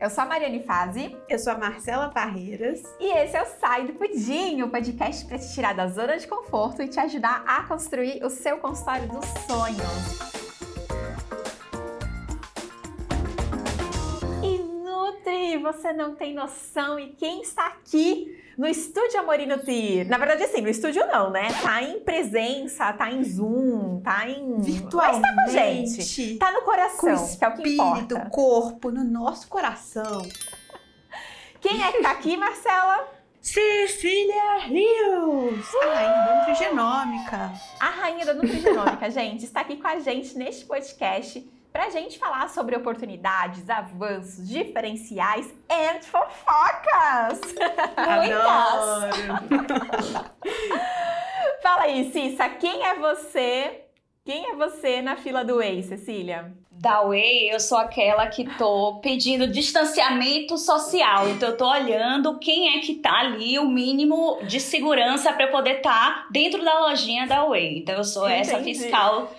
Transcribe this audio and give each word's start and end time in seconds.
Eu 0.00 0.08
sou 0.08 0.24
a 0.24 0.26
Mariane 0.26 0.62
Fazi. 0.62 1.14
Eu 1.28 1.38
sou 1.38 1.52
a 1.52 1.58
Marcela 1.58 2.08
Barreiras. 2.08 2.82
E 2.98 3.12
esse 3.18 3.36
é 3.36 3.42
o 3.42 3.46
Sai 3.60 3.86
do 3.86 3.92
Pudim, 3.92 4.62
o 4.62 4.70
podcast 4.70 5.26
para 5.26 5.38
te 5.38 5.52
tirar 5.52 5.74
da 5.74 5.88
zona 5.88 6.16
de 6.16 6.26
conforto 6.26 6.80
e 6.80 6.88
te 6.88 6.98
ajudar 6.98 7.44
a 7.46 7.64
construir 7.64 8.24
o 8.24 8.30
seu 8.30 8.56
consultório 8.56 9.06
dos 9.08 9.26
sonhos. 9.46 10.39
Você 15.60 15.92
não 15.92 16.14
tem 16.14 16.34
noção. 16.34 16.98
E 16.98 17.08
quem 17.08 17.42
está 17.42 17.66
aqui 17.66 18.36
no 18.56 18.66
estúdio 18.66 19.20
Amor 19.20 19.40
e 19.40 19.46
Nutrir. 19.46 20.08
Na 20.08 20.18
verdade, 20.18 20.42
assim, 20.42 20.60
no 20.60 20.68
estúdio 20.68 21.06
não, 21.06 21.30
né? 21.30 21.48
Tá 21.62 21.82
em 21.82 22.00
presença, 22.00 22.92
tá 22.92 23.10
em 23.10 23.24
Zoom, 23.24 24.00
tá 24.00 24.28
em. 24.28 24.60
Virtualmente. 24.60 25.20
Mas 25.20 25.22
tá 25.22 25.34
com 25.34 25.40
a 25.40 25.46
gente. 25.48 26.36
Tá 26.36 26.52
no 26.52 26.62
coração, 26.62 27.16
com 27.16 27.24
espírito, 27.24 27.38
que 27.38 27.44
é 27.44 27.48
o 27.48 27.54
que 27.54 27.74
importa. 27.74 28.30
corpo, 28.30 28.90
no 28.90 29.02
nosso 29.02 29.48
coração. 29.48 30.28
Quem 31.60 31.82
é 31.82 31.92
que 31.92 32.02
tá 32.02 32.10
aqui, 32.10 32.36
Marcela? 32.36 33.08
Cecília 33.40 34.58
Rios, 34.66 35.74
a 35.74 35.94
rainha 35.94 36.24
da 36.26 36.36
Nutrigenômica. 36.36 37.52
A 37.80 37.86
rainha 37.86 38.26
da 38.26 38.34
Nutrigenômica, 38.34 39.08
gente, 39.12 39.44
está 39.44 39.62
aqui 39.62 39.76
com 39.76 39.88
a 39.88 39.98
gente 39.98 40.36
neste 40.36 40.66
podcast 40.66 41.48
para 41.72 41.86
a 41.86 41.90
gente 41.90 42.18
falar 42.18 42.48
sobre 42.48 42.76
oportunidades, 42.76 43.68
avanços, 43.70 44.48
diferenciais 44.48 45.52
e 45.68 46.02
fofocas. 46.02 47.40
Adoro! 47.96 49.10
Fala 51.62 51.82
aí, 51.82 52.10
Cissa, 52.10 52.48
quem 52.48 52.84
é 52.84 52.94
você? 52.96 53.82
Quem 54.24 54.50
é 54.50 54.54
você 54.54 55.00
na 55.00 55.16
fila 55.16 55.44
do 55.44 55.56
Whey, 55.56 55.82
Cecília? 55.82 56.52
Da 56.70 57.02
Whey, 57.02 57.52
eu 57.52 57.60
sou 57.60 57.78
aquela 57.78 58.26
que 58.26 58.44
tô 58.56 58.98
pedindo 59.02 59.46
distanciamento 59.46 60.56
social. 60.56 61.28
Então, 61.28 61.50
eu 61.50 61.56
tô 61.56 61.68
olhando 61.68 62.38
quem 62.38 62.76
é 62.76 62.80
que 62.80 62.94
tá 62.94 63.18
ali, 63.18 63.58
o 63.58 63.68
mínimo 63.68 64.40
de 64.44 64.58
segurança 64.60 65.32
para 65.32 65.48
poder 65.48 65.78
estar 65.78 65.90
tá 65.92 66.26
dentro 66.30 66.64
da 66.64 66.80
lojinha 66.80 67.26
da 67.26 67.44
Whey. 67.44 67.78
Então, 67.78 67.96
eu 67.96 68.04
sou 68.04 68.26
Entendi. 68.28 68.40
essa 68.40 68.62
fiscal 68.62 69.30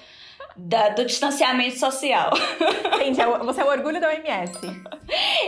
da, 0.55 0.89
do 0.89 1.05
distanciamento 1.05 1.77
social. 1.77 2.31
Entendi, 2.95 3.21
é 3.21 3.37
você 3.39 3.61
é 3.61 3.65
o 3.65 3.69
orgulho 3.69 3.99
da 3.99 4.09
OMS. 4.09 4.59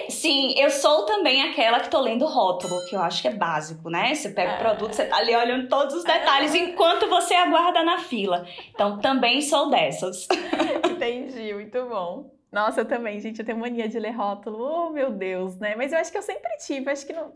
Sim, 0.10 0.54
eu 0.58 0.70
sou 0.70 1.06
também 1.06 1.42
aquela 1.50 1.80
que 1.80 1.90
tô 1.90 2.00
lendo 2.00 2.26
rótulo, 2.26 2.76
que 2.90 2.96
eu 2.96 3.02
acho 3.02 3.22
que 3.22 3.28
é 3.28 3.34
básico, 3.34 3.90
né? 3.90 4.14
Você 4.14 4.30
pega 4.30 4.52
é. 4.52 4.56
o 4.56 4.60
produto, 4.60 4.94
você 4.94 5.06
tá 5.06 5.18
ali 5.18 5.36
olhando 5.36 5.68
todos 5.68 5.96
os 5.96 6.04
detalhes 6.04 6.54
é. 6.54 6.58
enquanto 6.58 7.08
você 7.08 7.34
aguarda 7.34 7.84
na 7.84 8.00
fila. 8.00 8.46
Então 8.74 9.00
também 9.00 9.42
sou 9.42 9.70
dessas. 9.70 10.28
Entendi, 10.90 11.54
muito 11.54 11.86
bom. 11.88 12.32
Nossa, 12.54 12.82
eu 12.82 12.86
também, 12.86 13.20
gente, 13.20 13.40
eu 13.40 13.46
tenho 13.46 13.58
mania 13.58 13.90
de 13.90 13.98
ler 13.98 14.12
rótulo, 14.12 14.64
oh 14.64 14.90
meu 14.92 15.10
Deus, 15.10 15.58
né? 15.58 15.76
Mas 15.76 15.92
eu 15.92 15.98
acho 15.98 16.12
que 16.12 16.18
eu 16.20 16.22
sempre 16.22 16.56
tive, 16.58 16.92
acho 16.92 17.04
que 17.04 17.12
no, 17.12 17.34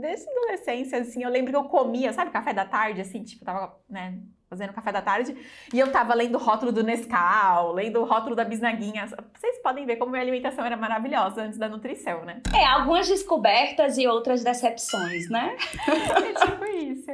desde 0.00 0.30
adolescência, 0.30 0.98
assim, 0.98 1.24
eu 1.24 1.28
lembro 1.28 1.50
que 1.50 1.56
eu 1.56 1.64
comia, 1.64 2.12
sabe, 2.12 2.30
café 2.30 2.52
da 2.52 2.64
tarde, 2.64 3.00
assim, 3.00 3.24
tipo, 3.24 3.44
tava, 3.44 3.76
né, 3.88 4.16
fazendo 4.48 4.72
café 4.72 4.92
da 4.92 5.02
tarde, 5.02 5.36
e 5.74 5.78
eu 5.78 5.90
tava 5.90 6.14
lendo 6.14 6.36
o 6.36 6.38
rótulo 6.38 6.70
do 6.70 6.84
Nescau, 6.84 7.72
lendo 7.72 8.00
o 8.00 8.04
rótulo 8.04 8.36
da 8.36 8.44
bisnaguinha. 8.44 9.08
Vocês 9.08 9.58
podem 9.60 9.84
ver 9.84 9.96
como 9.96 10.12
minha 10.12 10.22
alimentação 10.22 10.64
era 10.64 10.76
maravilhosa 10.76 11.42
antes 11.42 11.58
da 11.58 11.68
nutrição, 11.68 12.24
né? 12.24 12.40
É, 12.56 12.64
algumas 12.64 13.08
descobertas 13.08 13.98
e 13.98 14.06
outras 14.06 14.44
decepções, 14.44 15.28
né? 15.28 15.56
é 15.88 16.46
tipo 16.46 16.64
isso. 16.64 17.10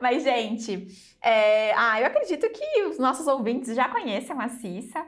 Mas, 0.00 0.24
gente, 0.24 0.88
é... 1.22 1.72
ah, 1.74 2.00
eu 2.00 2.06
acredito 2.08 2.48
que 2.50 2.82
os 2.82 2.98
nossos 2.98 3.28
ouvintes 3.28 3.76
já 3.76 3.88
conhecem 3.88 4.34
a 4.36 4.48
Cissa. 4.48 5.06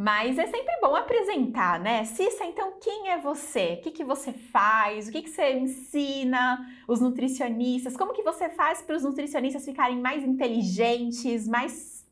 Mas 0.00 0.38
é 0.38 0.46
sempre 0.46 0.78
bom 0.80 0.94
apresentar, 0.94 1.80
né? 1.80 2.04
Cissa, 2.04 2.44
então 2.44 2.74
quem 2.80 3.08
é 3.08 3.18
você? 3.18 3.78
O 3.80 3.82
que, 3.82 3.90
que 3.90 4.04
você 4.04 4.32
faz? 4.32 5.08
O 5.08 5.10
que, 5.10 5.22
que 5.22 5.28
você 5.28 5.58
ensina 5.58 6.64
os 6.86 7.00
nutricionistas? 7.00 7.96
Como 7.96 8.12
que 8.12 8.22
você 8.22 8.48
faz 8.48 8.80
para 8.80 8.94
os 8.94 9.02
nutricionistas 9.02 9.64
ficarem 9.64 10.00
mais 10.00 10.22
inteligentes, 10.22 11.48
mais 11.48 12.06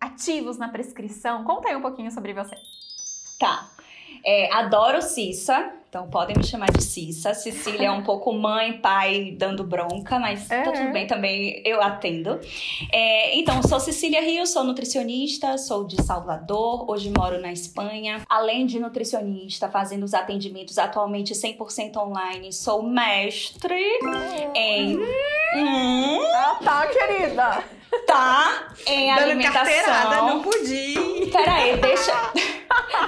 ativos 0.00 0.58
na 0.58 0.68
prescrição? 0.68 1.44
Conta 1.44 1.68
aí 1.68 1.76
um 1.76 1.80
pouquinho 1.80 2.10
sobre 2.10 2.34
você. 2.34 2.56
Tá. 3.38 3.70
É, 4.30 4.52
adoro 4.52 5.00
Cissa, 5.00 5.72
então 5.88 6.06
podem 6.10 6.36
me 6.36 6.44
chamar 6.44 6.70
de 6.70 6.82
Cissa. 6.82 7.32
Cecília 7.32 7.86
é 7.86 7.90
um 7.90 8.02
pouco 8.04 8.30
mãe, 8.30 8.74
pai 8.74 9.34
dando 9.38 9.64
bronca, 9.64 10.18
mas 10.18 10.50
é. 10.50 10.64
tá 10.64 10.70
tudo 10.70 10.92
bem 10.92 11.06
também, 11.06 11.62
eu 11.64 11.80
atendo. 11.80 12.38
É, 12.92 13.34
então, 13.38 13.62
sou 13.62 13.80
Cecília 13.80 14.20
Rio, 14.20 14.46
sou 14.46 14.64
nutricionista, 14.64 15.56
sou 15.56 15.86
de 15.86 16.02
Salvador, 16.02 16.90
hoje 16.90 17.10
moro 17.10 17.40
na 17.40 17.50
Espanha. 17.50 18.20
Além 18.28 18.66
de 18.66 18.78
nutricionista, 18.78 19.70
fazendo 19.70 20.02
os 20.02 20.12
atendimentos 20.12 20.76
atualmente 20.76 21.32
100% 21.32 21.96
online, 21.96 22.52
sou 22.52 22.82
mestre 22.82 23.82
em. 24.54 24.98
Hum. 25.54 26.20
Ah, 26.34 26.58
tá, 26.62 26.86
querida! 26.86 27.64
Tá, 28.06 28.68
em 28.86 29.08
Dando 29.08 29.22
alimentação. 29.22 29.64
carteirada 29.64 30.22
no 30.22 30.42
pudim. 30.42 31.30
Pera 31.30 31.54
aí, 31.54 31.76
deixa, 31.78 32.12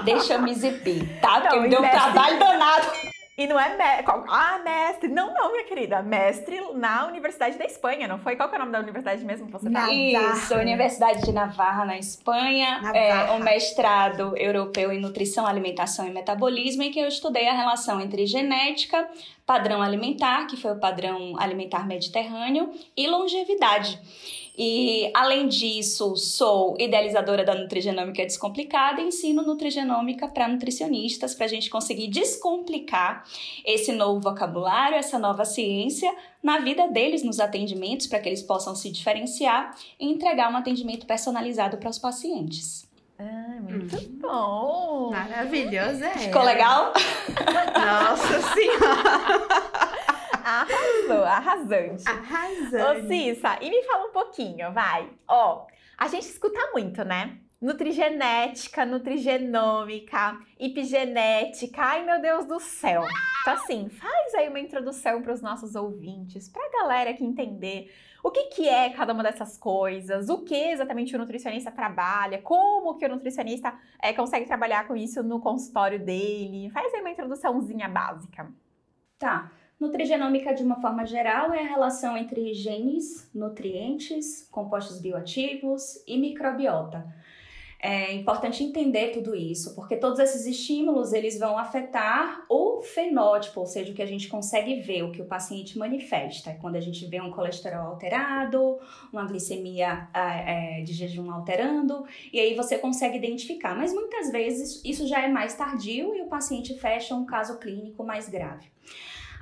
deixa 0.05 0.35
eu 0.35 0.43
me 0.43 0.51
exibir, 0.51 1.21
tá? 1.21 1.41
Porque 1.41 1.57
não, 1.57 1.63
me 1.63 1.69
deu 1.69 1.83
um 1.83 1.89
trabalho 1.89 2.39
danado. 2.39 3.11
E 3.41 3.47
não 3.47 3.59
é 3.59 3.75
mestre. 3.75 4.05
Ah, 4.29 4.61
mestre. 4.63 5.09
Não, 5.09 5.33
não, 5.33 5.51
minha 5.51 5.65
querida. 5.65 6.03
Mestre 6.03 6.61
na 6.75 7.07
Universidade 7.07 7.57
da 7.57 7.65
Espanha, 7.65 8.07
não 8.07 8.19
foi? 8.19 8.37
Qual 8.37 8.51
que 8.51 8.55
é 8.55 8.59
o 8.59 8.61
nome 8.61 8.73
da 8.73 8.81
universidade 8.81 9.25
mesmo 9.25 9.47
que 9.47 9.53
você 9.53 9.71
tá? 9.71 9.91
Isso, 9.91 10.55
Universidade 10.57 11.23
de 11.23 11.33
Navarra, 11.33 11.87
na 11.87 11.97
Espanha. 11.97 12.83
Navarra. 12.83 12.99
É 12.99 13.33
um 13.33 13.39
mestrado 13.39 14.37
europeu 14.37 14.93
em 14.93 15.01
nutrição, 15.01 15.47
alimentação 15.47 16.07
e 16.07 16.11
metabolismo, 16.11 16.83
em 16.83 16.91
que 16.91 17.01
eu 17.01 17.09
estudei 17.09 17.49
a 17.49 17.55
relação 17.55 17.99
entre 17.99 18.27
genética, 18.27 19.09
padrão 19.47 19.81
alimentar, 19.81 20.47
que 20.47 20.59
foi 20.59 20.73
o 20.73 20.79
padrão 20.79 21.35
alimentar 21.39 21.87
mediterrâneo, 21.87 22.71
e 22.95 23.09
longevidade. 23.09 23.99
E, 24.63 25.11
além 25.15 25.49
disso, 25.49 26.15
sou 26.17 26.77
idealizadora 26.79 27.43
da 27.43 27.55
Nutrigenômica 27.55 28.23
Descomplicada 28.27 29.01
e 29.01 29.07
ensino 29.07 29.43
Nutrigenômica 29.43 30.29
para 30.29 30.47
nutricionistas, 30.47 31.35
para 31.35 31.47
a 31.47 31.49
gente 31.49 31.71
conseguir 31.71 32.09
descomplicar 32.09 33.25
esse 33.65 33.91
novo 33.91 34.21
vocabulário, 34.21 34.99
essa 34.99 35.19
nova 35.19 35.47
ciência 35.47 36.15
na 36.43 36.59
vida 36.59 36.89
deles 36.89 37.23
nos 37.23 37.41
atendimentos, 37.41 38.07
para 38.07 38.21
que 38.21 38.29
eles 38.29 38.43
possam 38.43 38.75
se 38.75 38.91
diferenciar 38.91 39.75
e 39.99 40.07
entregar 40.13 40.53
um 40.53 40.57
atendimento 40.59 41.07
personalizado 41.07 41.79
para 41.79 41.89
os 41.89 41.99
pacientes. 41.99 42.87
Ah, 43.19 43.61
muito 43.63 43.97
hum. 43.97 44.19
bom! 44.21 45.11
Maravilhosa 45.11 46.05
é. 46.05 46.19
Ficou 46.19 46.43
legal? 46.43 46.93
Nossa 47.75 48.43
Senhora! 48.53 50.11
Arrasou, 50.33 51.25
arrasante. 51.25 52.09
Arrasante. 52.09 52.77
Ô, 52.77 53.09
Cissa, 53.09 53.59
e 53.61 53.71
me 53.71 53.83
fala 53.85 54.09
um 54.09 54.13
pouquinho, 54.13 54.73
vai. 54.73 55.09
Ó, 55.29 55.67
a 55.99 56.09
gente 56.09 56.29
escuta 56.29 56.59
muito, 56.73 57.05
né? 57.05 57.39
Nutrigenética, 57.61 58.87
nutrigenômica, 58.87 60.39
epigenética. 60.59 61.83
Ai, 61.83 62.05
meu 62.05 62.21
Deus 62.21 62.47
do 62.47 62.59
céu. 62.59 63.05
Então, 63.43 63.55
assim, 63.55 63.89
faz 63.91 64.35
aí 64.35 64.49
uma 64.49 64.61
introdução 64.61 65.21
para 65.21 65.33
os 65.33 65.43
nossos 65.43 65.75
ouvintes, 65.75 66.49
para 66.49 66.65
a 66.65 66.83
galera 66.83 67.13
que 67.13 67.25
entender 67.25 67.93
o 68.23 68.31
que, 68.31 68.45
que 68.49 68.69
é 68.69 68.91
cada 68.91 69.13
uma 69.13 69.23
dessas 69.23 69.57
coisas, 69.57 70.29
o 70.29 70.43
que 70.43 70.55
exatamente 70.55 71.15
o 71.15 71.19
nutricionista 71.19 71.71
trabalha, 71.71 72.41
como 72.43 72.97
que 72.97 73.07
o 73.07 73.09
nutricionista 73.09 73.79
é, 74.03 74.13
consegue 74.13 74.47
trabalhar 74.47 74.87
com 74.87 74.97
isso 74.97 75.23
no 75.23 75.41
consultório 75.41 75.99
dele. 75.99 76.71
Faz 76.71 76.93
aí 76.93 77.01
uma 77.01 77.11
introduçãozinha 77.11 77.89
básica. 77.89 78.51
Tá. 79.19 79.51
Nutrigenômica, 79.81 80.53
de 80.53 80.63
uma 80.63 80.79
forma 80.79 81.07
geral, 81.07 81.55
é 81.55 81.63
a 81.63 81.69
relação 81.69 82.15
entre 82.15 82.53
genes, 82.53 83.31
nutrientes, 83.35 84.47
compostos 84.51 85.01
bioativos 85.01 86.05
e 86.07 86.19
microbiota. 86.19 87.11
É 87.83 88.13
importante 88.13 88.63
entender 88.63 89.09
tudo 89.09 89.35
isso, 89.35 89.75
porque 89.75 89.97
todos 89.97 90.19
esses 90.19 90.45
estímulos 90.45 91.15
eles 91.15 91.39
vão 91.39 91.57
afetar 91.57 92.45
o 92.47 92.83
fenótipo, 92.83 93.61
ou 93.61 93.65
seja, 93.65 93.91
o 93.91 93.95
que 93.95 94.03
a 94.03 94.07
gente 94.07 94.29
consegue 94.29 94.83
ver, 94.83 95.03
o 95.03 95.13
que 95.13 95.23
o 95.23 95.25
paciente 95.25 95.79
manifesta. 95.79 96.55
Quando 96.61 96.77
a 96.77 96.81
gente 96.81 97.07
vê 97.07 97.19
um 97.23 97.31
colesterol 97.31 97.87
alterado, 97.87 98.79
uma 99.11 99.25
glicemia 99.25 100.11
é, 100.13 100.83
de 100.83 100.93
jejum 100.93 101.33
alterando, 101.33 102.05
e 102.31 102.39
aí 102.39 102.55
você 102.55 102.77
consegue 102.77 103.17
identificar. 103.17 103.75
Mas 103.75 103.95
muitas 103.95 104.31
vezes 104.31 104.85
isso 104.85 105.07
já 105.07 105.23
é 105.23 105.29
mais 105.29 105.55
tardio 105.55 106.15
e 106.15 106.21
o 106.21 106.27
paciente 106.27 106.79
fecha 106.79 107.15
um 107.15 107.25
caso 107.25 107.59
clínico 107.59 108.05
mais 108.05 108.29
grave. 108.29 108.69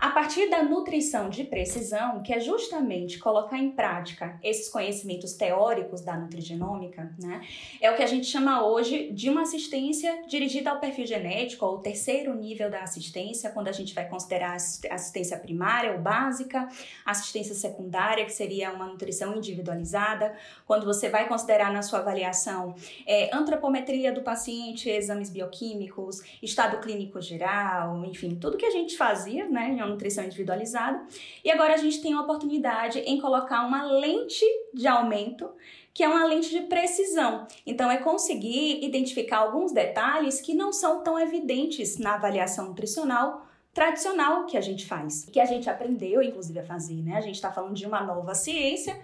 A 0.00 0.10
partir 0.10 0.48
da 0.48 0.62
nutrição 0.62 1.28
de 1.28 1.42
precisão, 1.42 2.22
que 2.22 2.32
é 2.32 2.38
justamente 2.38 3.18
colocar 3.18 3.58
em 3.58 3.72
prática 3.72 4.38
esses 4.44 4.68
conhecimentos 4.68 5.32
teóricos 5.32 6.02
da 6.02 6.16
nutrigenômica, 6.16 7.12
né, 7.20 7.40
é 7.80 7.90
o 7.90 7.96
que 7.96 8.02
a 8.04 8.06
gente 8.06 8.26
chama 8.26 8.64
hoje 8.64 9.10
de 9.10 9.28
uma 9.28 9.42
assistência 9.42 10.22
dirigida 10.28 10.70
ao 10.70 10.78
perfil 10.78 11.04
genético, 11.04 11.66
ou 11.66 11.78
terceiro 11.78 12.32
nível 12.32 12.70
da 12.70 12.82
assistência, 12.82 13.50
quando 13.50 13.66
a 13.66 13.72
gente 13.72 13.92
vai 13.92 14.08
considerar 14.08 14.54
assistência 14.54 15.36
primária 15.36 15.90
ou 15.90 15.98
básica, 15.98 16.68
assistência 17.04 17.56
secundária, 17.56 18.24
que 18.24 18.32
seria 18.32 18.70
uma 18.72 18.86
nutrição 18.86 19.36
individualizada, 19.36 20.32
quando 20.64 20.86
você 20.86 21.08
vai 21.08 21.26
considerar 21.26 21.72
na 21.72 21.82
sua 21.82 21.98
avaliação 21.98 22.76
é, 23.04 23.34
antropometria 23.34 24.12
do 24.12 24.22
paciente, 24.22 24.88
exames 24.88 25.28
bioquímicos, 25.28 26.22
estado 26.40 26.78
clínico 26.78 27.20
geral, 27.20 28.04
enfim, 28.04 28.36
tudo 28.36 28.56
que 28.56 28.66
a 28.66 28.70
gente 28.70 28.96
fazia, 28.96 29.48
né, 29.48 29.70
nutrição 29.88 30.24
individualizada. 30.24 31.02
E 31.44 31.50
agora 31.50 31.74
a 31.74 31.76
gente 31.78 32.00
tem 32.00 32.12
a 32.12 32.20
oportunidade 32.20 32.98
em 33.00 33.20
colocar 33.20 33.66
uma 33.66 33.84
lente 33.84 34.44
de 34.72 34.86
aumento 34.86 35.50
que 35.98 36.04
é 36.04 36.08
uma 36.08 36.24
lente 36.26 36.50
de 36.50 36.60
precisão. 36.60 37.44
Então, 37.66 37.90
é 37.90 37.96
conseguir 37.96 38.84
identificar 38.84 39.38
alguns 39.38 39.72
detalhes 39.72 40.40
que 40.40 40.54
não 40.54 40.72
são 40.72 41.02
tão 41.02 41.18
evidentes 41.18 41.98
na 41.98 42.14
avaliação 42.14 42.68
nutricional 42.68 43.44
tradicional 43.74 44.46
que 44.46 44.56
a 44.56 44.60
gente 44.60 44.86
faz, 44.86 45.24
que 45.24 45.40
a 45.40 45.44
gente 45.44 45.68
aprendeu, 45.68 46.22
inclusive, 46.22 46.58
a 46.60 46.64
fazer, 46.64 47.02
né? 47.02 47.16
A 47.16 47.20
gente 47.20 47.34
está 47.34 47.50
falando 47.50 47.74
de 47.74 47.84
uma 47.84 48.00
nova 48.02 48.34
ciência 48.34 48.96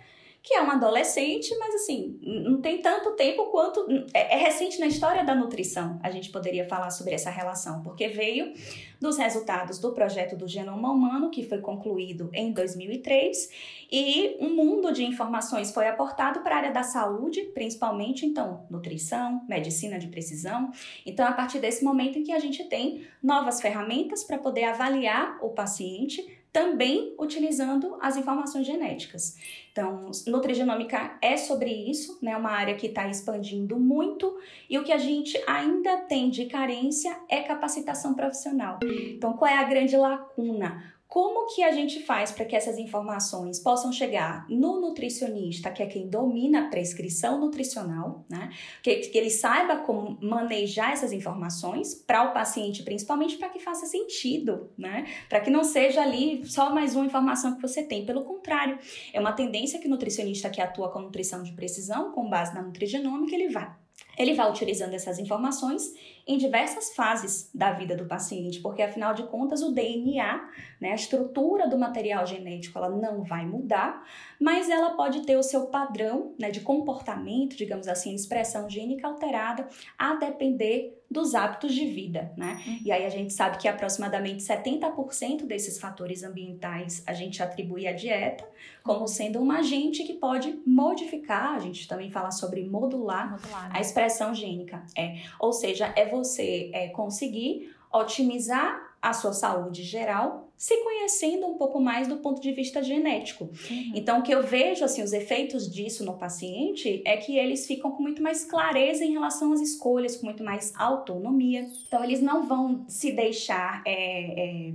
que 0.45 0.53
é 0.53 0.63
um 0.63 0.71
adolescente, 0.71 1.57
mas 1.59 1.75
assim, 1.75 2.19
não 2.23 2.61
tem 2.61 2.83
tanto 2.83 3.13
tempo 3.13 3.47
quanto. 3.47 3.81
É, 4.13 4.35
é, 4.35 4.37
recente 4.37 4.79
na 4.79 4.87
história 4.87 5.25
da 5.25 5.35
nutrição, 5.35 5.99
a 6.03 6.11
gente 6.11 6.29
poderia 6.29 6.69
falar 6.69 6.91
sobre 6.91 7.15
essa 7.15 7.31
relação, 7.31 7.83
porque 7.83 8.09
veio 8.09 8.53
dos 9.01 9.17
resultados 9.17 9.79
do 9.79 9.93
projeto 9.93 10.37
do 10.37 10.47
Genoma 10.47 10.91
Humano, 10.91 11.31
que 11.31 11.49
foi 11.49 11.63
concluído 11.63 12.29
em 12.35 12.53
2003, 12.53 13.49
e 13.91 14.37
um 14.39 14.55
mundo 14.55 14.93
de 14.93 15.03
informações 15.03 15.73
foi 15.73 15.89
aportado 15.89 16.41
para 16.41 16.57
a 16.57 16.59
área 16.59 16.73
da 16.73 16.83
saúde, 16.83 17.41
principalmente, 17.55 18.27
então, 18.27 18.67
nutrição, 18.69 19.43
medicina 19.49 19.99
de 19.99 20.09
precisão. 20.09 20.71
Então, 21.07 21.27
a 21.27 21.33
partir 21.33 21.59
desse 21.59 21.83
momento 21.83 22.19
em 22.19 22.23
que 22.23 22.33
a 22.33 22.39
gente 22.39 22.65
tem 22.65 23.07
novas 23.23 23.63
ferramentas 23.63 24.23
para 24.23 24.37
poder 24.37 24.65
avaliar 24.65 25.39
o 25.41 25.49
paciente 25.49 26.44
também 26.55 27.17
utilizando 27.19 27.99
as 28.01 28.17
informações 28.17 28.65
genéticas. 28.65 29.37
Então, 29.73 30.13
nutrigenômica 30.29 31.19
é 31.21 31.37
sobre 31.37 31.69
isso, 31.69 32.17
né? 32.23 32.37
Uma 32.37 32.53
área 32.53 32.77
que 32.77 32.87
está 32.87 33.09
expandindo 33.09 33.77
muito 33.77 34.39
e 34.71 34.79
o 34.79 34.85
que 34.85 34.93
a 34.93 34.99
gente 34.99 35.37
ainda 35.49 35.97
tem 36.03 36.31
de 36.31 36.47
carência 36.47 37.19
é 37.29 37.43
capacitação 37.43 38.15
profissional. 38.15 38.79
Então, 38.85 39.33
qual 39.33 39.51
é 39.51 39.59
a 39.59 39.65
grande 39.65 39.97
lacuna? 39.97 40.94
Como 41.15 41.47
que 41.47 41.63
a 41.63 41.71
gente 41.71 42.03
faz 42.03 42.33
para 42.33 42.45
que 42.45 42.57
essas 42.57 42.77
informações 42.77 43.61
possam 43.61 43.93
chegar 43.93 44.45
no 44.49 44.81
nutricionista, 44.81 45.71
que 45.71 45.81
é 45.81 45.87
quem 45.87 46.09
domina 46.09 46.67
a 46.67 46.69
prescrição 46.69 47.39
nutricional, 47.39 48.25
né? 48.29 48.51
Que, 48.83 48.97
que 48.97 49.17
ele 49.17 49.31
saiba 49.31 49.77
como 49.77 50.19
manejar 50.21 50.93
essas 50.93 51.13
informações 51.13 51.95
para 51.95 52.25
o 52.25 52.33
paciente, 52.33 52.83
principalmente 52.83 53.37
para 53.37 53.49
que 53.49 53.61
faça 53.61 53.87
sentido, 53.87 54.73
né? 54.77 55.07
Para 55.29 55.39
que 55.39 55.51
não 55.51 55.63
seja 55.63 56.03
ali 56.03 56.45
só 56.47 56.75
mais 56.75 56.97
uma 56.97 57.07
informação 57.07 57.55
que 57.55 57.63
você 57.63 57.85
tem. 57.85 58.05
Pelo 58.05 58.25
contrário, 58.25 58.77
é 59.13 59.21
uma 59.21 59.33
tendência 59.33 59.79
que 59.79 59.87
o 59.87 59.91
nutricionista 59.91 60.51
que 60.51 60.61
atua 60.61 60.91
com 60.91 60.99
nutrição 60.99 61.45
de 61.45 61.53
precisão, 61.53 62.11
com 62.11 62.29
base 62.29 62.53
na 62.53 62.61
nutrigenômica, 62.61 63.37
ele 63.37 63.51
vai 63.51 63.84
ele 64.19 64.35
vai 64.35 64.49
utilizando 64.51 64.95
essas 64.95 65.19
informações 65.19 65.93
em 66.27 66.39
diversas 66.39 66.95
fases 66.95 67.51
da 67.55 67.73
vida 67.73 67.95
do 67.95 68.07
paciente, 68.07 68.61
porque 68.61 68.83
afinal 68.83 69.13
de 69.13 69.25
contas 69.25 69.63
o 69.63 69.73
DNA, 69.73 70.49
né, 70.81 70.93
a 70.93 70.95
estrutura 70.95 71.69
do 71.69 71.79
material 71.79 72.27
genético, 72.27 72.79
ela 72.79 72.89
não 72.89 73.23
vai 73.23 73.45
mudar, 73.45 74.03
mas 74.41 74.71
ela 74.71 74.91
pode 74.91 75.23
ter 75.27 75.37
o 75.37 75.43
seu 75.43 75.67
padrão 75.67 76.35
né, 76.39 76.51
de 76.51 76.61
comportamento, 76.61 77.57
digamos 77.57 77.89
assim, 77.89 78.15
expressão 78.15 78.69
gênica 78.71 79.07
alterada, 79.07 79.69
a 79.99 80.15
depender 80.15 81.04
dos 81.11 81.35
hábitos 81.35 81.75
de 81.75 81.87
vida, 81.87 82.33
né? 82.37 82.63
Uhum. 82.67 82.79
E 82.85 82.93
aí 82.93 83.05
a 83.05 83.09
gente 83.09 83.33
sabe 83.33 83.59
que 83.59 83.69
aproximadamente 83.69 84.43
70% 84.43 85.47
desses 85.47 85.79
fatores 85.79 86.23
ambientais 86.23 87.03
a 87.07 87.13
gente 87.13 87.43
atribui 87.43 87.87
à 87.87 87.93
dieta 87.93 88.45
como 88.83 89.09
sendo 89.09 89.41
um 89.41 89.51
agente 89.51 90.05
que 90.05 90.15
pode 90.15 90.61
modificar, 90.67 91.55
a 91.55 91.59
gente 91.59 91.89
também 91.89 92.11
fala 92.11 92.31
sobre 92.31 92.63
modular, 92.65 93.31
modular 93.31 93.69
né? 93.69 93.71
a 93.73 93.81
expressão 93.81 94.35
gênica. 94.35 94.85
É, 94.97 95.23
ou 95.41 95.53
seja, 95.53 95.93
é 95.97 96.07
você 96.07 96.71
é, 96.75 96.89
conseguir 96.89 97.75
otimizar 97.93 98.95
a 99.01 99.13
sua 99.13 99.33
saúde 99.33 99.83
geral, 99.83 100.44
se 100.57 100.77
conhecendo 100.83 101.47
um 101.47 101.55
pouco 101.55 101.81
mais 101.81 102.09
do 102.09 102.17
ponto 102.19 102.41
de 102.41 102.53
vista 102.53 102.83
genético. 102.83 103.45
Uhum. 103.45 103.93
Então, 103.95 104.21
o 104.21 104.23
que 104.23 104.33
eu 104.33 104.43
vejo, 104.43 104.85
assim, 104.85 105.03
os 105.03 105.13
efeitos 105.13 105.71
disso 105.71 106.05
no 106.05 106.17
paciente 106.17 107.03
é 107.05 107.17
que 107.17 107.37
eles 107.37 107.67
ficam 107.67 107.91
com 107.91 108.03
muito 108.03 108.23
mais 108.23 108.45
clareza 108.45 109.05
em 109.05 109.13
relação 109.13 109.53
às 109.53 109.61
escolhas, 109.61 110.17
com 110.17 110.27
muito 110.27 110.45
mais 110.45 110.73
autonomia. 110.77 111.67
Então, 111.87 112.03
eles 112.03 112.21
não 112.21 112.47
vão 112.47 112.85
se 112.89 113.13
deixar. 113.13 113.83
É, 113.87 114.69
é, 114.71 114.75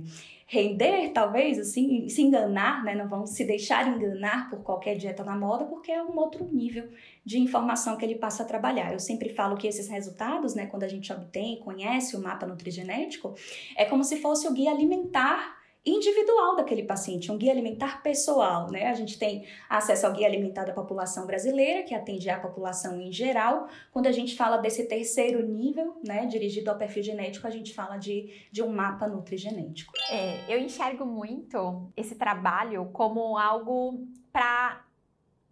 render, 0.52 1.12
talvez, 1.12 1.60
assim, 1.60 2.08
se 2.08 2.22
enganar, 2.22 2.82
né? 2.82 2.92
Não 2.96 3.08
vão 3.08 3.24
se 3.24 3.44
deixar 3.44 3.86
enganar 3.86 4.50
por 4.50 4.64
qualquer 4.64 4.96
dieta 4.96 5.22
na 5.22 5.36
moda, 5.36 5.64
porque 5.64 5.92
é 5.92 6.02
um 6.02 6.18
outro 6.18 6.44
nível 6.44 6.88
de 7.24 7.38
informação 7.38 7.96
que 7.96 8.04
ele 8.04 8.16
passa 8.16 8.42
a 8.42 8.46
trabalhar. 8.46 8.92
Eu 8.92 8.98
sempre 8.98 9.28
falo 9.28 9.56
que 9.56 9.68
esses 9.68 9.86
resultados, 9.86 10.56
né, 10.56 10.66
quando 10.66 10.82
a 10.82 10.88
gente 10.88 11.12
obtém, 11.12 11.60
conhece 11.60 12.16
o 12.16 12.20
mapa 12.20 12.46
nutrigenético, 12.46 13.32
é 13.76 13.84
como 13.84 14.02
se 14.02 14.16
fosse 14.16 14.48
o 14.48 14.52
guia 14.52 14.72
alimentar 14.72 15.59
individual 15.84 16.56
daquele 16.56 16.82
paciente, 16.82 17.32
um 17.32 17.38
guia 17.38 17.52
alimentar 17.52 18.02
pessoal, 18.02 18.70
né? 18.70 18.88
A 18.88 18.94
gente 18.94 19.18
tem 19.18 19.46
acesso 19.68 20.06
ao 20.06 20.12
guia 20.12 20.26
alimentar 20.26 20.64
da 20.64 20.72
população 20.72 21.26
brasileira, 21.26 21.82
que 21.82 21.94
atende 21.94 22.28
a 22.28 22.38
população 22.38 23.00
em 23.00 23.10
geral. 23.10 23.66
Quando 23.90 24.06
a 24.06 24.12
gente 24.12 24.36
fala 24.36 24.58
desse 24.58 24.86
terceiro 24.86 25.46
nível, 25.46 25.98
né, 26.06 26.26
dirigido 26.26 26.70
ao 26.70 26.76
perfil 26.76 27.02
genético, 27.02 27.46
a 27.46 27.50
gente 27.50 27.72
fala 27.72 27.96
de, 27.96 28.30
de 28.52 28.62
um 28.62 28.70
mapa 28.70 29.08
nutrigenético. 29.08 29.92
É, 30.10 30.54
eu 30.54 30.58
enxergo 30.58 31.06
muito 31.06 31.90
esse 31.96 32.14
trabalho 32.14 32.90
como 32.92 33.38
algo 33.38 34.06
para 34.32 34.84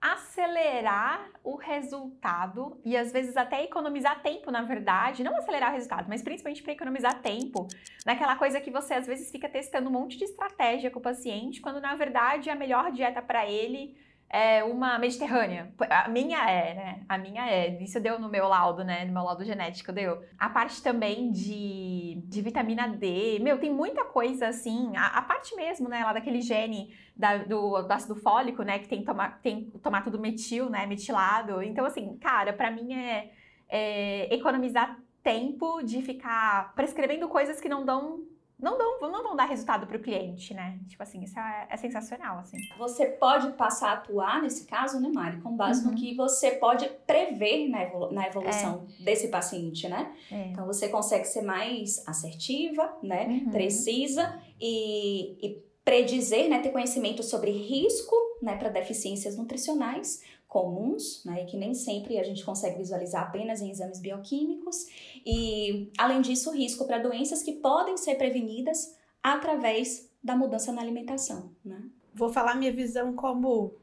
acelerar 0.00 1.28
o 1.42 1.56
resultado 1.56 2.80
e 2.84 2.96
às 2.96 3.12
vezes 3.12 3.36
até 3.36 3.64
economizar 3.64 4.22
tempo, 4.22 4.50
na 4.50 4.62
verdade, 4.62 5.24
não 5.24 5.36
acelerar 5.36 5.70
o 5.70 5.74
resultado, 5.74 6.06
mas 6.08 6.22
principalmente 6.22 6.62
para 6.62 6.72
economizar 6.72 7.20
tempo, 7.20 7.66
naquela 8.06 8.36
coisa 8.36 8.60
que 8.60 8.70
você 8.70 8.94
às 8.94 9.06
vezes 9.06 9.30
fica 9.30 9.48
testando 9.48 9.88
um 9.88 9.92
monte 9.92 10.16
de 10.16 10.24
estratégia 10.24 10.90
com 10.90 11.00
o 11.00 11.02
paciente, 11.02 11.60
quando 11.60 11.80
na 11.80 11.94
verdade 11.96 12.48
a 12.48 12.54
melhor 12.54 12.92
dieta 12.92 13.20
para 13.20 13.46
ele 13.50 13.96
é 14.30 14.62
uma 14.62 14.98
mediterrânea. 14.98 15.72
A 15.88 16.08
minha 16.08 16.38
é, 16.50 16.74
né? 16.74 17.04
A 17.08 17.16
minha 17.16 17.48
é. 17.48 17.82
Isso 17.82 17.98
deu 17.98 18.18
no 18.18 18.28
meu 18.28 18.46
laudo, 18.46 18.84
né? 18.84 19.04
No 19.06 19.12
meu 19.12 19.22
laudo 19.22 19.44
genético 19.44 19.90
deu. 19.90 20.22
A 20.38 20.50
parte 20.50 20.82
também 20.82 21.30
de, 21.30 22.22
de 22.26 22.42
vitamina 22.42 22.86
D. 22.86 23.38
Meu, 23.40 23.58
tem 23.58 23.72
muita 23.72 24.04
coisa 24.04 24.48
assim. 24.48 24.94
A, 24.96 25.06
a 25.18 25.22
parte 25.22 25.56
mesmo, 25.56 25.88
né? 25.88 26.04
Lá 26.04 26.12
daquele 26.12 26.42
gene 26.42 26.94
da, 27.16 27.38
do, 27.38 27.82
do, 27.82 27.92
ácido 27.92 28.14
fólico, 28.16 28.62
né? 28.62 28.78
Que 28.78 28.88
tem, 28.88 29.02
toma, 29.02 29.30
tem 29.42 29.70
tomar 29.82 30.04
tudo 30.04 30.20
metil, 30.20 30.68
né? 30.68 30.84
Metilado. 30.84 31.62
Então, 31.62 31.86
assim, 31.86 32.18
cara, 32.18 32.52
para 32.52 32.70
mim 32.70 32.92
é, 32.92 33.30
é 33.70 34.34
economizar 34.34 34.98
tempo 35.22 35.82
de 35.82 36.02
ficar 36.02 36.74
prescrevendo 36.74 37.28
coisas 37.28 37.60
que 37.60 37.68
não 37.68 37.84
dão 37.84 38.24
não, 38.60 38.76
dão, 38.76 38.98
não 39.00 39.22
vão 39.22 39.36
dar 39.36 39.44
resultado 39.44 39.86
para 39.86 39.96
o 39.96 40.00
cliente, 40.00 40.52
né? 40.52 40.80
Tipo 40.88 41.02
assim, 41.02 41.22
isso 41.22 41.38
é, 41.38 41.68
é, 41.70 41.76
sensacional, 41.76 42.38
assim. 42.38 42.58
Você 42.76 43.06
pode 43.06 43.52
passar 43.52 43.90
a 43.90 43.92
atuar 43.94 44.42
nesse 44.42 44.66
caso, 44.66 45.00
né, 45.00 45.08
Mari? 45.08 45.40
Com 45.40 45.56
base 45.56 45.84
uhum. 45.84 45.92
no 45.92 45.96
que 45.96 46.14
você 46.16 46.52
pode 46.52 46.88
prever 47.06 47.68
na, 47.68 47.84
evolu 47.84 48.12
na 48.12 48.26
evolução 48.26 48.84
é. 49.00 49.04
desse 49.04 49.28
paciente, 49.28 49.88
né? 49.88 50.12
É. 50.30 50.48
Então, 50.48 50.66
você 50.66 50.88
consegue 50.88 51.24
ser 51.24 51.42
mais 51.42 52.06
assertiva, 52.08 52.92
né? 53.00 53.26
Uhum. 53.26 53.50
Precisa 53.50 54.42
e, 54.60 55.38
e 55.40 55.62
predizer, 55.84 56.48
né? 56.48 56.58
Ter 56.58 56.70
conhecimento 56.70 57.22
sobre 57.22 57.52
risco, 57.52 58.16
né? 58.42 58.56
Para 58.56 58.70
deficiências 58.70 59.36
nutricionais 59.36 60.20
comuns, 60.48 61.22
né, 61.24 61.42
e 61.42 61.46
que 61.46 61.56
nem 61.56 61.74
sempre 61.74 62.18
a 62.18 62.24
gente 62.24 62.44
consegue 62.44 62.78
visualizar 62.78 63.22
apenas 63.22 63.60
em 63.60 63.70
exames 63.70 64.00
bioquímicos, 64.00 64.86
e 65.24 65.92
além 65.98 66.22
disso, 66.22 66.50
o 66.50 66.54
risco 66.54 66.86
para 66.86 66.98
doenças 66.98 67.42
que 67.42 67.52
podem 67.52 67.96
ser 67.98 68.14
prevenidas 68.16 68.96
através 69.22 70.10
da 70.24 70.34
mudança 70.34 70.72
na 70.72 70.80
alimentação, 70.80 71.52
né? 71.64 71.82
Vou 72.14 72.30
falar 72.32 72.56
minha 72.56 72.72
visão 72.72 73.14
como 73.14 73.74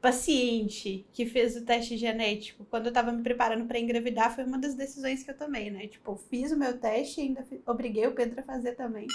paciente 0.00 1.06
que 1.12 1.26
fez 1.26 1.56
o 1.56 1.64
teste 1.64 1.96
genético. 1.96 2.64
Quando 2.70 2.86
eu 2.86 2.90
estava 2.90 3.12
me 3.12 3.22
preparando 3.22 3.66
para 3.66 3.78
engravidar, 3.78 4.34
foi 4.34 4.44
uma 4.44 4.58
das 4.58 4.74
decisões 4.74 5.22
que 5.22 5.30
eu 5.30 5.36
tomei, 5.36 5.70
né? 5.70 5.86
Tipo, 5.86 6.16
fiz 6.16 6.52
o 6.52 6.56
meu 6.56 6.78
teste 6.78 7.20
e 7.20 7.24
ainda 7.24 7.46
obriguei 7.66 8.06
o 8.06 8.14
Pedro 8.14 8.40
a 8.40 8.42
fazer 8.42 8.74
também, 8.74 9.06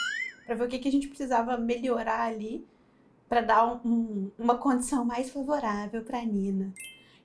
para 0.46 0.56
ver 0.56 0.66
o 0.66 0.68
que, 0.68 0.80
que 0.80 0.88
a 0.88 0.92
gente 0.92 1.08
precisava 1.08 1.58
melhorar 1.58 2.22
ali 2.22 2.66
para 3.32 3.40
dar 3.40 3.66
um, 3.66 3.80
um, 3.90 4.32
uma 4.38 4.58
condição 4.58 5.06
mais 5.06 5.30
favorável 5.30 6.04
para 6.04 6.22
Nina. 6.26 6.74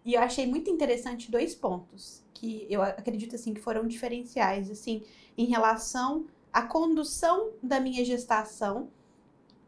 E 0.05 0.15
eu 0.15 0.21
achei 0.21 0.47
muito 0.47 0.71
interessante 0.71 1.33
dois 1.33 1.53
pontos 1.53 2.23
que 2.33 2.65
eu 2.71 2.81
acredito 2.81 3.35
assim 3.35 3.53
que 3.53 3.61
foram 3.61 3.89
diferenciais 3.89 4.71
assim 4.71 5.03
em 5.37 5.47
relação 5.47 6.27
à 6.53 6.63
condução 6.63 7.51
da 7.61 7.81
minha 7.81 8.05
gestação 8.05 8.89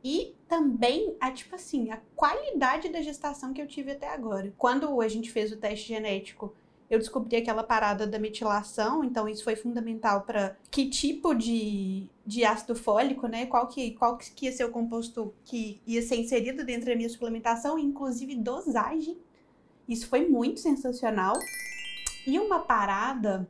E 0.03 0.35
também 0.47 1.17
a 1.21 1.31
tipo 1.33 1.55
assim, 1.57 1.91
a 1.91 1.99
qualidade 2.15 2.89
da 2.89 3.03
gestação 3.03 3.53
que 3.53 3.61
eu 3.61 3.67
tive 3.67 3.93
até 3.93 4.09
agora. 4.09 4.53
Quando 4.57 5.01
a 5.01 5.09
gente 5.09 5.31
fez 5.31 5.53
o 5.53 5.57
teste 5.57 5.89
genético, 5.89 6.55
eu 6.91 6.99
descobri 6.99 7.37
aquela 7.37 7.63
parada 7.63 8.07
da 8.07 8.19
metilação, 8.19 9.05
então 9.05 9.29
isso 9.29 9.45
foi 9.45 9.57
fundamental 9.57 10.23
para 10.23 10.57
que 10.71 10.89
tipo 10.89 11.35
de, 11.35 12.09
de 12.29 12.45
ácido 12.45 12.77
fólico, 12.77 13.27
né? 13.27 13.47
Qual 13.47 13.67
que, 13.69 13.93
qual 13.93 14.19
que 14.19 14.45
ia 14.45 14.53
ser 14.53 14.65
o 14.65 14.71
composto 14.71 15.35
que 15.47 15.81
ia 15.87 16.03
ser 16.03 16.17
inserido 16.17 16.63
dentro 16.63 16.91
da 16.91 16.95
minha 16.95 17.09
suplementação, 17.09 17.79
inclusive 17.79 18.35
dosagem. 18.35 19.17
Isso 19.89 20.07
foi 20.07 20.29
muito 20.29 20.61
sensacional. 20.61 21.39
E 22.27 22.39
uma 22.39 22.59
parada 22.59 23.49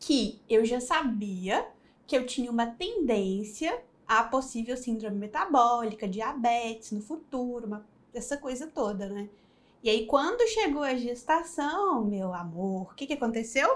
que 0.00 0.40
eu 0.48 0.64
já 0.64 0.80
sabia 0.80 1.66
que 2.06 2.16
eu 2.16 2.24
tinha 2.24 2.50
uma 2.50 2.66
tendência 2.66 3.78
a 4.08 4.24
possível 4.24 4.74
síndrome 4.74 5.18
metabólica, 5.18 6.08
diabetes 6.08 6.92
no 6.92 7.02
futuro, 7.02 7.66
uma, 7.66 7.86
essa 8.14 8.38
coisa 8.38 8.66
toda, 8.66 9.06
né? 9.10 9.28
E 9.82 9.90
aí, 9.90 10.06
quando 10.06 10.48
chegou 10.48 10.82
a 10.82 10.94
gestação, 10.94 12.02
meu 12.06 12.32
amor, 12.32 12.92
o 12.92 12.94
que, 12.94 13.06
que 13.06 13.12
aconteceu? 13.12 13.68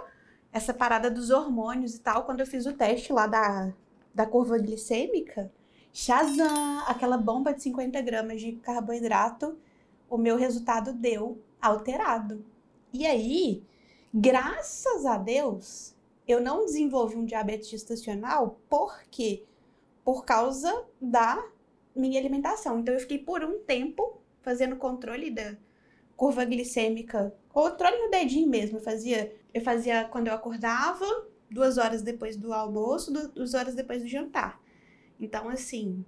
Essa 0.50 0.72
parada 0.72 1.10
dos 1.10 1.28
hormônios 1.28 1.94
e 1.94 2.00
tal, 2.00 2.24
quando 2.24 2.40
eu 2.40 2.46
fiz 2.46 2.64
o 2.64 2.72
teste 2.72 3.12
lá 3.12 3.26
da, 3.26 3.74
da 4.16 4.24
curva 4.24 4.56
glicêmica, 4.56 5.52
Shazam, 5.92 6.80
aquela 6.86 7.18
bomba 7.18 7.52
de 7.52 7.62
50 7.62 8.00
gramas 8.00 8.40
de 8.40 8.52
carboidrato, 8.52 9.58
o 10.08 10.16
meu 10.16 10.38
resultado 10.38 10.94
deu 10.94 11.38
alterado. 11.60 12.42
E 12.90 13.06
aí, 13.06 13.62
graças 14.12 15.04
a 15.04 15.18
Deus, 15.18 15.94
eu 16.26 16.40
não 16.40 16.64
desenvolvi 16.64 17.14
um 17.14 17.26
diabetes 17.26 17.68
gestacional 17.68 18.58
porque 18.70 19.44
por 20.02 20.24
causa 20.24 20.86
da 20.98 21.46
minha 21.94 22.18
alimentação. 22.18 22.78
Então 22.78 22.94
eu 22.94 23.00
fiquei 23.00 23.18
por 23.18 23.44
um 23.44 23.58
tempo 23.58 24.22
fazendo 24.40 24.76
controle 24.76 25.30
da 25.30 25.58
curva 26.16 26.42
glicêmica, 26.46 27.34
controle 27.50 27.98
no 27.98 28.10
dedinho 28.10 28.48
mesmo. 28.48 28.78
Eu 28.78 28.82
fazia, 28.82 29.36
eu 29.52 29.60
fazia 29.60 30.04
quando 30.06 30.28
eu 30.28 30.32
acordava, 30.32 31.04
duas 31.50 31.78
horas 31.78 32.02
depois 32.02 32.36
do 32.36 32.52
almoço, 32.52 33.12
duas 33.12 33.54
horas 33.54 33.74
depois 33.74 34.02
do 34.02 34.08
jantar. 34.08 34.60
Então, 35.18 35.48
assim, 35.48 36.04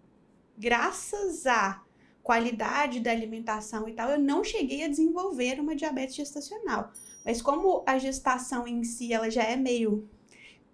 graças 0.56 1.46
à 1.46 1.82
qualidade 2.22 3.00
da 3.00 3.10
alimentação 3.10 3.88
e 3.88 3.92
tal, 3.92 4.10
eu 4.10 4.18
não 4.18 4.44
cheguei 4.44 4.84
a 4.84 4.88
desenvolver 4.88 5.58
uma 5.60 5.74
diabetes 5.74 6.16
gestacional. 6.16 6.92
Mas 7.24 7.40
como 7.40 7.82
a 7.86 7.98
gestação 7.98 8.66
em 8.66 8.84
si, 8.84 9.12
ela 9.12 9.30
já 9.30 9.42
é 9.42 9.56
meio 9.56 10.08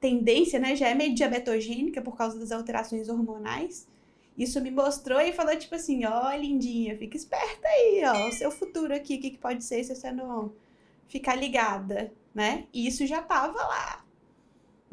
tendência, 0.01 0.59
né, 0.59 0.77
já 0.77 0.89
é 0.89 0.95
meio 0.95 1.15
diabetogênica 1.15 2.03
por 2.03 2.17
causa 2.17 2.39
das 2.39 2.53
alterações 2.53 3.09
hormonais, 3.09 3.89
isso 4.37 4.61
me 4.61 4.71
mostrou 4.71 5.21
e 5.21 5.33
falou, 5.33 5.57
tipo 5.57 5.75
assim, 5.77 6.05
ó, 6.05 6.29
oh, 6.29 6.37
lindinha, 6.37 6.99
fica 6.99 7.17
esperta 7.17 7.67
aí, 7.67 8.03
ó, 8.05 8.29
o 8.29 8.33
seu 8.33 8.51
futuro 8.51 8.93
aqui, 8.93 9.15
o 9.15 9.21
que, 9.21 9.31
que 9.31 9.39
pode 9.39 9.65
ser 9.65 9.83
se 9.85 9.95
você 9.95 10.11
não 10.11 10.53
ficar 11.09 11.37
ligada, 11.37 12.13
né? 12.35 12.67
E 12.73 12.87
isso 12.87 13.07
já 13.07 13.23
tava 13.23 13.63
lá, 13.63 14.04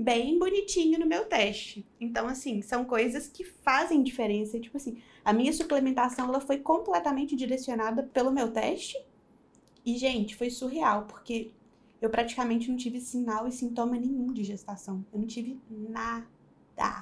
bem 0.01 0.37
bonitinho 0.39 0.99
no 0.99 1.05
meu 1.05 1.25
teste. 1.25 1.85
Então, 1.99 2.27
assim, 2.27 2.61
são 2.61 2.85
coisas 2.85 3.27
que 3.27 3.43
fazem 3.43 4.03
diferença. 4.03 4.59
Tipo 4.59 4.77
assim, 4.77 5.01
a 5.23 5.33
minha 5.33 5.53
suplementação, 5.53 6.27
ela 6.27 6.41
foi 6.41 6.57
completamente 6.57 7.35
direcionada 7.35 8.03
pelo 8.03 8.31
meu 8.31 8.51
teste. 8.51 8.97
E, 9.85 9.97
gente, 9.97 10.35
foi 10.35 10.49
surreal, 10.49 11.05
porque 11.05 11.51
eu 12.01 12.09
praticamente 12.09 12.69
não 12.69 12.77
tive 12.77 12.99
sinal 12.99 13.47
e 13.47 13.51
sintoma 13.51 13.97
nenhum 13.97 14.31
de 14.33 14.43
gestação. 14.43 15.05
Eu 15.13 15.19
não 15.19 15.27
tive 15.27 15.59
nada. 15.69 16.25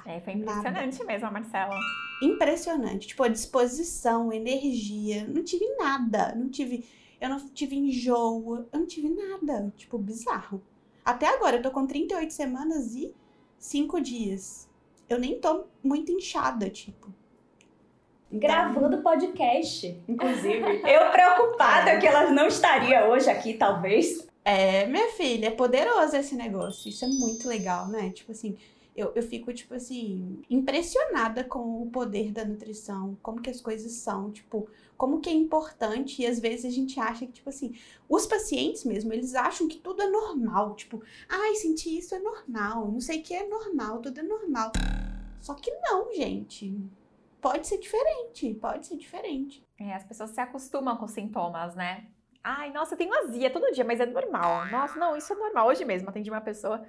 É, 0.04 0.20
foi 0.20 0.34
impressionante 0.34 0.98
nada. 0.98 1.04
mesmo, 1.04 1.32
Marcela 1.32 1.76
impressionante. 2.20 3.08
Tipo, 3.08 3.22
a 3.22 3.28
disposição, 3.28 4.32
energia. 4.32 5.26
Não 5.26 5.42
tive 5.42 5.66
nada. 5.76 6.34
Não 6.34 6.48
tive. 6.48 6.84
Eu 7.20 7.28
não 7.28 7.48
tive 7.48 7.76
enjoo. 7.76 8.66
Eu 8.72 8.80
não 8.80 8.86
tive 8.86 9.08
nada. 9.08 9.72
Tipo, 9.76 9.98
bizarro. 9.98 10.62
Até 11.10 11.26
agora, 11.26 11.56
eu 11.56 11.62
tô 11.62 11.72
com 11.72 11.88
38 11.88 12.32
semanas 12.32 12.94
e 12.94 13.12
5 13.58 14.00
dias. 14.00 14.70
Eu 15.08 15.18
nem 15.18 15.40
tô 15.40 15.64
muito 15.82 16.12
inchada, 16.12 16.70
tipo. 16.70 17.12
Gravando 18.30 19.02
podcast, 19.02 20.00
inclusive. 20.06 20.62
eu 20.88 21.10
preocupada 21.10 21.90
é. 21.90 21.98
que 21.98 22.06
ela 22.06 22.30
não 22.30 22.46
estaria 22.46 23.08
hoje 23.08 23.28
aqui, 23.28 23.54
talvez. 23.54 24.24
É, 24.44 24.86
minha 24.86 25.08
filha, 25.08 25.48
é 25.48 25.50
poderoso 25.50 26.16
esse 26.16 26.36
negócio. 26.36 26.88
Isso 26.88 27.04
é 27.04 27.08
muito 27.08 27.48
legal, 27.48 27.88
né? 27.88 28.10
Tipo 28.10 28.30
assim, 28.30 28.56
eu, 28.94 29.12
eu 29.14 29.22
fico, 29.22 29.52
tipo 29.52 29.74
assim, 29.74 30.42
impressionada 30.50 31.44
com 31.44 31.82
o 31.82 31.90
poder 31.90 32.32
da 32.32 32.44
nutrição, 32.44 33.16
como 33.22 33.40
que 33.40 33.50
as 33.50 33.60
coisas 33.60 33.92
são, 33.92 34.30
tipo, 34.30 34.68
como 34.96 35.20
que 35.20 35.30
é 35.30 35.32
importante 35.32 36.22
e 36.22 36.26
às 36.26 36.38
vezes 36.38 36.64
a 36.66 36.70
gente 36.70 36.98
acha 36.98 37.26
que, 37.26 37.32
tipo 37.32 37.48
assim, 37.48 37.74
os 38.08 38.26
pacientes 38.26 38.84
mesmo, 38.84 39.12
eles 39.12 39.34
acham 39.34 39.68
que 39.68 39.78
tudo 39.78 40.02
é 40.02 40.08
normal, 40.08 40.74
tipo, 40.74 41.02
ai, 41.28 41.54
sentir 41.54 41.98
isso 41.98 42.14
é 42.14 42.18
normal, 42.18 42.90
não 42.90 43.00
sei 43.00 43.20
o 43.20 43.22
que 43.22 43.34
é 43.34 43.46
normal, 43.46 44.00
tudo 44.00 44.20
é 44.20 44.22
normal. 44.22 44.72
Só 45.40 45.54
que 45.54 45.70
não, 45.80 46.12
gente. 46.12 46.78
Pode 47.40 47.66
ser 47.66 47.78
diferente, 47.78 48.52
pode 48.54 48.86
ser 48.86 48.96
diferente. 48.96 49.64
É, 49.78 49.94
as 49.94 50.04
pessoas 50.04 50.30
se 50.30 50.40
acostumam 50.40 50.94
com 50.98 51.08
sintomas, 51.08 51.74
né? 51.74 52.06
Ai, 52.44 52.70
nossa, 52.70 52.94
eu 52.94 52.98
tenho 52.98 53.14
azia 53.14 53.50
todo 53.50 53.72
dia, 53.72 53.84
mas 53.84 54.00
é 54.00 54.06
normal. 54.06 54.66
Nossa, 54.66 54.98
não, 54.98 55.16
isso 55.16 55.32
é 55.32 55.36
normal. 55.36 55.68
Hoje 55.68 55.84
mesmo 55.84 56.08
atendi 56.08 56.30
uma 56.30 56.40
pessoa 56.40 56.84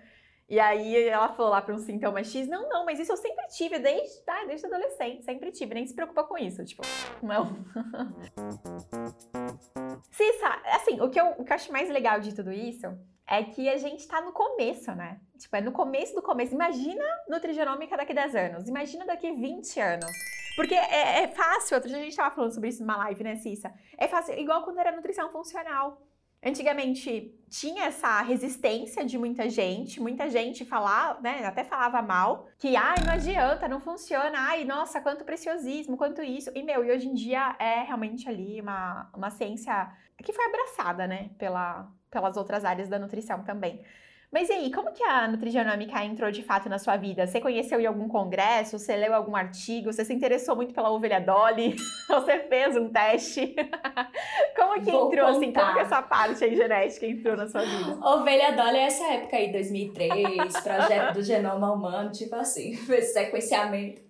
e 0.52 0.60
aí 0.60 1.08
ela 1.08 1.30
falou 1.30 1.50
lá 1.50 1.62
para 1.62 1.74
um 1.74 1.78
sintoma 1.78 2.22
X, 2.26 2.46
não, 2.46 2.68
não, 2.68 2.84
mas 2.84 3.00
isso 3.00 3.14
eu 3.14 3.16
sempre 3.16 3.48
tive 3.48 3.80
desde, 3.80 4.22
tá, 4.24 4.44
desde 4.44 4.66
adolescente, 4.66 5.24
sempre 5.24 5.50
tive, 5.50 5.74
nem 5.74 5.88
se 5.88 5.94
preocupa 5.94 6.26
com 6.26 6.38
isso, 6.38 6.66
tipo, 6.66 6.82
não. 7.24 7.56
Cissa, 10.12 10.62
assim, 10.66 11.00
o 11.00 11.10
que, 11.10 11.22
eu, 11.22 11.28
o 11.38 11.46
que 11.46 11.54
eu 11.54 11.56
acho 11.56 11.72
mais 11.72 11.90
legal 11.90 12.20
de 12.20 12.36
tudo 12.36 12.52
isso 12.52 12.86
é 13.26 13.46
que 13.46 13.70
a 13.70 13.78
gente 13.78 14.06
tá 14.06 14.20
no 14.20 14.34
começo, 14.34 14.94
né? 14.94 15.22
Tipo, 15.40 15.56
é 15.56 15.62
no 15.62 15.72
começo 15.72 16.14
do 16.14 16.22
começo. 16.22 16.54
Imagina 16.54 17.02
nutrigenômica 17.30 17.96
daqui 17.96 18.14
10 18.14 18.36
anos, 18.36 18.68
imagina 18.68 19.06
daqui 19.06 19.32
20 19.32 19.80
anos. 19.80 20.12
Porque 20.58 20.76
é, 20.76 21.24
é 21.24 21.28
fácil, 21.30 21.76
outro 21.76 21.90
dia 21.90 22.00
a 22.00 22.04
gente 22.04 22.18
tava 22.18 22.36
falando 22.36 22.54
sobre 22.54 22.68
isso 22.68 22.82
numa 22.82 22.98
live, 22.98 23.24
né, 23.24 23.38
Cissa? 23.38 23.74
É 23.98 24.06
fácil, 24.06 24.38
igual 24.38 24.64
quando 24.64 24.80
era 24.80 24.92
nutrição 24.92 25.32
funcional. 25.32 25.98
Antigamente 26.44 27.38
tinha 27.50 27.86
essa 27.86 28.22
resistência 28.22 29.06
de 29.06 29.18
muita 29.18 29.48
gente, 29.50 30.00
muita 30.00 30.30
gente 30.30 30.66
falar, 30.66 31.22
né, 31.22 31.46
até 31.46 31.64
falava 31.64 32.02
mal, 32.02 32.48
que 32.58 32.76
ai, 32.76 32.96
não 33.06 33.14
adianta, 33.14 33.68
não 33.68 33.80
funciona, 33.80 34.32
ai, 34.36 34.64
nossa, 34.64 35.00
quanto 35.02 35.24
preciosismo, 35.24 35.98
quanto 35.98 36.24
isso. 36.24 36.50
E 36.56 36.64
meu, 36.64 36.84
e 36.84 36.92
hoje 36.92 37.08
em 37.08 37.14
dia 37.14 37.56
é 37.60 37.84
realmente 37.84 38.28
ali 38.28 38.60
uma, 38.60 39.12
uma 39.16 39.30
ciência 39.30 39.92
que 40.24 40.34
foi 40.34 40.46
abraçada, 40.46 41.06
né, 41.06 41.30
pela, 41.38 41.92
pelas 42.10 42.38
outras 42.38 42.66
áreas 42.66 42.90
da 42.90 42.98
nutrição 42.98 43.44
também. 43.44 43.84
Mas 44.32 44.48
e 44.50 44.54
aí, 44.54 44.72
como 44.72 44.94
que 44.94 45.04
a 45.04 45.28
nutrigenômica 45.28 46.06
entrou 46.06 46.32
de 46.32 46.42
fato 46.42 46.70
na 46.70 46.80
sua 46.80 46.96
vida? 46.96 47.28
Você 47.28 47.42
conheceu 47.42 47.82
em 47.82 47.86
algum 47.86 48.08
congresso? 48.08 48.80
Você 48.80 48.96
leu 48.96 49.14
algum 49.14 49.36
artigo? 49.36 49.92
Você 49.92 50.06
se 50.06 50.14
interessou 50.14 50.56
muito 50.56 50.74
pela 50.74 50.90
ovelha 50.90 51.20
Dolly? 51.20 51.76
você 52.08 52.40
fez 52.48 52.78
um 52.78 52.88
teste? 52.88 53.54
como 54.56 54.76
que 54.82 54.90
Vou 54.90 55.08
entrou 55.08 55.26
contar. 55.26 55.38
assim? 55.38 55.52
Como 55.52 55.74
que 55.74 55.80
essa 55.80 56.02
parte 56.02 56.44
aí 56.46 56.56
genética 56.56 57.06
entrou 57.06 57.36
na 57.36 57.50
sua 57.50 57.62
vida? 57.62 58.00
Ovelha 58.02 58.54
Dolly 58.54 58.78
é 58.78 58.84
essa 58.84 59.06
época 59.06 59.36
aí, 59.36 59.52
2003, 59.52 60.54
projeto 60.64 61.14
do 61.16 61.24
genoma 61.24 61.74
humano, 61.74 62.10
tipo 62.12 62.34
assim, 62.36 62.74
sequenciamento. 62.76 64.02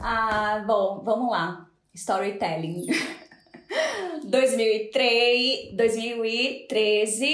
Ah, 0.00 0.64
bom, 0.66 1.02
vamos 1.04 1.30
lá. 1.30 1.66
Storytelling. 1.94 2.86
2003, 4.24 5.74
2013, 5.74 7.24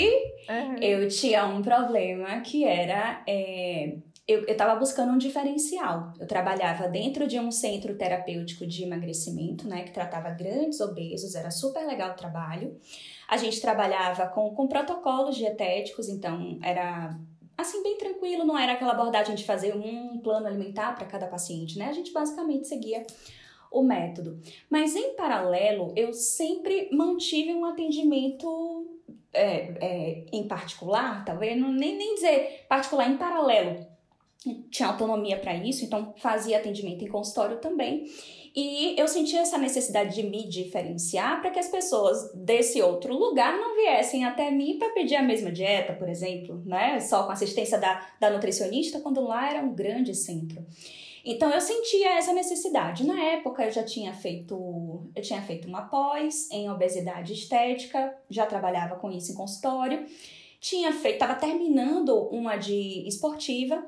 uhum. 0.49 0.76
eu 0.81 1.09
tinha 1.09 1.47
um 1.47 1.62
problema 1.62 2.41
que 2.41 2.64
era. 2.64 3.23
É, 3.26 3.97
eu 4.26 4.45
estava 4.45 4.75
buscando 4.75 5.12
um 5.12 5.19
diferencial. 5.19 6.12
Eu 6.19 6.26
trabalhava 6.26 6.88
dentro 6.88 7.26
de 7.26 7.38
um 7.38 7.50
centro 7.50 7.95
terapêutico 7.95 8.67
de 8.67 8.83
emagrecimento, 8.83 9.69
né, 9.69 9.83
que 9.83 9.93
tratava 9.93 10.31
grandes 10.31 10.81
obesos, 10.81 11.35
era 11.35 11.50
super 11.50 11.87
legal 11.87 12.12
o 12.12 12.17
trabalho. 12.17 12.75
A 13.29 13.37
gente 13.37 13.61
trabalhava 13.61 14.26
com, 14.29 14.55
com 14.55 14.67
protocolos 14.67 15.37
dietéticos, 15.37 16.09
então 16.09 16.59
era 16.62 17.14
assim, 17.57 17.83
bem 17.83 17.97
tranquilo, 17.97 18.45
não 18.45 18.59
era 18.59 18.73
aquela 18.73 18.93
abordagem 18.93 19.35
de 19.35 19.45
fazer 19.45 19.76
um 19.76 20.19
plano 20.19 20.47
alimentar 20.47 20.95
para 20.95 21.07
cada 21.07 21.26
paciente, 21.26 21.79
né? 21.79 21.88
A 21.88 21.93
gente 21.93 22.12
basicamente 22.12 22.67
seguia 22.67 23.05
o 23.75 23.83
método. 23.83 24.40
Mas 24.71 24.97
em 24.97 25.14
paralelo, 25.14 25.93
eu 25.97 26.12
sempre 26.12 26.88
mantive 26.93 27.52
um 27.52 27.64
atendimento 27.64 29.00
é, 29.33 29.75
é, 29.81 30.25
em 30.33 30.47
particular, 30.47 31.25
talvez, 31.25 31.61
não, 31.61 31.73
nem, 31.73 31.97
nem 31.97 32.14
dizer 32.14 32.64
particular, 32.69 33.11
em 33.11 33.16
paralelo 33.16 33.95
tinha 34.71 34.88
autonomia 34.88 35.38
para 35.38 35.54
isso, 35.54 35.85
então 35.85 36.12
fazia 36.19 36.59
atendimento 36.59 37.02
em 37.02 37.09
consultório 37.09 37.59
também. 37.59 38.04
E 38.54 38.95
eu 38.97 39.09
sentia 39.09 39.40
essa 39.40 39.59
necessidade 39.59 40.14
de 40.14 40.23
me 40.23 40.47
diferenciar 40.49 41.40
para 41.40 41.50
que 41.50 41.59
as 41.59 41.69
pessoas 41.69 42.31
desse 42.35 42.81
outro 42.81 43.12
lugar 43.14 43.57
não 43.57 43.75
viessem 43.75 44.25
até 44.25 44.50
mim 44.50 44.78
para 44.78 44.90
pedir 44.90 45.16
a 45.16 45.23
mesma 45.23 45.50
dieta, 45.50 45.93
por 45.95 46.09
exemplo, 46.09 46.62
né? 46.64 47.00
Só 47.00 47.25
com 47.25 47.33
assistência 47.33 47.78
da, 47.78 48.07
da 48.21 48.31
nutricionista, 48.31 49.00
quando 49.00 49.21
lá 49.23 49.50
era 49.50 49.61
um 49.61 49.75
grande 49.75 50.14
centro. 50.14 50.64
Então 51.25 51.50
eu 51.50 51.61
sentia 51.61 52.19
essa 52.19 52.33
necessidade. 52.33 53.07
Na 53.07 53.19
época 53.19 53.64
eu 53.64 53.71
já 53.73 53.83
tinha 53.83 54.12
feito, 54.12 55.09
eu 55.16 55.23
tinha 55.23 55.40
feito 55.40 55.66
uma 55.66 55.83
pós 55.83 56.50
em 56.50 56.69
obesidade 56.71 57.33
estética, 57.33 58.14
já 58.28 58.45
trabalhava 58.45 58.97
com 58.97 59.11
isso 59.11 59.33
em 59.33 59.35
consultório. 59.35 60.07
Tinha 60.61 60.93
feito, 60.93 61.14
estava 61.14 61.35
terminando 61.35 62.28
uma 62.28 62.57
de 62.57 63.07
esportiva 63.09 63.83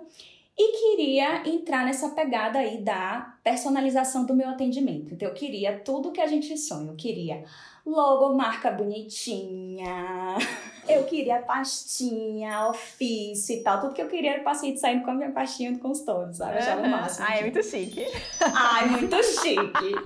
e 0.58 0.96
queria 0.96 1.46
entrar 1.48 1.84
nessa 1.84 2.08
pegada 2.10 2.58
aí 2.58 2.78
da 2.78 3.34
personalização 3.44 4.24
do 4.24 4.34
meu 4.34 4.48
atendimento. 4.48 5.12
Então 5.12 5.28
eu 5.28 5.34
queria 5.34 5.78
tudo 5.80 6.12
que 6.12 6.20
a 6.20 6.26
gente 6.26 6.56
sonha. 6.56 6.90
Eu 6.90 6.96
queria 6.96 7.44
logo, 7.84 8.34
marca 8.34 8.70
bonitinha. 8.70 10.36
Eu 10.88 11.02
queria 11.02 11.42
pastinha, 11.42 12.68
ofício 12.68 13.56
e 13.56 13.60
tal. 13.60 13.80
Tudo 13.80 13.92
que 13.92 14.00
eu 14.00 14.06
queria 14.06 14.34
era 14.34 14.40
o 14.40 14.44
paciente 14.44 14.78
saindo 14.78 15.04
com 15.04 15.10
a 15.10 15.14
minha 15.14 15.32
pastinha 15.32 15.72
do 15.72 15.80
consultório, 15.80 16.32
sabe? 16.32 16.58
Achava 16.58 16.82
uhum. 16.82 16.86
o 16.86 16.90
máximo. 16.92 17.26
Ai, 17.28 17.38
é 17.40 17.42
muito 17.42 17.62
chique. 17.64 18.06
Ai, 18.40 18.86
muito 18.86 19.16
chique. 19.24 19.96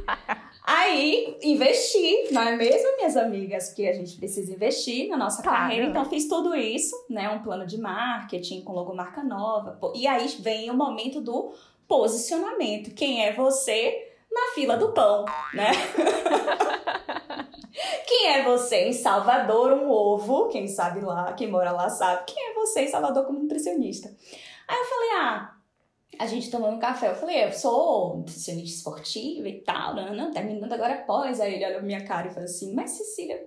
Aí, 0.72 1.36
investi, 1.42 2.28
não 2.30 2.42
é 2.42 2.54
mesmo, 2.54 2.96
minhas 2.96 3.16
amigas? 3.16 3.70
Porque 3.70 3.88
a 3.88 3.92
gente 3.92 4.16
precisa 4.16 4.52
investir 4.52 5.08
na 5.08 5.16
nossa 5.16 5.42
claro. 5.42 5.58
carreira. 5.58 5.86
Então, 5.86 6.04
fiz 6.04 6.28
tudo 6.28 6.54
isso, 6.54 6.94
né? 7.10 7.28
Um 7.28 7.42
plano 7.42 7.66
de 7.66 7.76
marketing 7.76 8.62
com 8.62 8.72
logomarca 8.72 9.20
nova. 9.20 9.80
E 9.96 10.06
aí 10.06 10.28
vem 10.38 10.70
o 10.70 10.74
momento 10.74 11.20
do 11.20 11.52
posicionamento. 11.88 12.94
Quem 12.94 13.26
é 13.26 13.32
você 13.32 14.12
na 14.30 14.54
fila 14.54 14.76
do 14.76 14.92
pão, 14.92 15.24
né? 15.52 15.72
Quem 18.06 18.28
é 18.28 18.44
você 18.44 18.86
em 18.86 18.92
Salvador, 18.92 19.72
um 19.72 19.90
ovo? 19.90 20.46
Quem 20.50 20.68
sabe 20.68 21.00
lá, 21.00 21.32
quem 21.32 21.48
mora 21.48 21.72
lá 21.72 21.88
sabe. 21.88 22.22
Quem 22.26 22.50
é 22.50 22.54
você 22.54 22.82
em 22.82 22.88
Salvador 22.88 23.24
como 23.24 23.40
nutricionista? 23.40 24.08
Aí 24.68 24.78
eu 24.78 24.84
falei, 24.84 25.10
ah, 25.14 25.59
a 26.18 26.26
gente 26.26 26.50
tomando 26.50 26.78
café. 26.78 27.08
Eu 27.08 27.14
falei, 27.14 27.44
eu 27.44 27.52
sou 27.52 28.16
nutricionista 28.16 28.76
esportiva 28.76 29.48
e 29.48 29.60
tal, 29.60 29.94
não, 29.94 30.14
não, 30.14 30.30
terminando 30.30 30.72
agora 30.72 30.94
após. 30.94 31.40
Aí 31.40 31.54
ele 31.54 31.66
olhou 31.66 31.82
minha 31.82 32.04
cara 32.04 32.28
e 32.28 32.30
falou 32.30 32.44
assim, 32.44 32.74
mas 32.74 32.90
Cecília, 32.90 33.42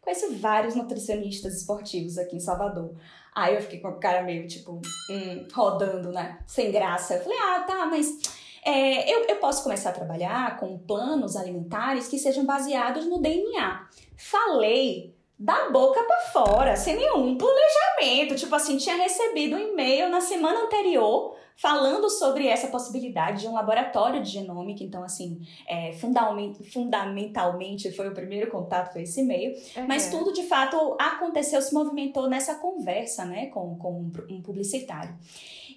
conheço 0.00 0.34
vários 0.36 0.74
nutricionistas 0.74 1.56
esportivos 1.56 2.18
aqui 2.18 2.36
em 2.36 2.40
Salvador. 2.40 2.94
Aí 3.34 3.54
eu 3.54 3.60
fiquei 3.60 3.80
com 3.80 3.88
a 3.88 3.98
cara 3.98 4.22
meio, 4.22 4.48
tipo, 4.48 4.80
hum, 5.10 5.48
rodando, 5.52 6.10
né? 6.10 6.38
Sem 6.46 6.72
graça. 6.72 7.14
Eu 7.14 7.22
falei, 7.22 7.38
ah, 7.38 7.64
tá, 7.66 7.86
mas 7.86 8.18
é, 8.64 9.12
eu, 9.14 9.26
eu 9.26 9.36
posso 9.36 9.62
começar 9.62 9.90
a 9.90 9.92
trabalhar 9.92 10.58
com 10.58 10.78
planos 10.78 11.36
alimentares 11.36 12.08
que 12.08 12.18
sejam 12.18 12.44
baseados 12.44 13.06
no 13.06 13.20
DNA. 13.20 13.86
Falei 14.16 15.14
da 15.38 15.68
boca 15.68 16.02
para 16.02 16.20
fora, 16.32 16.76
sem 16.76 16.96
nenhum 16.96 17.36
planejamento. 17.36 18.34
Tipo 18.34 18.54
assim, 18.54 18.78
tinha 18.78 18.96
recebido 18.96 19.54
um 19.54 19.58
e-mail 19.58 20.08
na 20.08 20.20
semana 20.20 20.64
anterior 20.64 21.35
falando 21.56 22.10
sobre 22.10 22.46
essa 22.46 22.68
possibilidade 22.68 23.40
de 23.42 23.48
um 23.48 23.54
laboratório 23.54 24.22
de 24.22 24.30
genômica. 24.30 24.84
Então, 24.84 25.02
assim, 25.02 25.40
é, 25.66 25.92
fundamentalmente 25.92 27.90
foi 27.92 28.08
o 28.08 28.14
primeiro 28.14 28.50
contato, 28.50 28.92
foi 28.92 29.02
esse 29.02 29.20
e-mail. 29.20 29.52
Uhum. 29.76 29.86
Mas 29.86 30.10
tudo, 30.10 30.32
de 30.32 30.42
fato, 30.42 30.96
aconteceu, 30.98 31.60
se 31.62 31.72
movimentou 31.72 32.28
nessa 32.28 32.56
conversa, 32.56 33.24
né, 33.24 33.46
com, 33.46 33.76
com 33.78 34.10
um 34.30 34.42
publicitário. 34.42 35.16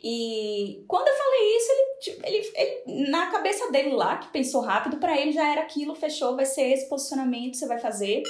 E 0.02 0.84
quando 0.88 1.08
eu 1.08 1.14
falei 1.14 1.58
isso, 1.58 1.72
ele, 1.72 2.00
tipo, 2.00 2.28
ele, 2.28 2.52
ele 2.56 3.12
na 3.12 3.28
cabeça 3.28 3.70
dele 3.72 3.92
lá, 3.92 4.18
que 4.18 4.30
pensou 4.30 4.62
rápido, 4.62 4.98
para 4.98 5.20
ele 5.20 5.32
já 5.32 5.50
era 5.50 5.62
aquilo, 5.62 5.94
fechou, 5.94 6.36
vai 6.36 6.46
ser 6.46 6.72
esse 6.72 6.88
posicionamento, 6.88 7.58
você 7.58 7.68
vai 7.68 7.80
fazer. 7.80 8.24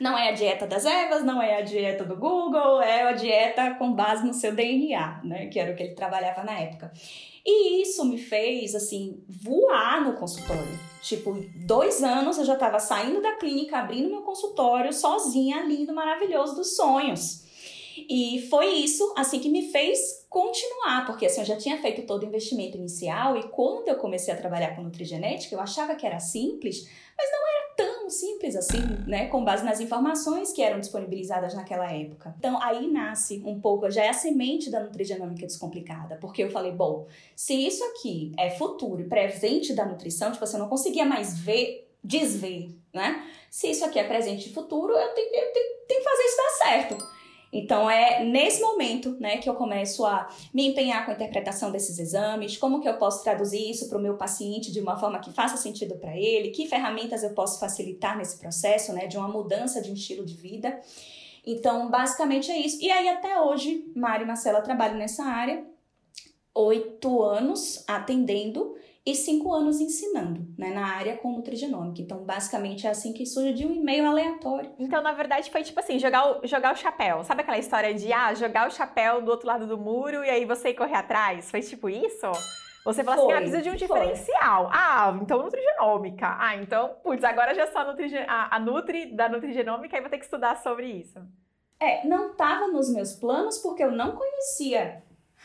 Não 0.00 0.16
é 0.16 0.28
a 0.28 0.32
dieta 0.32 0.66
das 0.66 0.84
ervas, 0.84 1.24
não 1.24 1.40
é 1.40 1.58
a 1.58 1.60
dieta 1.60 2.04
do 2.04 2.16
Google, 2.16 2.80
é 2.82 3.02
a 3.02 3.12
dieta 3.12 3.74
com 3.74 3.92
base 3.92 4.26
no 4.26 4.34
seu 4.34 4.54
DNA, 4.54 5.20
né? 5.24 5.46
Que 5.46 5.58
era 5.58 5.72
o 5.72 5.76
que 5.76 5.82
ele 5.82 5.94
trabalhava 5.94 6.42
na 6.42 6.58
época. 6.58 6.92
E 7.46 7.82
isso 7.82 8.04
me 8.04 8.16
fez, 8.16 8.74
assim, 8.74 9.22
voar 9.28 10.02
no 10.02 10.14
consultório. 10.14 10.78
Tipo, 11.02 11.36
dois 11.66 12.02
anos 12.02 12.38
eu 12.38 12.44
já 12.44 12.54
estava 12.54 12.78
saindo 12.78 13.20
da 13.20 13.36
clínica, 13.36 13.78
abrindo 13.78 14.08
meu 14.08 14.22
consultório 14.22 14.92
sozinha, 14.92 15.62
lindo, 15.62 15.94
maravilhoso 15.94 16.56
dos 16.56 16.74
sonhos. 16.74 17.44
E 17.96 18.46
foi 18.50 18.66
isso, 18.74 19.12
assim, 19.16 19.38
que 19.38 19.48
me 19.48 19.70
fez 19.70 20.26
continuar, 20.28 21.06
porque 21.06 21.26
assim, 21.26 21.42
eu 21.42 21.46
já 21.46 21.56
tinha 21.56 21.80
feito 21.80 22.02
todo 22.02 22.24
o 22.24 22.26
investimento 22.26 22.76
inicial 22.76 23.36
e 23.36 23.44
quando 23.50 23.86
eu 23.86 23.94
comecei 23.96 24.34
a 24.34 24.36
trabalhar 24.36 24.74
com 24.74 24.82
nutrigenética, 24.82 25.54
eu 25.54 25.60
achava 25.60 25.94
que 25.94 26.04
era 26.04 26.18
simples, 26.18 26.88
mas 27.16 27.30
não 27.30 27.53
simples 28.10 28.56
assim, 28.56 28.80
né, 29.06 29.28
com 29.28 29.44
base 29.44 29.64
nas 29.64 29.80
informações 29.80 30.52
que 30.52 30.62
eram 30.62 30.80
disponibilizadas 30.80 31.54
naquela 31.54 31.90
época. 31.92 32.34
Então, 32.38 32.60
aí 32.62 32.90
nasce 32.90 33.42
um 33.44 33.60
pouco, 33.60 33.90
já 33.90 34.04
é 34.04 34.08
a 34.08 34.12
semente 34.12 34.70
da 34.70 34.80
nutrigenômica 34.80 35.46
descomplicada, 35.46 36.16
porque 36.20 36.42
eu 36.42 36.50
falei, 36.50 36.72
bom, 36.72 37.06
se 37.34 37.54
isso 37.54 37.82
aqui 37.84 38.32
é 38.38 38.50
futuro 38.50 39.00
e 39.00 39.08
presente 39.08 39.72
da 39.74 39.84
nutrição, 39.84 40.32
tipo 40.32 40.44
assim, 40.44 40.56
eu 40.56 40.62
não 40.62 40.68
conseguia 40.68 41.04
mais 41.04 41.38
ver, 41.38 41.88
desver, 42.02 42.70
né? 42.92 43.24
Se 43.50 43.70
isso 43.70 43.84
aqui 43.84 43.98
é 43.98 44.04
presente 44.04 44.48
e 44.48 44.52
futuro, 44.52 44.92
eu 44.92 45.08
tenho, 45.14 45.28
eu 45.28 45.52
tenho, 45.52 45.66
tenho 45.86 46.00
que 46.00 46.04
fazer 46.04 46.22
isso 46.22 46.36
dar 46.36 46.66
certo. 46.66 47.13
Então 47.54 47.88
é 47.88 48.24
nesse 48.24 48.60
momento, 48.60 49.16
né, 49.20 49.36
que 49.36 49.48
eu 49.48 49.54
começo 49.54 50.04
a 50.04 50.28
me 50.52 50.66
empenhar 50.66 51.04
com 51.04 51.12
a 51.12 51.14
interpretação 51.14 51.70
desses 51.70 52.00
exames, 52.00 52.56
como 52.56 52.80
que 52.80 52.88
eu 52.88 52.98
posso 52.98 53.22
traduzir 53.22 53.70
isso 53.70 53.88
para 53.88 53.96
o 53.96 54.00
meu 54.00 54.16
paciente 54.16 54.72
de 54.72 54.80
uma 54.80 54.98
forma 54.98 55.20
que 55.20 55.32
faça 55.32 55.56
sentido 55.56 55.94
para 55.94 56.18
ele, 56.18 56.50
que 56.50 56.66
ferramentas 56.66 57.22
eu 57.22 57.30
posso 57.30 57.60
facilitar 57.60 58.18
nesse 58.18 58.38
processo, 58.38 58.92
né, 58.92 59.06
de 59.06 59.16
uma 59.16 59.28
mudança 59.28 59.80
de 59.80 59.88
um 59.88 59.94
estilo 59.94 60.26
de 60.26 60.34
vida. 60.34 60.80
Então, 61.46 61.88
basicamente 61.88 62.50
é 62.50 62.58
isso. 62.58 62.82
E 62.82 62.90
aí 62.90 63.08
até 63.08 63.40
hoje, 63.40 63.84
Mari 63.94 64.24
e 64.24 64.26
Marcela 64.26 64.60
trabalham 64.60 64.96
nessa 64.96 65.22
área, 65.22 65.64
oito 66.54 67.22
anos 67.22 67.84
atendendo 67.86 68.74
e 69.06 69.14
cinco 69.14 69.52
anos 69.52 69.80
ensinando 69.80 70.46
né, 70.56 70.70
na 70.70 70.86
área 70.86 71.16
com 71.18 71.32
nutrigenômica. 71.32 72.00
Então, 72.00 72.24
basicamente, 72.24 72.86
é 72.86 72.90
assim 72.90 73.12
que 73.12 73.26
surge 73.26 73.52
de 73.52 73.66
um 73.66 73.72
e-mail 73.74 74.06
aleatório. 74.06 74.72
Então, 74.78 75.02
na 75.02 75.12
verdade, 75.12 75.50
foi 75.50 75.62
tipo 75.62 75.78
assim, 75.78 75.98
jogar 75.98 76.26
o, 76.26 76.46
jogar 76.46 76.72
o 76.72 76.76
chapéu. 76.76 77.22
Sabe 77.22 77.42
aquela 77.42 77.58
história 77.58 77.92
de, 77.92 78.10
ah, 78.12 78.32
jogar 78.32 78.66
o 78.66 78.70
chapéu 78.70 79.20
do 79.20 79.30
outro 79.30 79.46
lado 79.46 79.66
do 79.66 79.76
muro 79.76 80.24
e 80.24 80.30
aí 80.30 80.46
você 80.46 80.70
ir 80.70 80.74
correr 80.74 80.94
atrás? 80.94 81.50
Foi 81.50 81.60
tipo 81.60 81.90
isso? 81.90 82.26
Você 82.86 83.04
falou 83.04 83.26
foi, 83.26 83.34
assim, 83.34 83.42
ah, 83.44 83.50
precisa 83.50 83.62
de 83.62 83.70
um 83.70 83.76
diferencial. 83.76 84.68
Foi. 84.68 84.72
Ah, 84.74 85.18
então 85.20 85.42
nutrigenômica. 85.42 86.36
Ah, 86.38 86.56
então, 86.56 86.96
putz, 87.02 87.22
agora 87.24 87.54
já 87.54 87.66
sou 87.66 87.82
a, 87.82 87.84
nutrigen... 87.84 88.24
a, 88.26 88.56
a 88.56 88.58
Nutri 88.58 89.14
da 89.14 89.28
nutrigenômica 89.28 89.96
e 89.98 90.00
vou 90.00 90.10
ter 90.10 90.18
que 90.18 90.24
estudar 90.24 90.56
sobre 90.62 90.86
isso. 90.86 91.18
É, 91.78 92.06
não 92.06 92.30
estava 92.30 92.68
nos 92.68 92.90
meus 92.90 93.12
planos 93.12 93.58
porque 93.58 93.84
eu 93.84 93.90
não 93.90 94.16
conhecia 94.16 95.02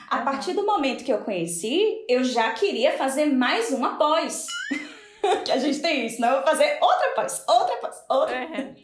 a 0.10 0.20
partir 0.20 0.54
do 0.54 0.66
momento 0.66 1.04
que 1.04 1.12
eu 1.12 1.20
conheci, 1.20 2.06
eu 2.08 2.24
já 2.24 2.52
queria 2.52 2.98
fazer 2.98 3.26
mais 3.26 3.72
uma 3.72 3.98
pós. 3.98 4.46
que 5.44 5.52
a 5.52 5.58
gente 5.58 5.80
tem 5.80 6.06
isso, 6.06 6.22
não? 6.22 6.30
Eu 6.30 6.36
vou 6.36 6.44
fazer 6.44 6.78
outra 6.82 7.10
pós, 7.16 7.44
outra 7.48 7.76
pós, 7.78 8.04
outra. 8.10 8.40
Uhum. 8.40 8.76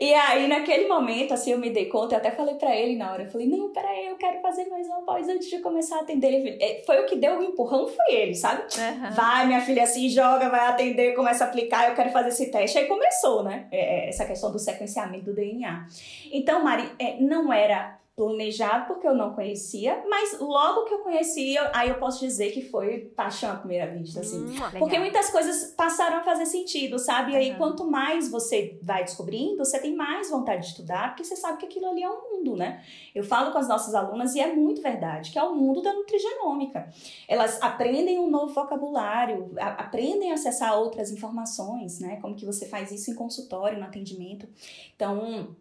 E 0.00 0.12
aí, 0.12 0.48
naquele 0.48 0.88
momento, 0.88 1.32
assim, 1.32 1.52
eu 1.52 1.58
me 1.58 1.70
dei 1.70 1.86
conta, 1.86 2.14
eu 2.14 2.18
até 2.18 2.30
falei 2.30 2.56
para 2.56 2.74
ele 2.74 2.96
na 2.96 3.12
hora, 3.12 3.22
eu 3.22 3.30
falei, 3.30 3.46
não, 3.46 3.72
peraí, 3.72 4.06
eu 4.06 4.16
quero 4.16 4.40
fazer 4.40 4.66
mais 4.66 4.86
uma 4.86 5.02
pós 5.02 5.28
antes 5.28 5.48
de 5.48 5.60
começar 5.60 5.98
a 5.98 6.00
atender. 6.00 6.32
Ele, 6.32 6.58
é, 6.60 6.82
foi 6.84 7.00
o 7.00 7.06
que 7.06 7.16
deu 7.16 7.38
o 7.38 7.42
empurrão, 7.42 7.86
foi 7.86 8.14
ele, 8.14 8.34
sabe? 8.34 8.62
Uhum. 8.62 9.10
Vai, 9.12 9.46
minha 9.46 9.60
filha, 9.60 9.84
assim, 9.84 10.08
joga, 10.08 10.50
vai 10.50 10.66
atender, 10.66 11.14
começa 11.14 11.44
a 11.44 11.48
aplicar, 11.48 11.88
eu 11.88 11.94
quero 11.94 12.10
fazer 12.10 12.28
esse 12.28 12.50
teste. 12.50 12.78
Aí 12.78 12.86
começou, 12.86 13.42
né? 13.44 13.66
É, 13.70 14.08
essa 14.08 14.24
questão 14.24 14.50
do 14.50 14.58
sequenciamento 14.58 15.26
do 15.26 15.34
DNA. 15.34 15.86
Então, 16.32 16.62
Mari, 16.62 16.90
é, 16.98 17.16
não 17.20 17.52
era 17.52 17.98
planejado 18.16 18.86
porque 18.86 19.06
eu 19.06 19.14
não 19.14 19.34
conhecia, 19.34 20.04
mas 20.08 20.38
logo 20.38 20.84
que 20.84 20.94
eu 20.94 21.00
conheci, 21.00 21.56
aí 21.72 21.88
eu 21.88 21.96
posso 21.96 22.20
dizer 22.20 22.52
que 22.52 22.62
foi 22.62 23.00
paixão 23.16 23.50
à 23.50 23.56
primeira 23.56 23.90
vista, 23.90 24.20
assim. 24.20 24.46
Hum, 24.46 24.54
porque 24.78 24.98
muitas 25.00 25.30
coisas 25.30 25.72
passaram 25.72 26.18
a 26.18 26.22
fazer 26.22 26.46
sentido, 26.46 26.96
sabe? 26.98 27.32
E 27.32 27.36
aí, 27.36 27.50
uhum. 27.50 27.58
quanto 27.58 27.90
mais 27.90 28.30
você 28.30 28.78
vai 28.80 29.02
descobrindo, 29.02 29.64
você 29.64 29.80
tem 29.80 29.96
mais 29.96 30.30
vontade 30.30 30.62
de 30.62 30.68
estudar, 30.68 31.08
porque 31.08 31.24
você 31.24 31.34
sabe 31.34 31.58
que 31.58 31.66
aquilo 31.66 31.90
ali 31.90 32.04
é 32.04 32.08
um 32.08 32.36
mundo, 32.36 32.56
né? 32.56 32.84
Eu 33.12 33.24
falo 33.24 33.50
com 33.50 33.58
as 33.58 33.66
nossas 33.66 33.94
alunas 33.94 34.34
e 34.36 34.40
é 34.40 34.54
muito 34.54 34.80
verdade, 34.80 35.32
que 35.32 35.38
é 35.38 35.42
o 35.42 35.54
mundo 35.54 35.82
da 35.82 35.92
nutrigenômica. 35.92 36.88
Elas 37.26 37.60
aprendem 37.60 38.20
um 38.20 38.30
novo 38.30 38.54
vocabulário, 38.54 39.50
a, 39.58 39.70
aprendem 39.70 40.30
a 40.30 40.34
acessar 40.34 40.78
outras 40.78 41.10
informações, 41.10 41.98
né? 41.98 42.18
Como 42.22 42.36
que 42.36 42.46
você 42.46 42.66
faz 42.66 42.92
isso 42.92 43.10
em 43.10 43.14
consultório, 43.14 43.76
no 43.76 43.84
atendimento. 43.84 44.48
Então, 44.94 45.56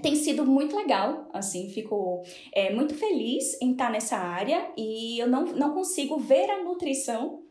tem 0.00 0.14
sido 0.16 0.44
muito 0.44 0.76
legal, 0.76 1.28
assim, 1.32 1.68
fico 1.68 2.22
é, 2.52 2.72
muito 2.72 2.94
feliz 2.94 3.60
em 3.60 3.72
estar 3.72 3.90
nessa 3.90 4.16
área 4.16 4.70
e 4.76 5.18
eu 5.18 5.28
não, 5.28 5.44
não 5.46 5.74
consigo 5.74 6.18
ver 6.18 6.50
a 6.50 6.62
nutrição 6.62 7.42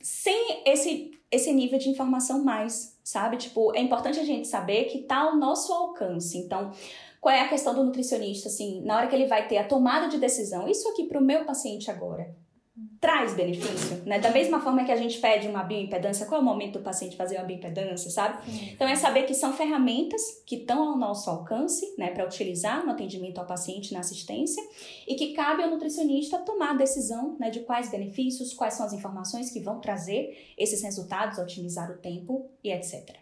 sem 0.00 0.62
esse, 0.66 1.12
esse 1.30 1.52
nível 1.52 1.78
de 1.78 1.88
informação 1.88 2.42
mais, 2.42 2.98
sabe? 3.02 3.36
Tipo, 3.36 3.74
é 3.74 3.80
importante 3.80 4.18
a 4.18 4.24
gente 4.24 4.48
saber 4.48 4.84
que 4.84 4.98
está 4.98 5.18
ao 5.18 5.36
nosso 5.36 5.72
alcance. 5.72 6.38
Então, 6.38 6.72
qual 7.20 7.34
é 7.34 7.40
a 7.40 7.48
questão 7.48 7.74
do 7.74 7.84
nutricionista, 7.84 8.48
assim, 8.48 8.82
na 8.82 8.96
hora 8.96 9.06
que 9.06 9.14
ele 9.14 9.26
vai 9.26 9.48
ter 9.48 9.58
a 9.58 9.66
tomada 9.66 10.08
de 10.08 10.18
decisão, 10.18 10.68
isso 10.68 10.88
aqui 10.88 11.04
para 11.04 11.18
o 11.18 11.24
meu 11.24 11.44
paciente 11.44 11.90
agora 11.90 12.43
traz 13.00 13.34
benefício, 13.34 14.02
né? 14.04 14.18
Da 14.18 14.30
mesma 14.30 14.60
forma 14.60 14.84
que 14.84 14.90
a 14.90 14.96
gente 14.96 15.20
pede 15.20 15.46
uma 15.46 15.62
bioimpedância, 15.62 16.26
qual 16.26 16.40
é 16.40 16.42
o 16.42 16.44
momento 16.44 16.78
do 16.78 16.82
paciente 16.82 17.16
fazer 17.16 17.36
uma 17.36 17.44
bioimpedância, 17.44 18.10
sabe? 18.10 18.44
Sim. 18.44 18.70
Então 18.72 18.88
é 18.88 18.96
saber 18.96 19.24
que 19.24 19.34
são 19.34 19.52
ferramentas 19.52 20.20
que 20.44 20.56
estão 20.56 20.90
ao 20.90 20.98
nosso 20.98 21.30
alcance, 21.30 21.94
né, 21.96 22.10
para 22.10 22.24
utilizar 22.24 22.84
no 22.84 22.90
atendimento 22.90 23.38
ao 23.38 23.46
paciente 23.46 23.92
na 23.92 24.00
assistência 24.00 24.62
e 25.06 25.14
que 25.14 25.34
cabe 25.34 25.62
ao 25.62 25.70
nutricionista 25.70 26.38
tomar 26.38 26.70
a 26.70 26.74
decisão, 26.74 27.36
né, 27.38 27.48
de 27.48 27.60
quais 27.60 27.90
benefícios, 27.90 28.52
quais 28.52 28.74
são 28.74 28.86
as 28.86 28.92
informações 28.92 29.52
que 29.52 29.60
vão 29.60 29.80
trazer 29.80 30.54
esses 30.58 30.82
resultados, 30.82 31.38
otimizar 31.38 31.90
o 31.92 31.98
tempo 31.98 32.50
e 32.62 32.72
etc. 32.72 33.18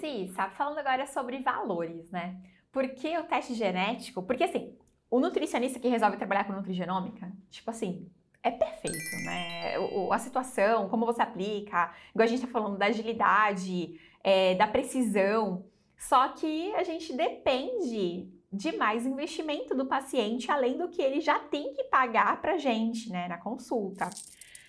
Sim, 0.00 0.30
sabe 0.34 0.54
falando 0.54 0.78
agora 0.78 1.06
sobre 1.06 1.38
valores, 1.38 2.10
né? 2.10 2.36
Por 2.70 2.86
que 2.90 3.16
o 3.16 3.24
teste 3.24 3.54
genético? 3.54 4.22
Porque 4.22 4.44
assim, 4.44 4.76
o 5.10 5.20
nutricionista 5.20 5.78
que 5.78 5.88
resolve 5.88 6.16
trabalhar 6.16 6.44
com 6.44 6.52
nutrigenômica, 6.52 7.32
tipo 7.50 7.70
assim, 7.70 8.08
é 8.42 8.50
perfeito, 8.50 9.24
né? 9.24 9.78
O, 9.78 10.12
a 10.12 10.18
situação, 10.18 10.88
como 10.88 11.06
você 11.06 11.22
aplica, 11.22 11.92
igual 12.10 12.24
a 12.24 12.26
gente 12.26 12.42
tá 12.42 12.48
falando 12.48 12.78
da 12.78 12.86
agilidade, 12.86 13.98
é, 14.22 14.54
da 14.54 14.66
precisão. 14.66 15.64
Só 15.96 16.28
que 16.28 16.72
a 16.74 16.84
gente 16.84 17.12
depende 17.12 18.28
de 18.52 18.76
mais 18.76 19.04
investimento 19.04 19.74
do 19.74 19.86
paciente, 19.86 20.50
além 20.50 20.78
do 20.78 20.88
que 20.88 21.02
ele 21.02 21.20
já 21.20 21.38
tem 21.38 21.72
que 21.72 21.84
pagar 21.84 22.40
pra 22.40 22.56
gente, 22.56 23.10
né, 23.10 23.28
na 23.28 23.36
consulta. 23.36 24.08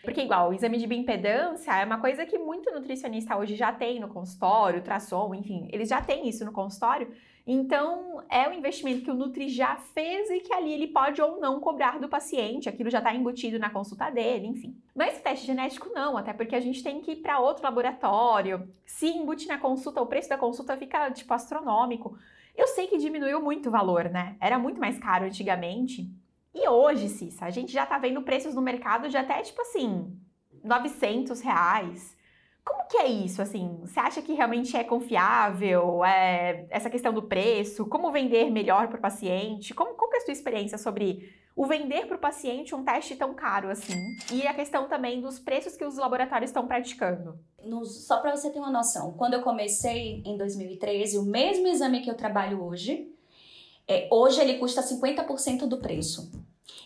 Porque, 0.03 0.21
igual, 0.21 0.49
o 0.49 0.53
exame 0.53 0.77
de 0.77 0.87
bioimpedância 0.87 1.73
é 1.75 1.85
uma 1.85 1.99
coisa 1.99 2.25
que 2.25 2.37
muito 2.37 2.71
nutricionista 2.71 3.37
hoje 3.37 3.55
já 3.55 3.71
tem 3.71 3.99
no 3.99 4.07
consultório, 4.07 4.79
ultrassom, 4.79 5.33
enfim, 5.35 5.67
eles 5.71 5.89
já 5.89 6.01
têm 6.01 6.27
isso 6.27 6.45
no 6.45 6.51
consultório. 6.51 7.13
Então, 7.51 8.23
é 8.29 8.47
um 8.47 8.53
investimento 8.53 9.01
que 9.01 9.09
o 9.09 9.15
Nutri 9.15 9.49
já 9.49 9.75
fez 9.75 10.29
e 10.29 10.39
que 10.39 10.53
ali 10.53 10.71
ele 10.71 10.85
pode 10.85 11.19
ou 11.19 11.39
não 11.39 11.59
cobrar 11.59 11.99
do 11.99 12.07
paciente, 12.07 12.69
aquilo 12.69 12.91
já 12.91 12.99
está 12.99 13.11
embutido 13.11 13.57
na 13.57 13.71
consulta 13.71 14.11
dele, 14.11 14.45
enfim. 14.45 14.79
Mas 14.93 15.19
teste 15.19 15.47
genético 15.47 15.89
não, 15.91 16.15
até 16.15 16.31
porque 16.31 16.55
a 16.55 16.59
gente 16.59 16.83
tem 16.83 17.01
que 17.01 17.13
ir 17.13 17.15
para 17.23 17.39
outro 17.39 17.63
laboratório. 17.63 18.71
Se 18.85 19.07
embute 19.07 19.47
na 19.47 19.57
consulta, 19.57 19.99
o 19.99 20.05
preço 20.05 20.29
da 20.29 20.37
consulta 20.37 20.77
fica, 20.77 21.09
tipo, 21.09 21.33
astronômico. 21.33 22.15
Eu 22.55 22.67
sei 22.67 22.85
que 22.85 22.99
diminuiu 22.99 23.41
muito 23.41 23.69
o 23.69 23.71
valor, 23.71 24.11
né? 24.11 24.37
Era 24.39 24.59
muito 24.59 24.79
mais 24.79 24.99
caro 24.99 25.25
antigamente. 25.25 26.07
E 26.53 26.69
hoje, 26.69 27.09
Cissa, 27.09 27.45
a 27.45 27.49
gente 27.49 27.73
já 27.73 27.83
tá 27.83 27.97
vendo 27.97 28.21
preços 28.21 28.53
no 28.53 28.61
mercado 28.61 29.09
de 29.09 29.17
até, 29.17 29.41
tipo 29.41 29.59
assim, 29.63 30.15
900 30.63 31.41
reais. 31.41 32.15
Como 32.69 32.87
que 32.87 32.97
é 32.97 33.07
isso, 33.07 33.41
assim? 33.41 33.79
Você 33.81 33.99
acha 33.99 34.21
que 34.21 34.33
realmente 34.33 34.77
é 34.77 34.83
confiável? 34.83 36.05
É, 36.05 36.67
essa 36.69 36.87
questão 36.87 37.11
do 37.11 37.23
preço? 37.23 37.87
Como 37.87 38.11
vender 38.11 38.51
melhor 38.51 38.87
para 38.89 38.99
o 38.99 39.01
paciente? 39.01 39.73
Como, 39.73 39.95
qual 39.95 40.13
é 40.13 40.17
a 40.17 40.21
sua 40.21 40.33
experiência 40.33 40.77
sobre 40.77 41.33
o 41.55 41.65
vender 41.65 42.05
para 42.05 42.15
o 42.15 42.19
paciente 42.19 42.75
um 42.75 42.83
teste 42.83 43.15
tão 43.15 43.33
caro 43.33 43.71
assim? 43.71 44.15
E 44.31 44.45
a 44.45 44.53
questão 44.53 44.87
também 44.87 45.19
dos 45.19 45.39
preços 45.39 45.75
que 45.75 45.83
os 45.83 45.97
laboratórios 45.97 46.51
estão 46.51 46.67
praticando? 46.67 47.39
só 47.85 48.19
para 48.19 48.35
você 48.35 48.51
ter 48.51 48.59
uma 48.59 48.69
noção, 48.69 49.13
quando 49.13 49.33
eu 49.33 49.41
comecei 49.41 50.21
em 50.23 50.37
2013, 50.37 51.17
o 51.17 51.23
mesmo 51.23 51.67
exame 51.67 52.01
que 52.01 52.11
eu 52.11 52.15
trabalho 52.15 52.63
hoje, 52.63 53.11
é, 53.87 54.07
hoje 54.11 54.39
ele 54.39 54.59
custa 54.59 54.83
50% 54.83 55.65
do 55.65 55.79
preço. 55.79 56.31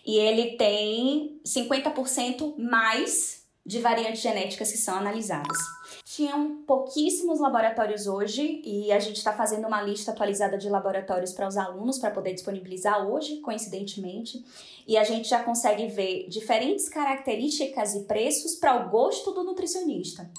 E 0.06 0.18
ele 0.18 0.56
tem 0.56 1.42
50% 1.46 2.58
mais 2.58 3.43
de 3.66 3.80
variantes 3.80 4.22
genéticas 4.22 4.72
que 4.72 4.78
são 4.78 4.96
analisadas. 4.96 5.58
Tinham 6.04 6.64
pouquíssimos 6.64 7.40
laboratórios 7.40 8.08
hoje 8.08 8.62
e 8.64 8.92
a 8.92 9.00
gente 9.00 9.18
está 9.18 9.32
fazendo 9.32 9.68
uma 9.68 9.82
lista 9.82 10.12
atualizada 10.12 10.58
de 10.58 10.70
laboratórios 10.70 11.32
para 11.32 11.48
os 11.48 11.56
alunos 11.56 11.98
para 11.98 12.12
poder 12.12 12.34
disponibilizar 12.34 13.08
hoje, 13.08 13.38
coincidentemente, 13.38 14.44
e 14.86 14.98
a 14.98 15.04
gente 15.04 15.30
já 15.30 15.42
consegue 15.42 15.88
ver 15.88 16.28
diferentes 16.28 16.90
características 16.90 17.96
e 17.96 18.04
preços 18.04 18.56
para 18.56 18.86
o 18.86 18.90
gosto 18.90 19.32
do 19.32 19.44
nutricionista. 19.44 20.30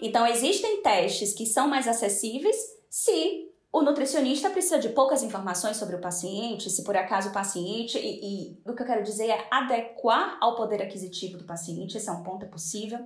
Então, 0.00 0.26
existem 0.26 0.82
testes 0.82 1.32
que 1.32 1.46
são 1.46 1.66
mais 1.66 1.88
acessíveis 1.88 2.56
se 2.90 3.45
o 3.76 3.82
nutricionista 3.82 4.48
precisa 4.48 4.78
de 4.78 4.88
poucas 4.88 5.22
informações 5.22 5.76
sobre 5.76 5.96
o 5.96 6.00
paciente, 6.00 6.70
se 6.70 6.82
por 6.82 6.96
acaso 6.96 7.28
o 7.28 7.32
paciente, 7.32 7.98
e, 7.98 8.54
e, 8.54 8.58
o 8.64 8.72
que 8.72 8.80
eu 8.80 8.86
quero 8.86 9.02
dizer 9.02 9.28
é 9.28 9.46
adequar 9.50 10.38
ao 10.40 10.54
poder 10.54 10.80
aquisitivo 10.80 11.36
do 11.36 11.44
paciente, 11.44 11.94
esse 11.94 12.08
é 12.08 12.12
um 12.12 12.22
ponto 12.22 12.46
é 12.46 12.48
possível. 12.48 12.98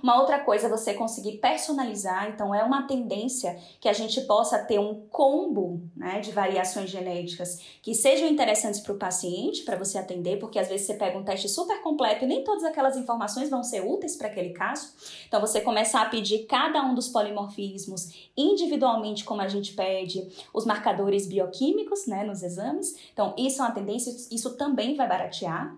Uma 0.00 0.20
outra 0.20 0.38
coisa 0.38 0.68
é 0.68 0.70
você 0.70 0.94
conseguir 0.94 1.38
personalizar, 1.38 2.28
então 2.28 2.54
é 2.54 2.62
uma 2.62 2.86
tendência 2.86 3.58
que 3.80 3.88
a 3.88 3.92
gente 3.92 4.20
possa 4.20 4.60
ter 4.60 4.78
um 4.78 4.94
combo 5.10 5.82
né, 5.96 6.20
de 6.20 6.30
variações 6.30 6.88
genéticas 6.88 7.58
que 7.82 7.92
sejam 7.92 8.28
interessantes 8.28 8.78
para 8.78 8.92
o 8.92 8.98
paciente, 8.98 9.64
para 9.64 9.76
você 9.76 9.98
atender, 9.98 10.38
porque 10.38 10.60
às 10.60 10.68
vezes 10.68 10.86
você 10.86 10.94
pega 10.94 11.18
um 11.18 11.24
teste 11.24 11.48
super 11.48 11.82
completo 11.82 12.24
e 12.24 12.28
nem 12.28 12.44
todas 12.44 12.62
aquelas 12.62 12.96
informações 12.96 13.50
vão 13.50 13.64
ser 13.64 13.80
úteis 13.80 14.14
para 14.14 14.28
aquele 14.28 14.50
caso. 14.50 14.92
Então 15.26 15.40
você 15.40 15.60
começar 15.60 16.02
a 16.02 16.08
pedir 16.08 16.46
cada 16.46 16.80
um 16.84 16.94
dos 16.94 17.08
polimorfismos 17.08 18.30
individualmente, 18.36 19.24
como 19.24 19.40
a 19.40 19.48
gente 19.48 19.72
pede 19.72 20.11
os 20.52 20.64
marcadores 20.64 21.26
bioquímicos 21.26 22.06
né, 22.06 22.24
nos 22.24 22.42
exames. 22.42 22.96
Então, 23.12 23.34
isso 23.36 23.60
é 23.60 23.64
uma 23.64 23.74
tendência, 23.74 24.10
isso 24.30 24.56
também 24.56 24.96
vai 24.96 25.08
baratear. 25.08 25.76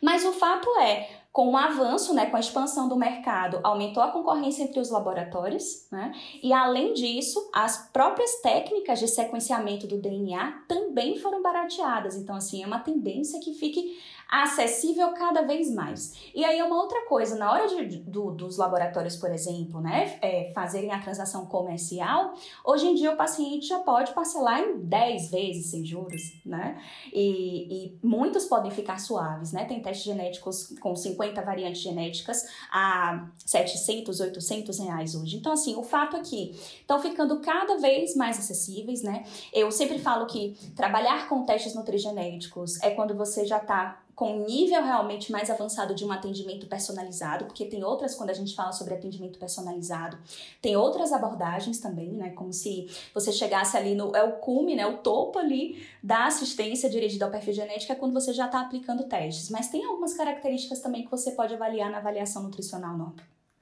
Mas 0.00 0.24
o 0.24 0.32
fato 0.32 0.68
é, 0.78 1.08
com 1.32 1.50
o 1.50 1.56
avanço, 1.56 2.14
né, 2.14 2.26
com 2.26 2.36
a 2.36 2.40
expansão 2.40 2.88
do 2.88 2.96
mercado, 2.96 3.60
aumentou 3.62 4.02
a 4.02 4.10
concorrência 4.10 4.62
entre 4.62 4.80
os 4.80 4.90
laboratórios, 4.90 5.86
né? 5.92 6.12
E 6.42 6.50
além 6.52 6.94
disso, 6.94 7.50
as 7.52 7.90
próprias 7.92 8.40
técnicas 8.40 8.98
de 8.98 9.06
sequenciamento 9.08 9.86
do 9.86 10.00
DNA 10.00 10.62
também 10.66 11.18
foram 11.18 11.42
barateadas. 11.42 12.16
Então, 12.16 12.36
assim, 12.36 12.62
é 12.62 12.66
uma 12.66 12.78
tendência 12.78 13.38
que 13.40 13.52
fique 13.52 13.98
acessível 14.28 15.12
cada 15.12 15.42
vez 15.42 15.72
mais. 15.72 16.14
E 16.34 16.44
aí 16.44 16.60
uma 16.62 16.76
outra 16.76 17.06
coisa, 17.06 17.36
na 17.36 17.50
hora 17.50 17.68
de, 17.68 17.98
do, 17.98 18.32
dos 18.32 18.56
laboratórios, 18.56 19.16
por 19.16 19.30
exemplo, 19.30 19.80
né, 19.80 20.18
é, 20.20 20.50
fazerem 20.54 20.90
a 20.90 21.00
transação 21.00 21.46
comercial, 21.46 22.34
hoje 22.64 22.86
em 22.86 22.94
dia 22.94 23.12
o 23.12 23.16
paciente 23.16 23.66
já 23.66 23.78
pode 23.78 24.12
parcelar 24.12 24.60
em 24.60 24.78
10 24.78 25.30
vezes 25.30 25.70
sem 25.70 25.84
juros, 25.84 26.40
né? 26.44 26.80
E, 27.12 27.86
e 27.86 27.98
muitos 28.02 28.46
podem 28.46 28.70
ficar 28.70 28.98
suaves, 28.98 29.52
né? 29.52 29.64
Tem 29.64 29.80
testes 29.80 30.04
genéticos 30.04 30.74
com 30.80 30.94
50 30.94 31.40
variantes 31.42 31.80
genéticas 31.80 32.44
a 32.70 33.28
700, 33.44 34.20
800 34.20 34.78
reais 34.80 35.14
hoje. 35.14 35.36
Então, 35.36 35.52
assim, 35.52 35.76
o 35.76 35.82
fato 35.82 36.16
é 36.16 36.20
que 36.20 36.50
estão 36.50 37.00
ficando 37.00 37.40
cada 37.40 37.78
vez 37.78 38.16
mais 38.16 38.38
acessíveis, 38.38 39.02
né? 39.02 39.24
Eu 39.52 39.70
sempre 39.70 39.98
falo 39.98 40.26
que 40.26 40.56
trabalhar 40.74 41.28
com 41.28 41.44
testes 41.44 41.74
nutrigenéticos 41.74 42.82
é 42.82 42.90
quando 42.90 43.14
você 43.14 43.44
já 43.44 43.58
está 43.58 44.02
com 44.16 44.38
nível 44.46 44.82
realmente 44.82 45.30
mais 45.30 45.50
avançado 45.50 45.94
de 45.94 46.02
um 46.02 46.10
atendimento 46.10 46.66
personalizado, 46.66 47.44
porque 47.44 47.66
tem 47.66 47.84
outras, 47.84 48.14
quando 48.14 48.30
a 48.30 48.34
gente 48.34 48.54
fala 48.54 48.72
sobre 48.72 48.94
atendimento 48.94 49.38
personalizado, 49.38 50.18
tem 50.62 50.74
outras 50.74 51.12
abordagens 51.12 51.78
também, 51.78 52.12
né? 52.12 52.30
Como 52.30 52.50
se 52.50 52.88
você 53.12 53.30
chegasse 53.30 53.76
ali 53.76 53.94
no. 53.94 54.16
É 54.16 54.24
o 54.24 54.38
cume, 54.38 54.74
né? 54.74 54.86
O 54.86 54.96
topo 54.98 55.38
ali 55.38 55.86
da 56.02 56.26
assistência 56.26 56.88
dirigida 56.88 57.26
ao 57.26 57.30
perfil 57.30 57.52
genético 57.52 57.92
é 57.92 57.94
quando 57.94 58.14
você 58.14 58.32
já 58.32 58.46
está 58.46 58.62
aplicando 58.62 59.04
testes. 59.04 59.50
Mas 59.50 59.68
tem 59.68 59.84
algumas 59.84 60.14
características 60.14 60.80
também 60.80 61.04
que 61.04 61.10
você 61.10 61.32
pode 61.32 61.52
avaliar 61.52 61.90
na 61.90 61.98
avaliação 61.98 62.42
nutricional 62.42 63.12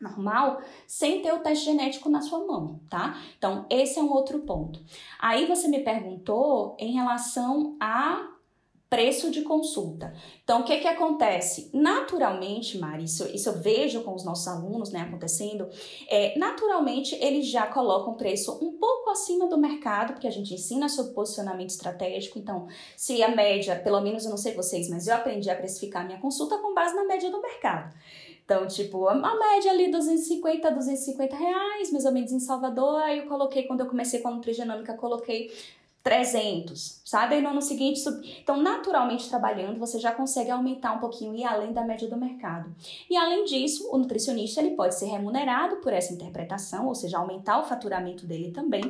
normal 0.00 0.60
sem 0.86 1.20
ter 1.20 1.32
o 1.32 1.40
teste 1.40 1.64
genético 1.64 2.08
na 2.08 2.20
sua 2.20 2.46
mão, 2.46 2.80
tá? 2.88 3.18
Então, 3.38 3.66
esse 3.70 3.98
é 3.98 4.02
um 4.02 4.12
outro 4.12 4.40
ponto. 4.40 4.80
Aí 5.18 5.46
você 5.46 5.66
me 5.66 5.80
perguntou 5.80 6.76
em 6.78 6.92
relação 6.92 7.76
a 7.80 8.33
preço 8.94 9.28
de 9.28 9.42
consulta. 9.42 10.14
Então, 10.44 10.60
o 10.60 10.64
que 10.64 10.78
que 10.78 10.86
acontece? 10.86 11.68
Naturalmente, 11.74 12.78
Mari, 12.78 13.02
isso, 13.02 13.26
isso 13.34 13.48
eu 13.48 13.54
vejo 13.54 14.02
com 14.04 14.14
os 14.14 14.24
nossos 14.24 14.46
alunos, 14.46 14.92
né, 14.92 15.00
acontecendo, 15.00 15.68
é, 16.08 16.38
naturalmente 16.38 17.16
eles 17.16 17.48
já 17.48 17.66
colocam 17.66 18.12
o 18.12 18.16
preço 18.16 18.56
um 18.62 18.78
pouco 18.78 19.10
acima 19.10 19.48
do 19.48 19.58
mercado, 19.58 20.12
porque 20.12 20.28
a 20.28 20.30
gente 20.30 20.54
ensina 20.54 20.88
sobre 20.88 21.12
posicionamento 21.12 21.70
estratégico, 21.70 22.38
então, 22.38 22.68
se 22.96 23.20
a 23.20 23.34
média, 23.34 23.74
pelo 23.74 24.00
menos 24.00 24.24
eu 24.24 24.30
não 24.30 24.36
sei 24.36 24.54
vocês, 24.54 24.88
mas 24.88 25.08
eu 25.08 25.16
aprendi 25.16 25.50
a 25.50 25.56
precificar 25.56 26.06
minha 26.06 26.20
consulta 26.20 26.56
com 26.58 26.72
base 26.72 26.94
na 26.94 27.04
média 27.04 27.32
do 27.32 27.42
mercado. 27.42 27.92
Então, 28.44 28.68
tipo, 28.68 29.08
a, 29.08 29.14
média 29.14 29.72
ali 29.72 29.90
250, 29.90 30.70
250 30.70 31.34
reais, 31.34 31.90
mais 31.90 32.04
ou 32.04 32.12
menos 32.12 32.30
em 32.30 32.38
Salvador, 32.38 33.02
aí 33.02 33.18
eu 33.18 33.26
coloquei, 33.26 33.64
quando 33.64 33.80
eu 33.80 33.86
comecei 33.86 34.20
com 34.20 34.28
a 34.28 34.30
Nutrigenômica, 34.30 34.94
coloquei 34.94 35.50
300, 36.04 37.00
sabe? 37.02 37.34
Aí 37.34 37.40
no 37.40 37.48
ano 37.48 37.62
seguinte, 37.62 37.98
sub... 37.98 38.20
então 38.38 38.58
naturalmente 38.58 39.26
trabalhando, 39.26 39.78
você 39.78 39.98
já 39.98 40.12
consegue 40.12 40.50
aumentar 40.50 40.92
um 40.92 40.98
pouquinho 40.98 41.34
e 41.34 41.42
além 41.42 41.72
da 41.72 41.82
média 41.82 42.06
do 42.06 42.14
mercado. 42.14 42.70
E 43.08 43.16
além 43.16 43.44
disso, 43.46 43.88
o 43.90 43.96
nutricionista 43.96 44.60
ele 44.60 44.72
pode 44.76 44.94
ser 44.96 45.06
remunerado 45.06 45.76
por 45.76 45.94
essa 45.94 46.12
interpretação, 46.12 46.86
ou 46.88 46.94
seja, 46.94 47.16
aumentar 47.16 47.58
o 47.58 47.64
faturamento 47.64 48.26
dele 48.26 48.50
também, 48.50 48.82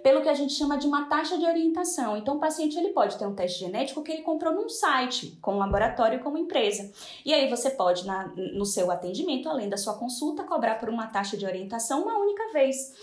pelo 0.00 0.22
que 0.22 0.28
a 0.28 0.34
gente 0.34 0.52
chama 0.52 0.78
de 0.78 0.86
uma 0.86 1.06
taxa 1.06 1.36
de 1.36 1.44
orientação. 1.44 2.16
Então 2.16 2.36
o 2.36 2.40
paciente 2.40 2.78
ele 2.78 2.90
pode 2.90 3.18
ter 3.18 3.26
um 3.26 3.34
teste 3.34 3.58
genético 3.58 4.04
que 4.04 4.12
ele 4.12 4.22
comprou 4.22 4.54
num 4.54 4.68
site, 4.68 5.36
com 5.42 5.54
um 5.54 5.58
laboratório 5.58 6.20
como 6.20 6.38
empresa. 6.38 6.88
E 7.26 7.34
aí 7.34 7.50
você 7.50 7.70
pode 7.70 8.06
na, 8.06 8.28
no 8.54 8.64
seu 8.64 8.92
atendimento, 8.92 9.48
além 9.48 9.68
da 9.68 9.76
sua 9.76 9.94
consulta, 9.94 10.44
cobrar 10.44 10.76
por 10.76 10.88
uma 10.88 11.08
taxa 11.08 11.36
de 11.36 11.44
orientação 11.44 12.04
uma 12.04 12.16
única 12.16 12.52
vez. 12.52 12.94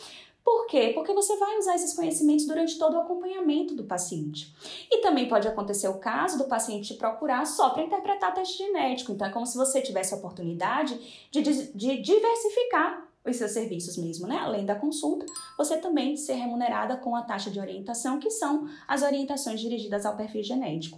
Por 0.48 0.66
quê? 0.66 0.92
Porque 0.96 1.12
você 1.12 1.36
vai 1.36 1.58
usar 1.58 1.76
esses 1.76 1.94
conhecimentos 1.94 2.48
durante 2.48 2.80
todo 2.80 2.94
o 2.94 3.02
acompanhamento 3.02 3.76
do 3.76 3.84
paciente. 3.84 4.56
E 4.90 5.00
também 5.00 5.28
pode 5.28 5.46
acontecer 5.46 5.90
o 5.90 5.96
caso 5.96 6.38
do 6.38 6.46
paciente 6.46 6.94
te 6.94 6.98
procurar 6.98 7.46
só 7.46 7.72
para 7.72 7.84
interpretar 7.84 8.34
teste 8.34 8.60
genético. 8.60 9.12
Então, 9.12 9.28
é 9.28 9.30
como 9.30 9.46
se 9.46 9.58
você 9.58 9.82
tivesse 9.82 10.14
a 10.14 10.18
oportunidade 10.18 11.28
de, 11.32 11.42
de 11.42 11.98
diversificar 12.02 13.06
os 13.26 13.36
seus 13.36 13.52
serviços 13.52 13.98
mesmo, 13.98 14.26
né? 14.26 14.38
Além 14.38 14.66
da 14.66 14.76
consulta, 14.76 15.26
você 15.58 15.76
também 15.76 16.16
ser 16.16 16.36
remunerada 16.36 16.96
com 16.96 17.14
a 17.14 17.24
taxa 17.24 17.52
de 17.52 17.60
orientação, 17.60 18.18
que 18.18 18.32
são 18.32 18.70
as 18.88 19.02
orientações 19.02 19.60
dirigidas 19.60 20.06
ao 20.06 20.16
perfil 20.16 20.44
genético. 20.44 20.98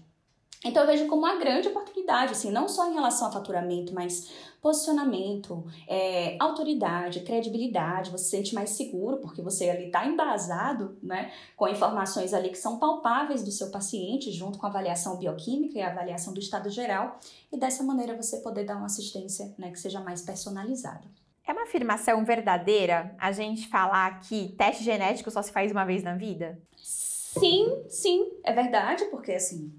Então 0.63 0.83
eu 0.83 0.88
vejo 0.88 1.07
como 1.07 1.23
uma 1.23 1.38
grande 1.38 1.69
oportunidade, 1.69 2.33
assim, 2.33 2.51
não 2.51 2.67
só 2.67 2.89
em 2.89 2.93
relação 2.93 3.27
a 3.27 3.31
faturamento, 3.31 3.93
mas 3.93 4.29
posicionamento, 4.62 5.65
é, 5.88 6.36
autoridade, 6.39 7.22
credibilidade, 7.22 8.12
você 8.12 8.24
se 8.24 8.30
sente 8.30 8.56
mais 8.56 8.72
seguro, 8.72 9.17
porque 9.17 9.41
você 9.41 9.69
ali 9.69 9.86
está 9.86 10.06
embasado, 10.06 10.98
né, 11.02 11.32
com 11.56 11.67
informações 11.67 12.34
ali 12.34 12.50
que 12.50 12.58
são 12.58 12.78
palpáveis 12.78 13.43
do 13.43 13.52
seu 13.52 13.72
paciente, 13.72 14.32
junto 14.32 14.60
com 14.60 14.65
a 14.65 14.69
avaliação 14.69 15.17
bioquímica 15.17 15.78
e 15.78 15.82
a 15.82 15.91
avaliação 15.91 16.34
do 16.34 16.39
estado 16.39 16.69
geral, 16.69 17.19
e 17.52 17.58
dessa 17.58 17.84
maneira 17.84 18.15
você 18.15 18.38
poder 18.38 18.65
dar 18.65 18.78
uma 18.78 18.88
assistência, 18.88 19.54
né, 19.58 19.72
que 19.72 19.80
seja 19.80 20.00
mais 20.02 20.22
personalizada. 20.22 21.08
É 21.48 21.52
uma 21.52 21.63
afirmação 21.63 22.24
verdadeira 22.24 23.15
a 23.17 23.32
gente 23.32 23.67
falar 23.67 24.19
que 24.19 24.50
teste 24.50 24.84
genético 24.84 25.32
só 25.32 25.41
se 25.41 25.52
faz 25.52 25.72
uma 25.72 25.84
vez 25.84 26.04
na 26.04 26.13
vida? 26.13 26.62
Sim, 26.76 27.84
sim, 27.88 28.30
é 28.43 28.54
verdade, 28.54 29.06
porque 29.06 29.32
assim, 29.32 29.74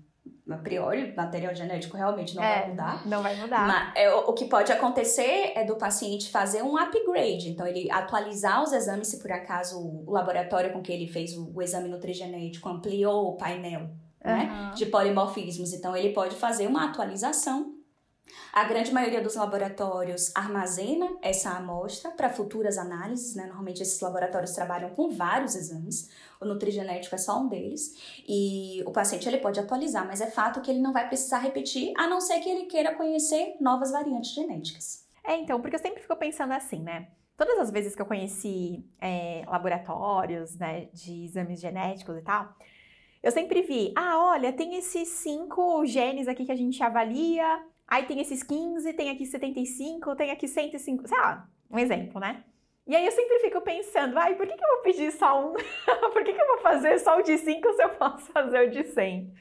a 0.52 0.56
priori, 0.58 1.12
material 1.16 1.54
genético 1.54 1.96
realmente 1.96 2.34
não 2.34 2.42
é, 2.42 2.60
vai 2.60 2.68
mudar. 2.68 3.06
Não 3.06 3.22
vai 3.22 3.36
mudar. 3.36 3.66
Mas 3.66 3.92
é, 3.96 4.14
o, 4.14 4.30
o, 4.30 4.32
que 4.32 4.46
pode 4.46 4.72
acontecer 4.72 5.52
é 5.54 5.64
do 5.64 5.76
paciente 5.76 6.30
fazer 6.30 6.62
um 6.62 6.76
upgrade. 6.76 7.48
Então, 7.48 7.66
ele 7.66 7.90
atualizar 7.90 8.62
os 8.62 8.72
exames, 8.72 9.08
se 9.08 9.18
por 9.18 9.32
acaso 9.32 9.78
o 9.78 10.10
laboratório 10.10 10.72
com 10.72 10.82
que 10.82 10.92
ele 10.92 11.06
fez 11.06 11.36
o, 11.36 11.52
o 11.54 11.62
exame 11.62 11.88
nutrigenético 11.88 12.68
ampliou 12.68 13.28
o 13.28 13.36
painel 13.36 13.82
uhum. 13.82 13.90
né, 14.24 14.72
de 14.74 14.86
polimorfismos. 14.86 15.72
Então, 15.72 15.96
ele 15.96 16.12
pode 16.12 16.36
fazer 16.36 16.66
uma 16.66 16.86
atualização 16.86 17.79
a 18.52 18.64
grande 18.64 18.92
maioria 18.92 19.20
dos 19.22 19.36
laboratórios 19.36 20.34
armazena 20.34 21.16
essa 21.22 21.50
amostra 21.50 22.10
para 22.10 22.30
futuras 22.30 22.78
análises, 22.78 23.34
né? 23.34 23.44
Normalmente 23.44 23.82
esses 23.82 24.00
laboratórios 24.00 24.52
trabalham 24.52 24.90
com 24.90 25.10
vários 25.10 25.54
exames. 25.54 26.10
O 26.40 26.44
nutrigenético 26.44 27.14
é 27.14 27.18
só 27.18 27.38
um 27.38 27.48
deles. 27.48 28.22
E 28.26 28.82
o 28.86 28.90
paciente 28.90 29.28
ele 29.28 29.38
pode 29.38 29.60
atualizar, 29.60 30.06
mas 30.06 30.20
é 30.20 30.30
fato 30.30 30.60
que 30.60 30.70
ele 30.70 30.80
não 30.80 30.92
vai 30.92 31.06
precisar 31.06 31.38
repetir, 31.38 31.92
a 31.96 32.06
não 32.06 32.20
ser 32.20 32.40
que 32.40 32.48
ele 32.48 32.66
queira 32.66 32.94
conhecer 32.94 33.56
novas 33.60 33.92
variantes 33.92 34.32
genéticas. 34.32 35.06
É, 35.22 35.36
então, 35.36 35.60
porque 35.60 35.76
eu 35.76 35.80
sempre 35.80 36.00
fico 36.02 36.16
pensando 36.16 36.52
assim, 36.52 36.80
né? 36.82 37.08
Todas 37.36 37.58
as 37.58 37.70
vezes 37.70 37.94
que 37.94 38.02
eu 38.02 38.06
conheci 38.06 38.84
é, 39.00 39.44
laboratórios, 39.46 40.56
né, 40.56 40.88
de 40.92 41.24
exames 41.24 41.60
genéticos 41.60 42.16
e 42.18 42.22
tal, 42.22 42.54
eu 43.22 43.30
sempre 43.30 43.62
vi, 43.62 43.92
ah, 43.96 44.18
olha, 44.18 44.52
tem 44.52 44.76
esses 44.76 45.08
cinco 45.08 45.84
genes 45.84 46.26
aqui 46.26 46.44
que 46.44 46.52
a 46.52 46.56
gente 46.56 46.82
avalia, 46.82 47.62
Aí 47.90 48.06
tem 48.06 48.20
esses 48.20 48.44
15, 48.44 48.92
tem 48.92 49.10
aqui 49.10 49.26
75, 49.26 50.14
tem 50.14 50.30
aqui 50.30 50.46
105, 50.46 51.08
sei 51.08 51.18
lá, 51.18 51.48
um 51.68 51.76
exemplo, 51.76 52.20
né? 52.20 52.44
E 52.86 52.94
aí 52.94 53.04
eu 53.04 53.12
sempre 53.12 53.40
fico 53.40 53.60
pensando, 53.60 54.16
ai, 54.16 54.36
por 54.36 54.46
que, 54.46 54.56
que 54.56 54.64
eu 54.64 54.68
vou 54.68 54.82
pedir 54.82 55.10
só 55.12 55.44
um? 55.44 55.52
por 56.12 56.24
que, 56.24 56.32
que 56.32 56.40
eu 56.40 56.46
vou 56.46 56.58
fazer 56.58 56.98
só 57.00 57.18
o 57.18 57.22
de 57.22 57.36
5 57.36 57.72
se 57.72 57.82
eu 57.82 57.90
posso 57.90 58.26
fazer 58.32 58.68
o 58.68 58.70
de 58.70 58.84
100? 58.84 59.32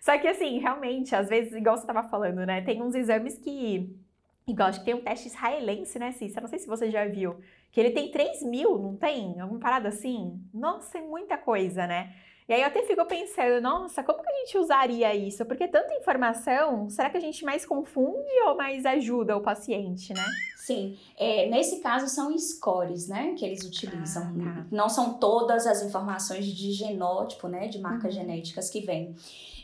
Só 0.00 0.18
que 0.18 0.26
assim, 0.26 0.58
realmente, 0.58 1.14
às 1.14 1.28
vezes, 1.28 1.52
igual 1.52 1.76
você 1.76 1.82
estava 1.82 2.02
falando, 2.08 2.44
né? 2.46 2.62
Tem 2.62 2.82
uns 2.82 2.94
exames 2.94 3.38
que. 3.38 3.94
Igual, 4.46 4.68
acho 4.68 4.80
que 4.80 4.86
tem 4.86 4.94
um 4.94 5.02
teste 5.02 5.28
israelense, 5.28 5.98
né, 5.98 6.12
Cissa? 6.12 6.40
Não 6.40 6.48
sei 6.48 6.58
se 6.58 6.66
você 6.66 6.90
já 6.90 7.06
viu. 7.06 7.38
Que 7.70 7.80
ele 7.80 7.90
tem 7.90 8.10
3 8.10 8.42
mil, 8.42 8.78
não 8.78 8.96
tem? 8.96 9.38
Alguma 9.38 9.60
parada 9.60 9.88
assim? 9.88 10.40
Nossa, 10.52 10.98
é 10.98 11.02
muita 11.02 11.36
coisa, 11.36 11.86
né? 11.86 12.14
E 12.50 12.52
aí 12.52 12.62
eu 12.62 12.66
até 12.66 12.82
fico 12.82 13.06
pensando, 13.06 13.60
nossa, 13.62 14.02
como 14.02 14.20
que 14.20 14.28
a 14.28 14.36
gente 14.38 14.58
usaria 14.58 15.14
isso? 15.14 15.46
Porque 15.46 15.68
tanta 15.68 15.94
informação, 15.94 16.90
será 16.90 17.08
que 17.08 17.16
a 17.16 17.20
gente 17.20 17.44
mais 17.44 17.64
confunde 17.64 18.28
ou 18.44 18.56
mais 18.56 18.84
ajuda 18.84 19.36
o 19.36 19.40
paciente, 19.40 20.12
né? 20.12 20.24
Sim, 20.56 20.98
é, 21.16 21.48
nesse 21.48 21.78
caso 21.78 22.08
são 22.08 22.36
scores, 22.36 23.06
né, 23.06 23.34
que 23.38 23.44
eles 23.44 23.64
utilizam. 23.64 24.34
Ah, 24.40 24.54
tá. 24.56 24.66
Não 24.68 24.88
são 24.88 25.14
todas 25.14 25.64
as 25.64 25.80
informações 25.84 26.44
de 26.44 26.72
genótipo, 26.72 27.46
né, 27.46 27.68
de 27.68 27.78
marcas 27.78 28.16
uhum. 28.16 28.20
genéticas 28.20 28.68
que 28.68 28.80
vêm. 28.80 29.14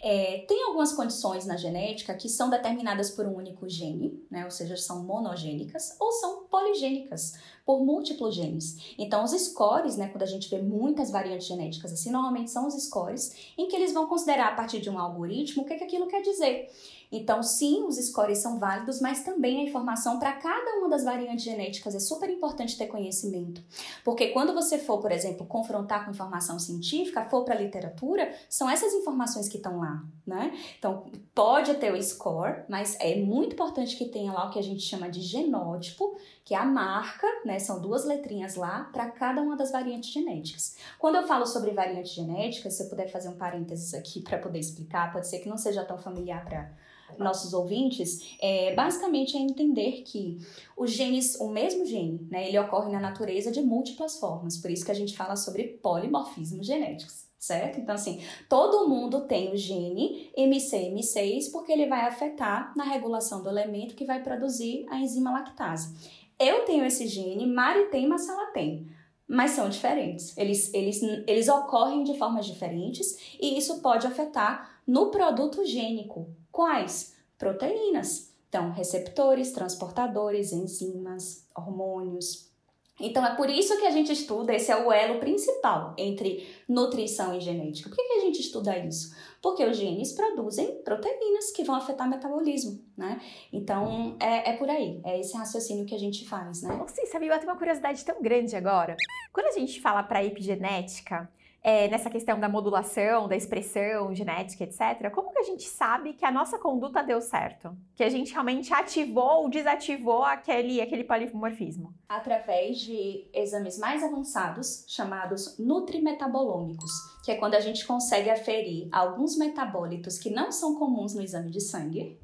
É, 0.01 0.44
tem 0.46 0.62
algumas 0.62 0.92
condições 0.92 1.44
na 1.44 1.57
genética 1.57 2.14
que 2.14 2.29
são 2.29 2.49
determinadas 2.49 3.11
por 3.11 3.27
um 3.27 3.35
único 3.35 3.68
gene, 3.68 4.25
né, 4.31 4.44
ou 4.44 4.51
seja, 4.53 4.77
são 4.77 5.03
monogênicas 5.03 5.96
ou 5.99 6.12
são 6.12 6.44
poligênicas 6.44 7.35
por 7.66 7.85
múltiplos 7.85 8.37
genes. 8.37 8.94
Então, 8.96 9.24
os 9.24 9.33
scores, 9.33 9.96
né, 9.96 10.09
quando 10.09 10.22
a 10.22 10.26
gente 10.26 10.48
vê 10.48 10.62
muitas 10.62 11.11
variantes 11.11 11.48
genéticas 11.48 11.92
assim, 11.92 12.12
normalmente 12.12 12.48
são 12.48 12.68
os 12.68 12.74
scores 12.74 13.52
em 13.59 13.66
que 13.66 13.74
eles 13.74 13.92
vão 13.92 14.07
considerar 14.07 14.52
a 14.52 14.55
partir 14.55 14.81
de 14.81 14.88
um 14.88 14.98
algoritmo 14.98 15.64
o 15.64 15.66
que, 15.66 15.74
que 15.74 15.85
aquilo 15.85 16.07
quer 16.07 16.22
dizer. 16.22 16.70
Então, 17.11 17.42
sim, 17.42 17.85
os 17.85 17.96
scores 17.96 18.38
são 18.38 18.59
válidos, 18.59 19.00
mas 19.00 19.22
também 19.22 19.61
a 19.61 19.64
informação 19.64 20.18
para 20.18 20.33
cada 20.33 20.79
uma 20.79 20.88
das 20.88 21.05
variantes 21.05 21.44
genéticas 21.44 21.94
é 21.94 22.00
super 22.00 22.29
importante 22.29 22.76
ter 22.76 22.87
conhecimento. 22.87 23.62
Porque 24.05 24.29
quando 24.29 24.52
você 24.52 24.79
for, 24.79 24.98
por 24.98 25.12
exemplo, 25.12 25.46
confrontar 25.46 26.05
com 26.05 26.11
informação 26.11 26.59
científica, 26.59 27.24
for 27.29 27.44
para 27.44 27.55
a 27.55 27.59
literatura, 27.59 28.35
são 28.48 28.68
essas 28.68 28.92
informações 28.92 29.48
que 29.48 29.57
estão 29.57 29.79
lá, 29.79 30.05
né? 30.26 30.52
Então, 30.79 31.05
pode 31.35 31.74
ter 31.74 31.92
o 31.92 32.02
score, 32.02 32.64
mas 32.68 32.96
é 33.00 33.16
muito 33.16 33.55
importante 33.55 33.96
que 33.96 34.07
tenha 34.07 34.33
lá 34.33 34.46
o 34.46 34.50
que 34.50 34.59
a 34.59 34.62
gente 34.62 34.83
chama 34.83 35.09
de 35.09 35.20
genótipo, 35.20 36.16
que 36.44 36.55
é 36.55 36.59
a 36.59 36.64
marca, 36.64 37.26
né? 37.44 37.56
São 37.59 37.81
duas 37.81 38.05
letrinhas 38.05 38.55
lá 38.55 38.88
para 38.92 39.11
cada 39.11 39.40
uma 39.42 39.57
das 39.57 39.71
variantes 39.71 40.11
genéticas. 40.11 40.77
Quando 40.99 41.16
eu 41.16 41.27
falo 41.27 41.47
sobre 41.47 41.71
variantes 41.73 42.12
genéticas, 42.12 42.75
se 42.75 42.83
eu 42.83 42.88
puder 42.88 43.09
fazer 43.11 43.29
um 43.29 43.37
parênteses 43.37 43.95
aqui 43.95 44.21
para 44.21 44.38
poder 44.38 44.59
explicar, 44.59 45.12
pode 45.12 45.29
ser 45.29 45.40
que 45.40 45.49
não 45.49 45.59
seja 45.59 45.85
tão 45.85 45.99
familiar 45.99 46.45
para 46.45 46.71
nossos 47.19 47.53
ouvintes, 47.55 48.37
é, 48.40 48.75
basicamente 48.75 49.37
é 49.37 49.40
entender 49.40 50.03
que 50.03 50.38
os 50.77 50.90
genes, 50.90 51.38
o 51.40 51.49
mesmo 51.49 51.85
gene, 51.85 52.27
né, 52.31 52.49
ele 52.49 52.59
ocorre 52.59 52.90
na 52.90 53.01
natureza 53.01 53.51
de 53.51 53.62
múltiplas 53.62 54.19
formas, 54.19 54.57
por 54.57 54.71
isso 54.71 54.85
que 54.85 54.90
a 54.90 54.95
gente 54.95 55.16
fala 55.16 55.37
sobre 55.37 55.79
polimorfismos 55.83 56.66
genéticos. 56.66 57.27
Certo? 57.38 57.79
Então, 57.79 57.95
assim, 57.95 58.21
todo 58.49 58.88
mundo 58.88 59.21
tem 59.21 59.53
o 59.53 59.57
gene 59.57 60.33
MCM6 60.37 61.53
porque 61.53 61.71
ele 61.71 61.87
vai 61.87 62.01
afetar 62.01 62.73
na 62.75 62.83
regulação 62.83 63.40
do 63.40 63.49
elemento 63.49 63.95
que 63.95 64.07
vai 64.07 64.21
produzir 64.21 64.85
a 64.88 64.99
enzima 64.99 65.31
lactase. 65.31 65.95
Eu 66.38 66.64
tenho 66.64 66.85
esse 66.85 67.07
gene, 67.07 67.46
Mari 67.46 67.87
tem, 67.87 68.07
Marcela 68.07 68.46
tem 68.53 68.87
mas 69.29 69.53
são 69.53 69.68
diferentes. 69.68 70.37
Eles, 70.37 70.72
eles, 70.72 71.03
eles 71.27 71.49
ocorrem 71.49 72.05
de 72.05 72.16
formas 72.16 72.46
diferentes 72.46 73.37
e 73.40 73.59
isso 73.59 73.81
pode 73.81 74.07
afetar 74.07 74.81
no 74.87 75.11
produto 75.11 75.64
gênico. 75.64 76.29
Quais? 76.53 77.14
Proteínas. 77.37 78.33
Então, 78.49 78.70
receptores, 78.70 79.51
transportadores, 79.51 80.53
enzimas, 80.53 81.46
hormônios. 81.55 82.49
Então, 82.98 83.24
é 83.24 83.35
por 83.37 83.50
isso 83.50 83.78
que 83.78 83.87
a 83.87 83.90
gente 83.90 84.11
estuda, 84.11 84.54
esse 84.54 84.72
é 84.72 84.76
o 84.76 84.90
elo 84.90 85.20
principal 85.20 85.94
entre 85.98 86.48
nutrição 86.66 87.37
e 87.37 87.40
genética. 87.40 87.90
Por 87.90 87.96
que, 87.96 88.02
a 88.02 88.20
gente 88.20 88.40
estuda 88.40 88.76
isso? 88.78 89.14
Porque 89.42 89.64
os 89.64 89.76
genes 89.76 90.12
produzem 90.12 90.82
proteínas 90.82 91.50
que 91.50 91.62
vão 91.62 91.74
afetar 91.74 92.06
o 92.06 92.11
metabolismo, 92.11 92.82
né? 92.96 93.20
Então, 93.52 94.16
é, 94.18 94.50
é 94.50 94.56
por 94.56 94.70
aí, 94.70 95.00
é 95.04 95.20
esse 95.20 95.37
raciocínio 95.37 95.85
que 95.85 95.94
a 95.94 95.98
gente 95.98 96.26
faz, 96.26 96.62
né? 96.62 96.82
Sim, 96.88 97.04
sabe, 97.06 97.26
eu 97.26 97.38
tenho 97.38 97.50
uma 97.50 97.59
curiosidade 97.59 98.02
tão 98.04 98.22
grande 98.22 98.56
agora. 98.56 98.96
Quando 99.32 99.46
a 99.48 99.52
gente 99.52 99.80
fala 99.80 100.02
para 100.02 100.24
epigenética, 100.24 101.30
é, 101.66 101.88
nessa 101.88 102.09
questão 102.09 102.38
da 102.38 102.48
modulação, 102.48 103.26
da 103.26 103.35
expressão 103.35 104.14
genética, 104.14 104.62
etc., 104.62 105.11
como 105.12 105.33
que 105.33 105.40
a 105.40 105.42
gente 105.42 105.64
sabe 105.64 106.12
que 106.12 106.24
a 106.24 106.31
nossa 106.31 106.57
conduta 106.61 107.02
deu 107.02 107.20
certo? 107.20 107.76
Que 107.96 108.05
a 108.05 108.09
gente 108.09 108.33
realmente 108.33 108.72
ativou 108.72 109.42
ou 109.42 109.50
desativou 109.50 110.22
aquele, 110.22 110.81
aquele 110.81 111.02
polimorfismo? 111.02 111.92
Através 112.09 112.79
de 112.79 113.29
exames 113.35 113.81
mais 113.81 114.05
avançados, 114.05 114.85
chamados 114.87 115.59
nutrimetabolômicos, 115.59 116.92
que 117.24 117.33
é 117.33 117.35
quando 117.35 117.57
a 117.57 117.61
gente 117.61 117.85
consegue 117.85 118.31
aferir 118.31 118.88
alguns 118.92 119.37
metabólitos 119.37 120.20
que 120.20 120.31
não 120.31 120.52
são 120.52 120.76
comuns 120.76 121.16
no 121.16 121.22
exame 121.22 121.50
de 121.50 121.61
sangue 121.61 122.16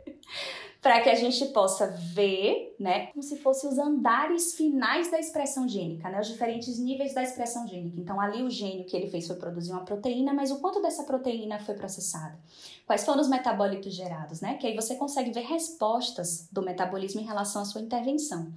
para 0.82 1.00
que 1.00 1.08
a 1.08 1.14
gente 1.14 1.46
possa 1.46 1.86
ver, 1.86 2.74
né, 2.76 3.06
como 3.06 3.22
se 3.22 3.36
fossem 3.36 3.70
os 3.70 3.78
andares 3.78 4.54
finais 4.54 5.08
da 5.12 5.20
expressão 5.20 5.68
gênica, 5.68 6.10
né, 6.10 6.20
os 6.20 6.26
diferentes 6.26 6.76
níveis 6.76 7.14
da 7.14 7.22
expressão 7.22 7.68
gênica. 7.68 8.00
Então, 8.00 8.20
ali 8.20 8.42
o 8.42 8.50
gênio 8.50 8.84
que 8.84 8.96
ele 8.96 9.08
fez 9.08 9.28
foi 9.28 9.36
produzir 9.36 9.70
uma 9.70 9.84
proteína, 9.84 10.34
mas 10.34 10.50
o 10.50 10.58
quanto 10.58 10.82
dessa 10.82 11.04
proteína 11.04 11.60
foi 11.60 11.76
processada? 11.76 12.36
Quais 12.84 13.04
foram 13.04 13.20
os 13.20 13.28
metabólitos 13.28 13.94
gerados, 13.94 14.40
né? 14.40 14.54
Que 14.54 14.66
aí 14.66 14.74
você 14.74 14.96
consegue 14.96 15.30
ver 15.30 15.44
respostas 15.44 16.48
do 16.50 16.60
metabolismo 16.60 17.20
em 17.20 17.24
relação 17.24 17.62
à 17.62 17.64
sua 17.64 17.80
intervenção. 17.80 18.52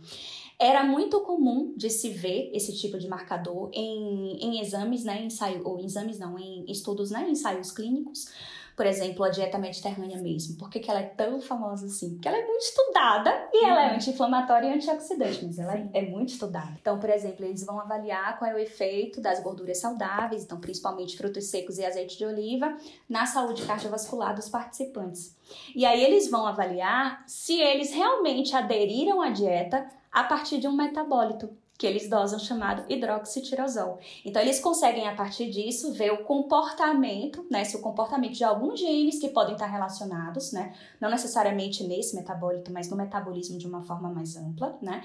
Era 0.57 0.83
muito 0.83 1.19
comum 1.19 1.73
de 1.77 1.91
se 1.91 2.09
ver 2.09 2.49
esse 2.55 2.75
tipo 2.75 2.97
de 2.97 3.07
marcador 3.07 3.69
em, 3.71 4.37
em 4.41 4.61
exames, 4.61 5.03
né, 5.03 5.23
ensaio, 5.23 5.61
ou 5.63 5.79
exames 5.79 6.17
não, 6.17 6.39
em 6.39 6.65
estudos, 6.71 7.11
né, 7.11 7.29
ensaios 7.29 7.71
clínicos, 7.71 8.29
por 8.75 8.85
exemplo, 8.85 9.23
a 9.23 9.29
dieta 9.29 9.57
mediterrânea 9.57 10.17
mesmo. 10.17 10.57
Por 10.57 10.69
que, 10.69 10.79
que 10.79 10.91
ela 10.91 10.99
é 10.99 11.05
tão 11.05 11.39
famosa 11.39 11.85
assim? 11.85 12.15
Porque 12.15 12.27
ela 12.27 12.37
é 12.37 12.45
muito 12.45 12.61
estudada 12.61 13.49
e 13.53 13.65
ela 13.65 13.85
é 13.85 13.89
uhum. 13.89 13.95
anti-inflamatória 13.95 14.67
e 14.67 14.73
antioxidante, 14.73 15.45
mas 15.45 15.57
ela 15.57 15.75
é, 15.75 15.89
é 15.93 16.01
muito 16.01 16.29
estudada. 16.29 16.73
Então, 16.81 16.99
por 16.99 17.09
exemplo, 17.09 17.45
eles 17.45 17.65
vão 17.65 17.79
avaliar 17.79 18.37
qual 18.37 18.51
é 18.51 18.53
o 18.53 18.59
efeito 18.59 19.21
das 19.21 19.41
gorduras 19.41 19.77
saudáveis, 19.77 20.43
então 20.43 20.59
principalmente 20.59 21.15
frutos 21.15 21.45
secos 21.45 21.77
e 21.77 21.85
azeite 21.85 22.17
de 22.17 22.25
oliva, 22.25 22.75
na 23.07 23.25
saúde 23.25 23.65
cardiovascular 23.65 24.35
dos 24.35 24.49
participantes. 24.49 25.35
E 25.73 25.85
aí 25.85 26.03
eles 26.03 26.29
vão 26.29 26.45
avaliar 26.45 27.23
se 27.27 27.59
eles 27.59 27.93
realmente 27.93 28.55
aderiram 28.55 29.21
à 29.21 29.29
dieta 29.29 29.87
a 30.11 30.23
partir 30.23 30.59
de 30.59 30.67
um 30.67 30.73
metabólito 30.73 31.49
que 31.77 31.85
eles 31.85 32.09
dosam 32.09 32.39
chamado 32.39 32.85
hidroxitirosol. 32.89 33.99
Então 34.23 34.41
eles 34.41 34.59
conseguem 34.59 35.07
a 35.07 35.15
partir 35.15 35.49
disso 35.49 35.91
ver 35.93 36.11
o 36.11 36.23
comportamento, 36.23 37.45
né, 37.51 37.63
se 37.63 37.75
o 37.75 37.81
comportamento 37.81 38.33
de 38.33 38.43
alguns 38.43 38.79
genes 38.79 39.19
que 39.19 39.29
podem 39.29 39.53
estar 39.53 39.67
relacionados, 39.67 40.51
né, 40.51 40.73
não 41.01 41.09
necessariamente 41.09 41.83
nesse 41.83 42.15
metabólito, 42.15 42.71
mas 42.71 42.89
no 42.89 42.95
metabolismo 42.95 43.57
de 43.57 43.67
uma 43.67 43.81
forma 43.81 44.09
mais 44.09 44.35
ampla, 44.37 44.77
né, 44.81 45.03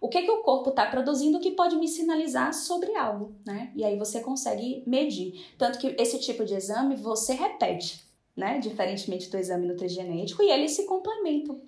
o 0.00 0.08
que, 0.08 0.22
que 0.22 0.30
o 0.30 0.42
corpo 0.42 0.70
está 0.70 0.86
produzindo 0.86 1.40
que 1.40 1.50
pode 1.50 1.76
me 1.76 1.88
sinalizar 1.88 2.52
sobre 2.52 2.94
algo, 2.94 3.34
né? 3.46 3.72
E 3.74 3.82
aí 3.82 3.98
você 3.98 4.20
consegue 4.20 4.82
medir. 4.86 5.46
Tanto 5.56 5.78
que 5.78 5.96
esse 5.98 6.20
tipo 6.20 6.44
de 6.44 6.54
exame 6.54 6.96
você 6.96 7.32
repete, 7.32 8.04
né? 8.36 8.58
Diferentemente 8.58 9.30
do 9.30 9.38
exame 9.38 9.66
nutrigenético, 9.66 10.42
e 10.42 10.50
eles 10.50 10.72
se 10.72 10.84
complementam. 10.84 11.60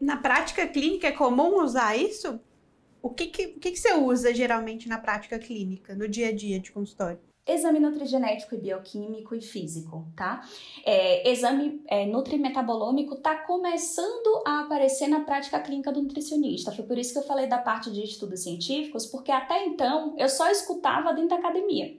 Na 0.00 0.16
prática 0.16 0.66
clínica 0.68 1.08
é 1.08 1.12
comum 1.12 1.62
usar 1.62 1.96
isso? 1.96 2.40
O 3.04 3.10
que, 3.10 3.26
que, 3.26 3.46
o 3.48 3.60
que, 3.60 3.70
que 3.70 3.76
você 3.76 3.92
usa 3.92 4.32
geralmente 4.32 4.88
na 4.88 4.96
prática 4.96 5.38
clínica, 5.38 5.94
no 5.94 6.08
dia 6.08 6.28
a 6.28 6.32
dia 6.32 6.58
de 6.58 6.72
consultório? 6.72 7.20
Exame 7.46 7.78
nutrigenético 7.78 8.54
e 8.54 8.58
bioquímico 8.58 9.34
e 9.34 9.42
físico, 9.42 10.06
tá? 10.16 10.40
É, 10.86 11.30
exame 11.30 11.82
é, 11.86 12.06
nutrimetabolômico 12.06 13.16
tá 13.16 13.34
começando 13.34 14.42
a 14.46 14.60
aparecer 14.60 15.06
na 15.06 15.20
prática 15.20 15.60
clínica 15.60 15.92
do 15.92 16.00
nutricionista. 16.00 16.72
Foi 16.72 16.86
por 16.86 16.96
isso 16.96 17.12
que 17.12 17.18
eu 17.18 17.24
falei 17.24 17.46
da 17.46 17.58
parte 17.58 17.92
de 17.92 18.02
estudos 18.02 18.42
científicos, 18.42 19.04
porque 19.04 19.30
até 19.30 19.66
então 19.66 20.14
eu 20.16 20.30
só 20.30 20.50
escutava 20.50 21.12
dentro 21.12 21.28
da 21.28 21.36
academia. 21.36 21.98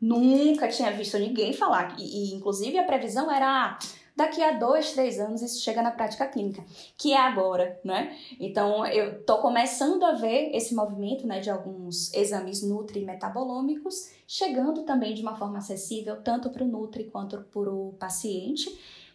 Nunca 0.00 0.66
tinha 0.66 0.90
visto 0.90 1.16
ninguém 1.20 1.52
falar. 1.52 1.94
E, 2.00 2.32
e 2.32 2.34
inclusive 2.34 2.76
a 2.76 2.82
previsão 2.82 3.30
era. 3.30 3.46
Ah, 3.46 3.78
daqui 4.16 4.42
a 4.42 4.52
dois, 4.52 4.92
três 4.92 5.18
anos 5.18 5.42
isso 5.42 5.62
chega 5.62 5.82
na 5.82 5.90
prática 5.90 6.26
clínica, 6.26 6.64
que 6.96 7.12
é 7.12 7.18
agora, 7.18 7.80
né? 7.84 8.16
Então 8.38 8.86
eu 8.86 9.24
tô 9.24 9.38
começando 9.38 10.04
a 10.04 10.12
ver 10.12 10.50
esse 10.54 10.74
movimento, 10.74 11.26
né, 11.26 11.40
de 11.40 11.50
alguns 11.50 12.12
exames 12.14 12.62
nutri-metabolômicos 12.62 14.10
chegando 14.26 14.82
também 14.82 15.14
de 15.14 15.22
uma 15.22 15.36
forma 15.36 15.58
acessível 15.58 16.22
tanto 16.22 16.50
para 16.50 16.64
o 16.64 16.66
nutri 16.66 17.04
quanto 17.04 17.38
para 17.42 17.70
o 17.70 17.94
paciente 17.98 18.70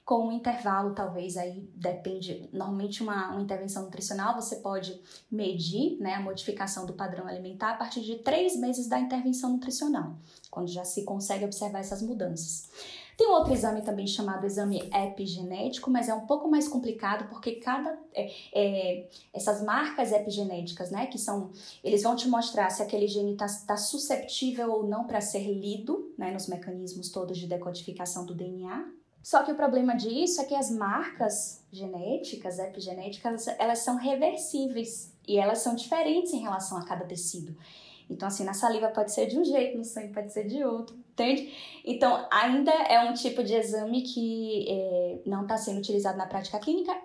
com 0.07 0.29
um 0.29 0.31
intervalo, 0.31 0.95
talvez 0.95 1.35
aí 1.35 1.69
depende. 1.75 2.47
Normalmente, 2.53 3.03
uma, 3.03 3.31
uma 3.31 3.41
intervenção 3.41 3.83
nutricional 3.83 4.41
você 4.41 4.55
pode 4.55 4.97
medir 5.29 5.97
né, 5.99 6.13
a 6.13 6.21
modificação 6.21 6.85
do 6.85 6.93
padrão 6.93 7.27
alimentar 7.27 7.71
a 7.71 7.73
partir 7.73 7.99
de 7.99 8.15
três 8.19 8.55
meses 8.57 8.87
da 8.87 8.97
intervenção 8.97 9.49
nutricional, 9.49 10.15
quando 10.49 10.69
já 10.69 10.85
se 10.85 11.03
consegue 11.03 11.43
observar 11.43 11.79
essas 11.79 12.01
mudanças. 12.01 12.69
Tem 13.17 13.27
outro 13.31 13.51
exame 13.51 13.81
também 13.81 14.05
chamado 14.05 14.45
exame 14.45 14.79
epigenético, 14.93 15.89
mas 15.89 16.07
é 16.07 16.13
um 16.13 16.27
pouco 16.27 16.47
mais 16.47 16.67
complicado 16.67 17.27
porque 17.29 17.53
cada 17.53 17.97
é, 18.13 18.31
é, 18.53 19.09
essas 19.33 19.63
marcas 19.63 20.11
epigenéticas, 20.11 20.91
né, 20.91 21.07
que 21.07 21.17
são, 21.17 21.49
eles 21.83 22.03
vão 22.03 22.15
te 22.15 22.27
mostrar 22.27 22.69
se 22.69 22.83
aquele 22.83 23.07
gene 23.07 23.33
está 23.33 23.47
tá 23.65 23.75
susceptível 23.75 24.71
ou 24.71 24.87
não 24.87 25.07
para 25.07 25.19
ser 25.19 25.51
lido, 25.51 26.13
né, 26.15 26.29
nos 26.29 26.47
mecanismos 26.47 27.09
todos 27.09 27.39
de 27.39 27.47
decodificação 27.47 28.23
do 28.23 28.35
DNA. 28.35 28.87
Só 29.23 29.41
que 29.41 29.51
o 29.51 29.55
problema 29.55 29.95
disso 29.95 30.39
é 30.39 30.45
que 30.45 30.55
as 30.55 30.69
marcas 30.69 31.65
genéticas, 31.71 32.59
epigenéticas, 32.59 33.47
elas 33.57 33.79
são 33.79 33.97
reversíveis 33.97 35.11
e 35.27 35.39
elas 35.39 35.57
são 35.57 35.73
diferentes 35.73 36.33
em 36.33 36.39
relação 36.39 36.77
a 36.77 36.85
cada 36.85 37.03
tecido. 37.03 37.57
Então, 38.09 38.27
assim, 38.27 38.43
na 38.43 38.53
saliva 38.53 38.87
pode 38.89 39.11
ser 39.11 39.27
de 39.27 39.37
um 39.37 39.43
jeito, 39.43 39.77
no 39.77 39.83
sangue 39.83 40.13
pode 40.13 40.31
ser 40.31 40.45
de 40.45 40.63
outro, 40.63 40.95
entende? 41.11 41.53
Então, 41.85 42.25
ainda 42.31 42.71
é 42.71 42.99
um 43.09 43.13
tipo 43.13 43.43
de 43.43 43.53
exame 43.53 44.01
que 44.01 44.65
é, 44.69 45.19
não 45.25 45.43
está 45.43 45.57
sendo 45.57 45.79
utilizado 45.79 46.17
na 46.17 46.25
prática 46.25 46.59
clínica. 46.59 46.95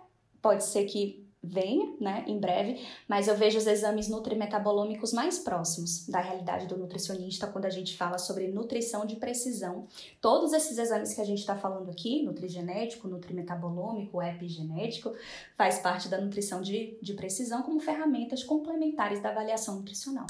Pode 0.40 0.64
ser 0.64 0.84
que 0.84 1.22
venha, 1.44 1.96
né, 2.00 2.24
em 2.28 2.38
breve, 2.38 2.80
mas 3.08 3.26
eu 3.26 3.36
vejo 3.36 3.58
os 3.58 3.66
exames 3.66 4.08
nutrimetabolômicos 4.08 5.12
mais 5.12 5.40
próximos 5.40 6.06
da 6.06 6.20
realidade 6.20 6.68
do 6.68 6.76
nutricionista 6.76 7.48
quando 7.48 7.64
a 7.64 7.70
gente 7.70 7.96
fala 7.96 8.16
sobre 8.16 8.46
nutrição 8.46 9.04
de 9.04 9.16
precisão. 9.16 9.88
Todos 10.20 10.52
esses 10.52 10.78
exames 10.78 11.12
que 11.12 11.20
a 11.20 11.24
gente 11.24 11.40
está 11.40 11.56
falando 11.56 11.90
aqui, 11.90 12.22
nutrigenético, 12.22 13.08
nutrimetabolômico, 13.08 14.22
epigenético, 14.22 15.12
faz 15.56 15.80
parte 15.80 16.08
da 16.08 16.20
nutrição 16.20 16.62
de, 16.62 16.96
de 17.02 17.14
precisão 17.14 17.62
como 17.62 17.80
ferramentas 17.80 18.44
complementares 18.44 19.20
da 19.20 19.30
avaliação 19.30 19.76
nutricional. 19.76 20.26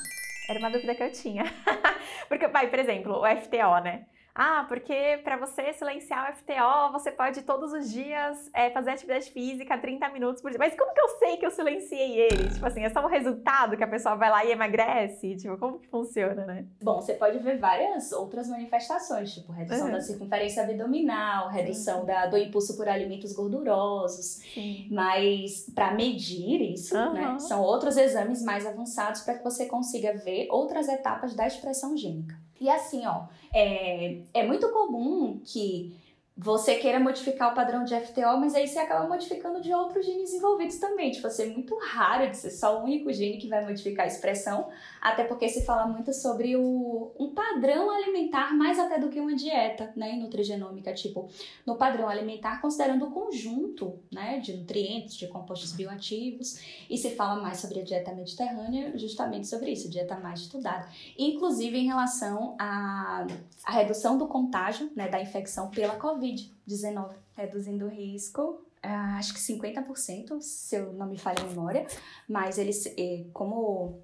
Era 0.48 0.59
uma 0.59 0.70
dúvida 0.70 0.94
que 0.94 1.02
eu 1.02 1.12
tinha. 1.12 1.44
Porque, 2.28 2.48
pai, 2.48 2.68
por 2.68 2.78
exemplo, 2.78 3.20
o 3.20 3.26
FTO, 3.26 3.78
né? 3.81 4.07
Ah, 4.35 4.64
porque 4.66 5.21
para 5.23 5.37
você 5.37 5.73
silenciar 5.75 6.31
o 6.31 6.37
FTO, 6.37 6.92
você 6.92 7.11
pode 7.11 7.42
todos 7.42 7.73
os 7.73 7.90
dias 7.90 8.51
é, 8.55 8.71
fazer 8.71 8.92
atividade 8.92 9.31
física 9.31 9.77
30 9.77 10.09
minutos 10.09 10.40
por 10.40 10.51
dia. 10.51 10.59
Mas 10.59 10.75
como 10.75 10.92
que 10.95 11.01
eu 11.01 11.09
sei 11.18 11.37
que 11.37 11.45
eu 11.45 11.51
silenciei 11.51 12.18
ele? 12.18 12.49
Tipo 12.49 12.64
assim, 12.64 12.83
é 12.83 12.90
só 12.90 13.05
um 13.05 13.09
resultado 13.09 13.77
que 13.77 13.85
a 13.85 13.88
pessoa 13.88 14.14
vai 14.14 14.31
lá 14.31 14.45
e 14.45 14.53
emagrece? 14.53 15.37
Tipo, 15.37 15.59
como 15.59 15.79
que 15.79 15.88
funciona, 15.88 16.47
né? 16.47 16.64
Bom, 16.83 17.01
você 17.01 17.12
pode 17.12 17.38
ver 17.40 17.59
várias 17.59 18.11
outras 18.12 18.49
manifestações, 18.49 19.35
tipo 19.35 19.53
redução 19.53 19.87
uhum. 19.87 19.92
da 19.92 20.01
circunferência 20.01 20.62
abdominal, 20.62 21.49
redução 21.49 22.05
da, 22.07 22.27
do 22.27 22.38
impulso 22.38 22.77
por 22.77 22.88
alimentos 22.88 23.33
gordurosos. 23.33 24.40
Sim. 24.55 24.88
Mas 24.90 25.66
para 25.75 25.92
medir 25.92 26.73
isso, 26.73 26.97
uhum. 26.97 27.12
né, 27.12 27.38
são 27.38 27.61
outros 27.61 27.99
exames 27.99 28.42
mais 28.42 28.66
avançados 28.66 29.21
para 29.21 29.35
que 29.35 29.45
você 29.45 29.66
consiga 29.66 30.14
ver 30.14 30.49
outras 30.51 30.88
etapas 30.88 31.35
da 31.35 31.47
expressão 31.47 31.95
gênica. 31.97 32.40
E 32.62 32.71
assim, 32.71 33.05
ó, 33.07 33.25
é, 33.53 34.23
é 34.35 34.47
muito 34.47 34.71
comum 34.71 35.41
que 35.45 35.95
você 36.37 36.77
queira 36.77 36.99
modificar 36.99 37.53
o 37.53 37.55
padrão 37.55 37.85
de 37.85 37.95
FTO, 37.95 38.38
mas 38.40 38.55
aí 38.55 38.66
você 38.66 38.79
acaba 38.79 39.07
modificando 39.07 39.61
de 39.61 39.73
outros 39.73 40.07
genes 40.07 40.33
envolvidos 40.33 40.79
também. 40.79 41.11
Tipo, 41.11 41.27
assim, 41.27 41.42
é 41.42 41.47
muito 41.47 41.77
raro 41.79 42.31
de 42.31 42.37
ser 42.38 42.51
só 42.51 42.81
o 42.81 42.85
único 42.85 43.12
gene 43.12 43.37
que 43.37 43.49
vai 43.49 43.62
modificar 43.62 44.05
a 44.05 44.09
expressão, 44.09 44.68
até 45.01 45.25
porque 45.25 45.47
se 45.49 45.64
fala 45.66 45.87
muito 45.87 46.12
sobre 46.14 46.57
o, 46.57 47.12
um 47.18 47.35
padrão 47.35 47.90
alimentar 47.90 48.55
mais 48.57 48.79
até 48.79 48.99
do 48.99 49.11
que 49.11 49.21
uma 49.21 49.35
dieta, 49.35 49.92
né, 49.95 50.14
nutrigenômica, 50.14 50.95
tipo, 50.95 51.29
no 51.66 51.77
padrão 51.77 52.09
alimentar 52.09 52.62
considerando 52.62 53.07
o 53.07 53.11
conjunto, 53.11 53.99
né, 54.11 54.38
de 54.38 54.57
nutrientes, 54.57 55.16
de 55.16 55.29
compostos 55.29 55.73
bioativos, 55.73 56.59
e 56.88 56.97
se 56.97 57.11
fala 57.11 57.42
mais 57.42 57.59
sobre 57.59 57.81
a 57.81 57.85
dieta 57.85 58.12
mediterrânea 58.14 58.97
justamente 58.97 59.47
sobre 59.47 59.71
isso, 59.71 59.90
dieta 59.90 60.16
mais 60.16 60.40
estudada, 60.40 60.88
inclusive 61.18 61.77
em 61.77 61.85
relação 61.85 62.57
à, 62.59 63.27
à 63.64 63.73
redução 63.73 64.16
do 64.16 64.27
contágio, 64.27 64.90
né, 64.97 65.09
da 65.09 65.21
infecção 65.21 65.68
pela 65.68 65.97
Covid-19, 66.22 67.11
reduzindo 67.37 67.87
o 67.87 67.88
risco 67.88 68.61
Uh, 68.85 69.16
acho 69.16 69.32
que 69.32 69.38
50%, 69.38 70.40
se 70.40 70.74
eu 70.74 70.92
não 70.94 71.06
me 71.06 71.16
falha 71.16 71.40
a 71.40 71.46
memória, 71.46 71.87
mas 72.28 72.58
eles, 72.58 72.85
eh, 72.98 73.26
como 73.32 74.00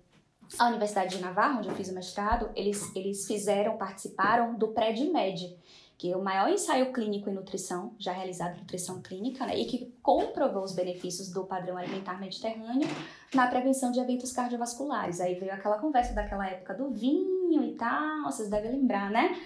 a 0.56 0.68
Universidade 0.68 1.16
de 1.16 1.20
Navarra, 1.20 1.58
onde 1.58 1.68
eu 1.68 1.74
fiz 1.74 1.88
o 1.88 1.94
mestrado, 1.94 2.48
eles, 2.54 2.94
eles 2.94 3.26
fizeram, 3.26 3.76
participaram 3.76 4.54
do 4.54 4.68
PRED-MED, 4.68 5.58
que 5.98 6.12
é 6.12 6.16
o 6.16 6.22
maior 6.22 6.48
ensaio 6.48 6.92
clínico 6.92 7.28
em 7.28 7.34
nutrição, 7.34 7.92
já 7.98 8.12
realizado 8.12 8.54
em 8.54 8.60
nutrição 8.60 9.02
clínica, 9.02 9.44
né, 9.44 9.58
e 9.58 9.64
que 9.64 9.92
comprovou 10.00 10.62
os 10.62 10.72
benefícios 10.72 11.28
do 11.28 11.44
padrão 11.44 11.76
alimentar 11.76 12.20
mediterrâneo 12.20 12.88
na 13.34 13.48
prevenção 13.48 13.90
de 13.90 13.98
eventos 13.98 14.30
cardiovasculares. 14.30 15.20
Aí 15.20 15.34
veio 15.34 15.52
aquela 15.52 15.78
conversa 15.78 16.14
daquela 16.14 16.46
época 16.46 16.72
do 16.72 16.88
vinho 16.90 17.64
e 17.64 17.74
tal, 17.74 18.22
vocês 18.22 18.48
devem 18.48 18.70
lembrar, 18.70 19.10
né? 19.10 19.36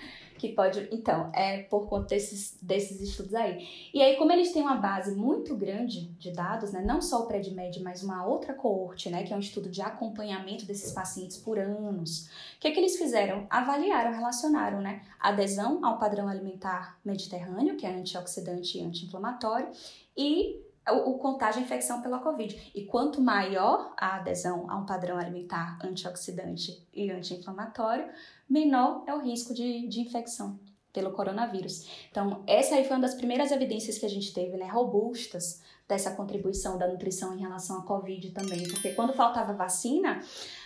Que 0.43 0.49
pode. 0.49 0.89
Então, 0.91 1.31
é 1.33 1.63
por 1.63 1.87
conta 1.89 2.09
desses, 2.09 2.59
desses 2.61 3.01
estudos 3.01 3.33
aí. 3.33 3.65
E 3.95 4.03
aí, 4.03 4.17
como 4.17 4.33
eles 4.33 4.53
têm 4.53 4.61
uma 4.61 4.75
base 4.75 5.15
muito 5.15 5.55
grande 5.55 6.09
de 6.19 6.33
dados, 6.33 6.73
né, 6.73 6.83
não 6.85 7.01
só 7.01 7.23
o 7.23 7.27
PredMed, 7.27 7.81
mas 7.81 8.03
uma 8.03 8.27
outra 8.27 8.53
coorte, 8.53 9.09
né, 9.09 9.23
que 9.23 9.33
é 9.33 9.37
um 9.37 9.41
estudo 9.41 9.69
de 9.69 9.81
acompanhamento 9.81 10.67
desses 10.67 10.91
pacientes 10.91 11.37
por 11.37 11.61
anos, 11.61 12.27
o 12.57 12.61
que, 12.61 12.67
é 12.67 12.73
que 12.73 12.81
eles 12.81 12.99
fizeram? 12.99 13.47
Avaliaram, 13.49 14.13
relacionaram 14.13 14.81
né, 14.81 15.03
adesão 15.21 15.85
ao 15.85 16.01
padrão 16.01 16.27
alimentar 16.27 16.99
mediterrâneo, 17.05 17.77
que 17.77 17.87
é 17.87 17.95
antioxidante 17.95 18.79
e 18.79 18.83
anti-inflamatório, 18.83 19.71
e 20.17 20.61
o, 20.91 21.11
o 21.11 21.19
contágio 21.19 21.61
à 21.61 21.65
infecção 21.65 22.01
pela 22.03 22.19
Covid. 22.19 22.73
E 22.75 22.85
quanto 22.85 23.21
maior 23.21 23.93
a 23.97 24.17
adesão 24.17 24.71
a 24.71 24.77
um 24.77 24.87
padrão 24.87 25.17
alimentar 25.17 25.79
antioxidante 25.85 26.87
e 26.93 27.11
anti-inflamatório, 27.11 28.09
menor 28.49 29.05
é 29.07 29.15
o 29.15 29.21
risco 29.21 29.55
de, 29.55 29.87
de 29.87 30.01
infecção 30.01 30.59
pelo 30.93 31.13
coronavírus. 31.13 31.89
Então, 32.11 32.43
essa 32.47 32.75
aí 32.75 32.85
foi 32.85 32.97
uma 32.97 33.03
das 33.03 33.15
primeiras 33.15 33.51
evidências 33.51 33.99
que 33.99 34.05
a 34.05 34.11
gente 34.11 34.33
teve, 34.35 34.57
né, 34.59 34.67
robustas, 34.67 35.63
dessa 35.89 36.13
contribuição 36.13 36.79
da 36.79 36.89
nutrição 36.89 37.35
em 37.35 37.41
relação 37.41 37.79
à 37.79 37.83
Covid 37.83 38.31
também, 38.31 38.67
porque 38.69 38.93
quando 38.93 39.13
faltava 39.13 39.53
vacina, 39.53 40.23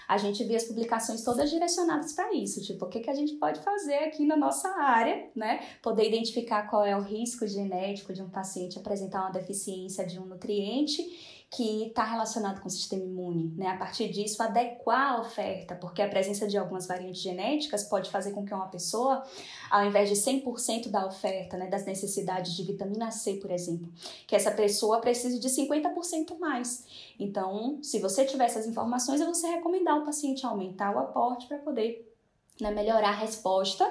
a 0.08 0.16
gente 0.18 0.44
via 0.44 0.56
as 0.56 0.64
publicações 0.64 1.22
todas 1.22 1.50
direcionadas 1.50 2.12
para 2.12 2.32
isso, 2.34 2.62
tipo, 2.62 2.84
o 2.84 2.88
que, 2.88 3.00
que 3.00 3.10
a 3.10 3.14
gente 3.14 3.34
pode 3.34 3.60
fazer 3.60 3.96
aqui 3.96 4.24
na 4.24 4.36
nossa 4.36 4.68
área, 4.68 5.30
né? 5.34 5.66
Poder 5.82 6.06
identificar 6.06 6.68
qual 6.68 6.84
é 6.84 6.96
o 6.96 7.02
risco 7.02 7.46
genético 7.46 8.12
de 8.12 8.22
um 8.22 8.30
paciente 8.30 8.78
apresentar 8.78 9.22
uma 9.22 9.32
deficiência 9.32 10.06
de 10.06 10.18
um 10.18 10.26
nutriente 10.26 11.02
que 11.50 11.86
está 11.88 12.04
relacionado 12.04 12.60
com 12.60 12.66
o 12.66 12.70
sistema 12.70 13.04
imune, 13.04 13.54
né? 13.56 13.68
A 13.68 13.76
partir 13.76 14.08
disso, 14.08 14.42
adequar 14.42 15.12
a 15.12 15.20
oferta, 15.20 15.76
porque 15.76 16.02
a 16.02 16.08
presença 16.08 16.46
de 16.46 16.58
algumas 16.58 16.86
variantes 16.86 17.22
genéticas 17.22 17.84
pode 17.84 18.10
fazer 18.10 18.32
com 18.32 18.44
que 18.44 18.52
uma 18.52 18.66
pessoa, 18.66 19.22
ao 19.70 19.84
invés 19.84 20.08
de 20.08 20.16
100% 20.16 20.88
da 20.88 21.06
oferta, 21.06 21.56
né, 21.56 21.68
das 21.68 21.86
necessidades 21.86 22.52
de 22.52 22.64
vitamina 22.64 23.10
C, 23.10 23.34
por 23.34 23.50
exemplo, 23.50 23.88
que 24.26 24.34
essa 24.34 24.50
pessoa 24.50 25.00
precise 25.00 25.38
de 25.38 25.48
50% 25.48 26.36
mais. 26.38 26.84
Então, 27.18 27.78
se 27.80 28.00
você 28.00 28.24
tiver 28.24 28.46
essas 28.46 28.66
informações, 28.66 29.20
eu 29.20 29.32
vou 29.32 29.50
recomendar 29.50 29.98
o 29.98 30.04
paciente 30.04 30.44
aumentar 30.44 30.94
o 30.94 30.98
aporte 30.98 31.46
para 31.46 31.58
poder 31.58 32.12
né, 32.60 32.70
melhorar 32.72 33.10
a 33.10 33.16
resposta 33.16 33.88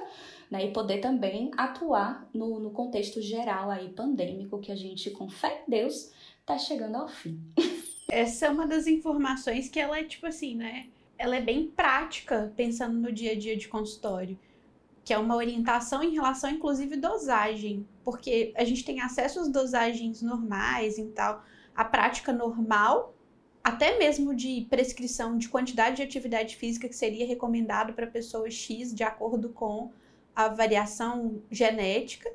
né, 0.52 0.66
e 0.66 0.72
poder 0.72 1.00
também 1.00 1.52
atuar 1.56 2.28
no, 2.34 2.60
no 2.60 2.72
contexto 2.72 3.22
geral 3.22 3.70
aí 3.70 3.90
pandêmico 3.90 4.60
que 4.60 4.72
a 4.72 4.76
gente, 4.76 5.10
com 5.10 5.30
fé 5.30 5.64
em 5.66 5.72
Deus, 5.72 6.12
tá 6.46 6.58
chegando 6.58 6.96
ao 6.96 7.08
fim. 7.08 7.40
Essa 8.10 8.46
é 8.46 8.50
uma 8.50 8.68
das 8.68 8.86
informações 8.88 9.68
que 9.68 9.80
ela 9.80 9.98
é 9.98 10.04
tipo 10.04 10.28
assim, 10.28 10.56
né? 10.56 10.88
Ela 11.18 11.38
é 11.38 11.42
bem 11.42 11.68
prática, 11.68 12.54
pensando 12.56 12.98
no 12.98 13.12
dia 13.12 13.32
a 13.32 13.36
dia 13.36 13.58
de 13.58 13.68
consultório. 13.68 14.38
Que 15.04 15.14
é 15.14 15.18
uma 15.18 15.36
orientação 15.36 16.04
em 16.04 16.14
relação, 16.14 16.50
inclusive, 16.50 16.98
dosagem. 16.98 17.88
Porque 18.04 18.54
a 18.56 18.64
gente 18.64 18.84
tem 18.84 19.02
acesso 19.02 19.40
às 19.40 19.50
dosagens 19.50 20.22
normais 20.22 20.98
e 20.98 21.06
tal, 21.06 21.44
a 21.76 21.84
prática 21.84 22.32
normal, 22.32 23.16
até 23.64 23.98
mesmo 23.98 24.36
de 24.36 24.68
prescrição 24.70 25.38
de 25.38 25.50
quantidade 25.50 25.98
de 25.98 26.04
atividade 26.04 26.56
física 26.56 26.88
que 26.88 26.96
seria 26.96 27.26
recomendado 27.26 27.94
para 27.94 28.06
pessoa 28.06 28.50
X, 28.50 28.94
de 28.94 29.04
acordo 29.04 29.50
com 29.50 29.92
a 30.36 30.48
variação 30.48 31.42
genética. 31.50 32.32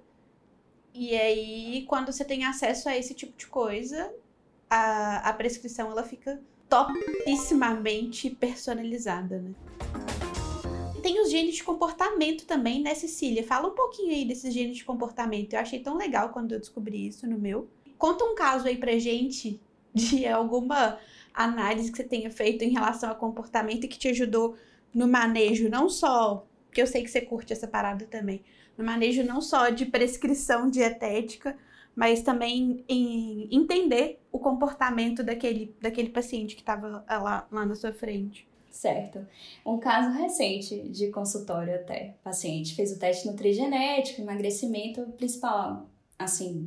E 0.92 1.16
aí, 1.16 1.84
quando 1.86 2.12
você 2.12 2.24
tem 2.24 2.44
acesso 2.44 2.88
a 2.88 2.96
esse 2.96 3.14
tipo 3.14 3.36
de 3.36 3.46
coisa, 3.46 4.12
a, 4.68 5.28
a 5.28 5.32
prescrição 5.32 5.90
ela 5.90 6.02
fica 6.02 6.40
topissimamente 6.68 8.30
personalizada, 8.30 9.38
né? 9.38 9.54
Tem 11.02 11.20
os 11.20 11.30
genes 11.30 11.56
de 11.56 11.64
comportamento 11.64 12.44
também, 12.44 12.82
né, 12.82 12.94
Cecília? 12.94 13.42
Fala 13.42 13.68
um 13.68 13.74
pouquinho 13.74 14.10
aí 14.10 14.24
desses 14.24 14.52
genes 14.52 14.76
de 14.76 14.84
comportamento. 14.84 15.54
Eu 15.54 15.60
achei 15.60 15.80
tão 15.80 15.96
legal 15.96 16.28
quando 16.28 16.52
eu 16.52 16.60
descobri 16.60 17.06
isso 17.06 17.26
no 17.26 17.38
meu. 17.38 17.68
Conta 17.96 18.24
um 18.24 18.34
caso 18.34 18.68
aí 18.68 18.76
pra 18.76 18.98
gente 18.98 19.60
de 19.94 20.26
alguma 20.26 20.98
análise 21.34 21.90
que 21.90 21.96
você 21.96 22.04
tenha 22.04 22.30
feito 22.30 22.62
em 22.62 22.70
relação 22.70 23.10
a 23.10 23.14
comportamento 23.14 23.84
e 23.84 23.88
que 23.88 23.98
te 23.98 24.08
ajudou 24.08 24.56
no 24.94 25.08
manejo, 25.08 25.68
não 25.68 25.88
só, 25.88 26.46
porque 26.66 26.82
eu 26.82 26.86
sei 26.86 27.02
que 27.02 27.10
você 27.10 27.20
curte 27.20 27.52
essa 27.52 27.66
parada 27.66 28.06
também, 28.06 28.42
no 28.80 28.86
manejo 28.86 29.22
não 29.22 29.42
só 29.42 29.68
de 29.68 29.84
prescrição 29.84 30.70
dietética, 30.70 31.56
mas 31.94 32.22
também 32.22 32.82
em 32.88 33.46
entender 33.52 34.18
o 34.32 34.38
comportamento 34.38 35.22
daquele, 35.22 35.76
daquele 35.80 36.08
paciente 36.08 36.54
que 36.54 36.62
estava 36.62 37.04
lá, 37.06 37.46
lá 37.50 37.66
na 37.66 37.74
sua 37.74 37.92
frente. 37.92 38.48
Certo. 38.70 39.26
Um 39.66 39.78
caso 39.78 40.16
recente 40.16 40.88
de 40.88 41.08
consultório 41.08 41.74
até. 41.74 42.14
O 42.20 42.24
paciente 42.24 42.74
fez 42.74 42.90
o 42.92 42.98
teste 42.98 43.26
nutrigenético, 43.26 44.22
emagrecimento 44.22 45.02
principal, 45.18 45.86
assim, 46.18 46.66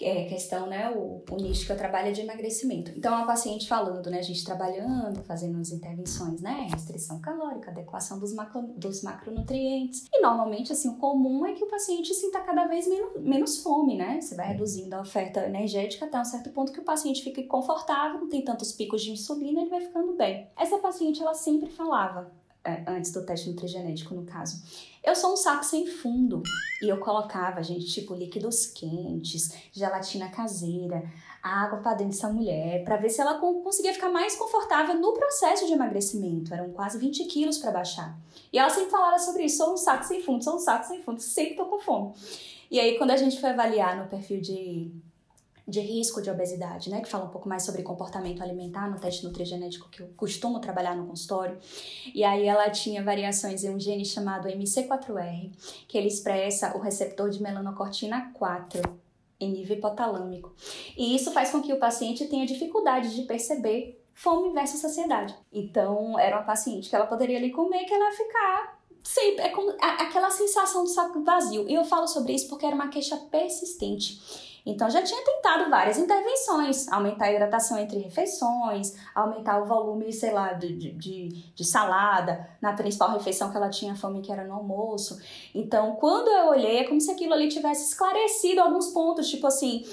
é, 0.00 0.24
questão, 0.24 0.66
né, 0.66 0.90
o, 0.90 1.22
o 1.30 1.36
nicho 1.36 1.66
que 1.66 1.72
eu 1.72 1.76
trabalho 1.76 2.08
é 2.08 2.12
de 2.12 2.20
emagrecimento. 2.20 2.92
Então, 2.96 3.14
a 3.16 3.24
paciente 3.24 3.68
falando, 3.68 4.10
né, 4.10 4.18
a 4.18 4.22
gente 4.22 4.44
trabalhando, 4.44 5.22
fazendo 5.22 5.58
as 5.58 5.70
intervenções, 5.70 6.40
né, 6.40 6.68
restrição 6.70 7.20
calórica, 7.20 7.70
adequação 7.70 8.18
dos, 8.18 8.34
macro, 8.34 8.62
dos 8.76 9.02
macronutrientes. 9.02 10.06
E, 10.12 10.20
normalmente, 10.20 10.72
assim, 10.72 10.88
o 10.88 10.96
comum 10.96 11.46
é 11.46 11.52
que 11.52 11.64
o 11.64 11.68
paciente 11.68 12.12
sinta 12.14 12.40
cada 12.40 12.66
vez 12.66 12.88
menos, 12.88 13.20
menos 13.20 13.62
fome, 13.62 13.96
né? 13.96 14.20
Você 14.20 14.34
vai 14.34 14.48
reduzindo 14.48 14.94
a 14.94 15.00
oferta 15.00 15.46
energética 15.46 16.06
até 16.06 16.18
um 16.18 16.24
certo 16.24 16.50
ponto 16.50 16.72
que 16.72 16.80
o 16.80 16.84
paciente 16.84 17.22
fica 17.22 17.42
confortável, 17.44 18.20
não 18.20 18.28
tem 18.28 18.42
tantos 18.42 18.72
picos 18.72 19.02
de 19.02 19.12
insulina, 19.12 19.60
ele 19.60 19.70
vai 19.70 19.80
ficando 19.80 20.14
bem. 20.14 20.48
Essa 20.56 20.78
paciente, 20.78 21.22
ela 21.22 21.34
sempre 21.34 21.70
falava, 21.70 22.32
antes 22.86 23.12
do 23.12 23.24
teste 23.24 23.50
nutrigenético, 23.50 24.14
no 24.14 24.24
caso, 24.24 24.62
eu 25.02 25.14
sou 25.14 25.34
um 25.34 25.36
saco 25.36 25.64
sem 25.64 25.86
fundo. 25.86 26.42
E 26.82 26.88
eu 26.88 26.98
colocava, 26.98 27.62
gente, 27.62 27.86
tipo, 27.86 28.14
líquidos 28.14 28.66
quentes, 28.66 29.54
gelatina 29.72 30.30
caseira, 30.30 31.02
água 31.42 31.78
para 31.78 31.94
dentro 31.94 32.14
dessa 32.14 32.30
mulher, 32.30 32.82
para 32.84 32.96
ver 32.96 33.10
se 33.10 33.20
ela 33.20 33.38
conseguia 33.38 33.92
ficar 33.92 34.08
mais 34.08 34.34
confortável 34.34 34.98
no 34.98 35.12
processo 35.12 35.66
de 35.66 35.72
emagrecimento. 35.72 36.54
Eram 36.54 36.70
quase 36.70 36.98
20 36.98 37.24
quilos 37.26 37.58
para 37.58 37.70
baixar. 37.70 38.18
E 38.50 38.58
ela 38.58 38.70
sempre 38.70 38.90
falava 38.90 39.18
sobre 39.18 39.44
isso: 39.44 39.58
sou 39.58 39.74
um 39.74 39.76
saco 39.76 40.04
sem 40.04 40.22
fundo, 40.22 40.42
sou 40.42 40.56
um 40.56 40.58
saco 40.58 40.86
sem 40.86 41.02
fundo, 41.02 41.20
sempre 41.20 41.54
tô 41.54 41.66
com 41.66 41.78
fome. 41.78 42.14
E 42.70 42.80
aí, 42.80 42.96
quando 42.96 43.10
a 43.10 43.16
gente 43.16 43.40
foi 43.40 43.50
avaliar 43.50 43.96
no 44.02 44.08
perfil 44.08 44.40
de 44.40 44.90
de 45.66 45.80
risco 45.80 46.20
de 46.20 46.30
obesidade, 46.30 46.90
né, 46.90 47.00
que 47.00 47.08
fala 47.08 47.24
um 47.24 47.30
pouco 47.30 47.48
mais 47.48 47.62
sobre 47.62 47.82
comportamento 47.82 48.42
alimentar 48.42 48.90
no 48.90 48.98
teste 48.98 49.24
nutrigenético 49.24 49.88
que 49.88 50.02
eu 50.02 50.10
costumo 50.16 50.60
trabalhar 50.60 50.94
no 50.94 51.06
consultório. 51.06 51.58
E 52.14 52.22
aí 52.22 52.46
ela 52.46 52.68
tinha 52.70 53.02
variações 53.02 53.64
em 53.64 53.70
um 53.70 53.80
gene 53.80 54.04
chamado 54.04 54.48
MC4R, 54.48 55.50
que 55.88 55.96
ele 55.96 56.08
expressa 56.08 56.76
o 56.76 56.80
receptor 56.80 57.30
de 57.30 57.42
melanocortina 57.42 58.30
4 58.34 58.82
em 59.40 59.52
nível 59.52 59.78
hipotalâmico. 59.78 60.54
E 60.96 61.16
isso 61.16 61.32
faz 61.32 61.50
com 61.50 61.62
que 61.62 61.72
o 61.72 61.78
paciente 61.78 62.26
tenha 62.26 62.46
dificuldade 62.46 63.14
de 63.14 63.22
perceber 63.22 64.00
fome 64.12 64.52
versus 64.52 64.80
saciedade. 64.80 65.34
Então, 65.52 66.18
era 66.18 66.36
uma 66.36 66.44
paciente 66.44 66.88
que 66.88 66.94
ela 66.94 67.06
poderia 67.06 67.38
ali 67.38 67.50
comer 67.50 67.84
que 67.84 67.92
ela 67.92 68.10
ia 68.10 68.16
ficar 68.16 68.84
sempre 69.04 69.44
é 69.44 69.50
como 69.50 69.70
aquela 69.78 70.30
sensação 70.30 70.84
de 70.84 70.90
saco 70.90 71.22
vazio. 71.22 71.68
E 71.68 71.74
eu 71.74 71.84
falo 71.84 72.08
sobre 72.08 72.32
isso 72.32 72.48
porque 72.48 72.64
era 72.64 72.74
uma 72.74 72.88
queixa 72.88 73.16
persistente. 73.30 74.43
Então 74.66 74.88
já 74.88 75.02
tinha 75.02 75.22
tentado 75.22 75.68
várias 75.68 75.98
intervenções, 75.98 76.90
aumentar 76.90 77.26
a 77.26 77.32
hidratação 77.32 77.78
entre 77.78 77.98
refeições, 77.98 78.94
aumentar 79.14 79.62
o 79.62 79.66
volume, 79.66 80.10
sei 80.12 80.32
lá, 80.32 80.54
de, 80.54 80.74
de, 80.92 81.28
de 81.54 81.64
salada 81.64 82.48
na 82.62 82.72
principal 82.72 83.10
refeição 83.12 83.50
que 83.50 83.56
ela 83.56 83.68
tinha 83.68 83.94
fome, 83.94 84.22
que 84.22 84.32
era 84.32 84.44
no 84.44 84.54
almoço. 84.54 85.20
Então, 85.54 85.96
quando 85.96 86.28
eu 86.28 86.48
olhei, 86.48 86.78
é 86.78 86.84
como 86.84 87.00
se 87.00 87.10
aquilo 87.10 87.34
ali 87.34 87.48
tivesse 87.48 87.90
esclarecido 87.90 88.62
alguns 88.62 88.88
pontos, 88.88 89.28
tipo 89.28 89.46
assim, 89.46 89.84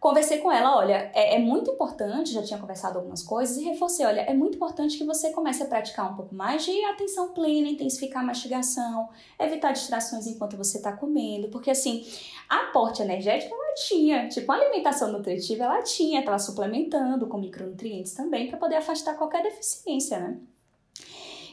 Conversei 0.00 0.38
com 0.38 0.52
ela, 0.52 0.76
olha, 0.76 1.10
é, 1.12 1.34
é, 1.34 1.38
muito 1.40 1.72
importante, 1.72 2.32
já 2.32 2.40
tinha 2.40 2.58
conversado 2.58 2.98
algumas 2.98 3.20
coisas, 3.20 3.56
e 3.56 3.64
reforcei, 3.64 4.06
olha, 4.06 4.20
é 4.20 4.32
muito 4.32 4.54
importante 4.54 4.96
que 4.96 5.02
você 5.02 5.30
comece 5.32 5.60
a 5.60 5.66
praticar 5.66 6.12
um 6.12 6.14
pouco 6.14 6.32
mais 6.32 6.64
de 6.64 6.84
atenção 6.84 7.32
plena, 7.32 7.68
intensificar 7.68 8.22
a 8.22 8.26
mastigação, 8.26 9.08
evitar 9.40 9.72
distrações 9.72 10.28
enquanto 10.28 10.56
você 10.56 10.76
está 10.76 10.92
comendo, 10.92 11.48
porque 11.48 11.72
assim, 11.72 12.06
aporte 12.48 13.02
energético 13.02 13.52
ela 13.52 13.74
tinha, 13.74 14.28
tipo, 14.28 14.52
a 14.52 14.54
alimentação 14.54 15.10
nutritiva 15.10 15.64
ela 15.64 15.82
tinha, 15.82 16.20
estava 16.20 16.38
suplementando 16.38 17.26
com 17.26 17.36
micronutrientes 17.36 18.12
também, 18.12 18.48
para 18.48 18.56
poder 18.56 18.76
afastar 18.76 19.14
qualquer 19.14 19.42
deficiência, 19.42 20.20
né? 20.20 20.38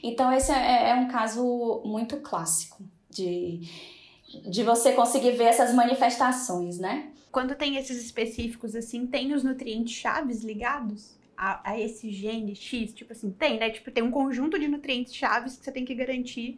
Então, 0.03 0.31
esse 0.31 0.51
é, 0.51 0.91
é 0.91 0.95
um 0.95 1.07
caso 1.07 1.81
muito 1.83 2.17
clássico 2.17 2.83
de, 3.09 3.61
de 4.41 4.63
você 4.63 4.93
conseguir 4.93 5.31
ver 5.31 5.45
essas 5.45 5.73
manifestações, 5.73 6.77
né? 6.79 7.11
quando 7.35 7.53
tem 7.53 7.75
esses 7.75 8.01
específicos, 8.01 8.77
assim, 8.77 9.05
tem 9.05 9.33
os 9.33 9.43
nutrientes 9.43 9.93
chaves 9.93 10.41
ligados 10.41 11.17
a, 11.35 11.71
a, 11.71 11.77
esse 11.77 12.09
gene 12.09 12.55
X? 12.55 12.93
Tipo 12.93 13.11
assim, 13.11 13.29
tem, 13.29 13.59
né? 13.59 13.69
Tipo, 13.71 13.91
tem 13.91 14.01
um 14.01 14.09
conjunto 14.09 14.57
de 14.57 14.69
nutrientes 14.69 15.13
chaves 15.13 15.57
que 15.57 15.65
você 15.65 15.71
tem 15.73 15.83
que 15.83 15.93
garantir 15.93 16.57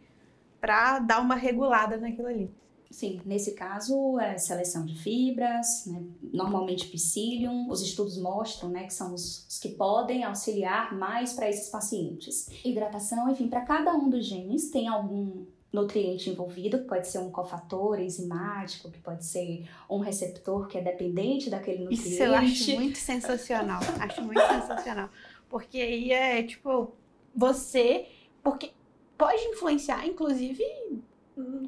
para 0.60 1.00
dar 1.00 1.20
uma 1.20 1.34
regulada 1.34 1.96
naquilo 1.96 2.28
ali. 2.28 2.48
Sim, 2.92 3.20
nesse 3.26 3.54
caso 3.54 4.20
é 4.20 4.38
seleção 4.38 4.86
de 4.86 4.94
fibras, 5.02 5.84
né? 5.86 6.00
normalmente 6.32 6.86
psyllium. 6.86 7.68
Os 7.68 7.82
estudos 7.82 8.16
mostram 8.16 8.70
né, 8.70 8.84
que 8.84 8.94
são 8.94 9.12
os, 9.12 9.48
os 9.48 9.58
que 9.58 9.70
podem 9.70 10.22
auxiliar 10.22 10.96
mais 10.96 11.32
para 11.32 11.50
esses 11.50 11.68
pacientes. 11.70 12.48
Hidratação, 12.64 13.28
enfim, 13.28 13.48
para 13.48 13.62
cada 13.62 13.92
um 13.96 14.08
dos 14.08 14.24
genes 14.24 14.70
tem 14.70 14.86
algum 14.86 15.44
nutriente 15.72 16.30
envolvido, 16.30 16.78
que 16.78 16.84
pode 16.84 17.06
ser 17.06 17.18
um 17.18 17.30
cofator 17.30 18.00
enzimático, 18.00 18.90
que 18.90 18.98
pode 18.98 19.24
ser 19.24 19.68
um 19.88 19.98
receptor 19.98 20.66
que 20.66 20.78
é 20.78 20.80
dependente 20.80 21.50
daquele 21.50 21.84
nutriente. 21.84 22.08
Isso 22.08 22.22
eu 22.22 22.34
acho 22.34 22.74
muito 22.74 22.98
sensacional. 22.98 23.80
acho 24.00 24.22
muito 24.22 24.40
sensacional. 24.40 25.10
Porque 25.48 25.78
aí 25.78 26.12
é 26.12 26.42
tipo, 26.42 26.92
você. 27.34 28.06
Porque 28.42 28.72
pode 29.16 29.42
influenciar, 29.42 30.06
inclusive, 30.06 30.64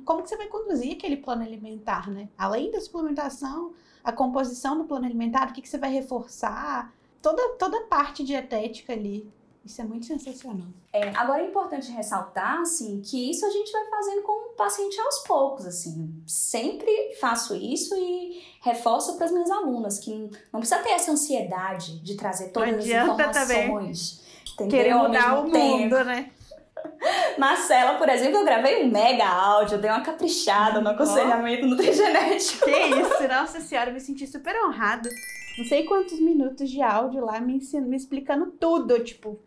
como 0.05 0.23
que 0.23 0.29
você 0.29 0.37
vai 0.37 0.47
conduzir 0.47 0.97
aquele 0.97 1.17
plano 1.17 1.43
alimentar, 1.43 2.11
né? 2.11 2.29
Além 2.39 2.71
da 2.71 2.81
suplementação, 2.81 3.75
a 4.03 4.13
composição 4.13 4.79
do 4.79 4.85
plano 4.85 5.05
alimentar, 5.05 5.51
o 5.51 5.53
que, 5.53 5.61
que 5.61 5.69
você 5.69 5.79
vai 5.79 5.93
reforçar, 5.93 6.95
toda, 7.21 7.57
toda 7.57 7.79
a 7.79 7.85
parte 7.85 8.25
dietética 8.25 8.93
ali 8.93 9.31
Isso 9.71 9.83
é 9.83 9.85
muito 9.85 10.05
sensacional. 10.05 10.67
É, 10.93 11.11
agora 11.11 11.45
é 11.45 11.47
importante 11.47 11.93
ressaltar, 11.93 12.59
assim, 12.59 13.01
que 13.01 13.31
isso 13.31 13.47
a 13.47 13.51
gente 13.51 13.71
vai 13.71 13.89
fazendo 13.89 14.23
com 14.23 14.33
o 14.33 14.55
paciente 14.57 15.01
aos 15.01 15.21
poucos, 15.21 15.65
assim. 15.65 16.13
Sempre 16.27 17.15
faço 17.21 17.55
isso 17.55 17.95
e 17.97 18.43
reforço 18.61 19.17
para 19.17 19.27
as 19.27 19.33
minhas 19.33 19.49
alunas 19.49 20.01
que 20.01 20.29
não 20.53 20.59
precisa 20.59 20.83
ter 20.83 20.91
essa 20.91 21.13
ansiedade 21.13 22.01
de 22.01 22.17
trazer 22.17 22.49
todas 22.49 22.81
as 22.81 22.85
informações. 22.85 24.21
Também. 24.57 24.71
Querer 24.71 24.95
mudar 24.95 25.39
o 25.39 25.51
tempo. 25.53 25.79
mundo, 25.79 26.05
né? 26.05 26.33
Marcela, 27.39 27.97
por 27.97 28.09
exemplo, 28.09 28.39
eu 28.39 28.45
gravei 28.45 28.85
um 28.85 28.91
mega 28.91 29.29
áudio, 29.29 29.79
dei 29.79 29.89
uma 29.89 30.01
caprichada 30.01 30.81
no 30.81 30.89
aconselhamento 30.91 31.65
nutrigenético. 31.65 32.65
Que 32.65 32.71
isso, 32.73 33.29
nossa 33.29 33.61
senhora, 33.61 33.91
eu 33.91 33.95
me 33.95 34.01
senti 34.01 34.27
super 34.27 34.53
honrada. 34.65 35.09
Não 35.57 35.65
sei 35.65 35.85
quantos 35.85 36.19
minutos 36.19 36.69
de 36.69 36.83
áudio 36.83 37.25
lá 37.25 37.39
me, 37.39 37.55
ensinando, 37.55 37.89
me 37.89 37.97
explicando 37.97 38.47
tudo, 38.47 38.99
tipo, 39.05 39.39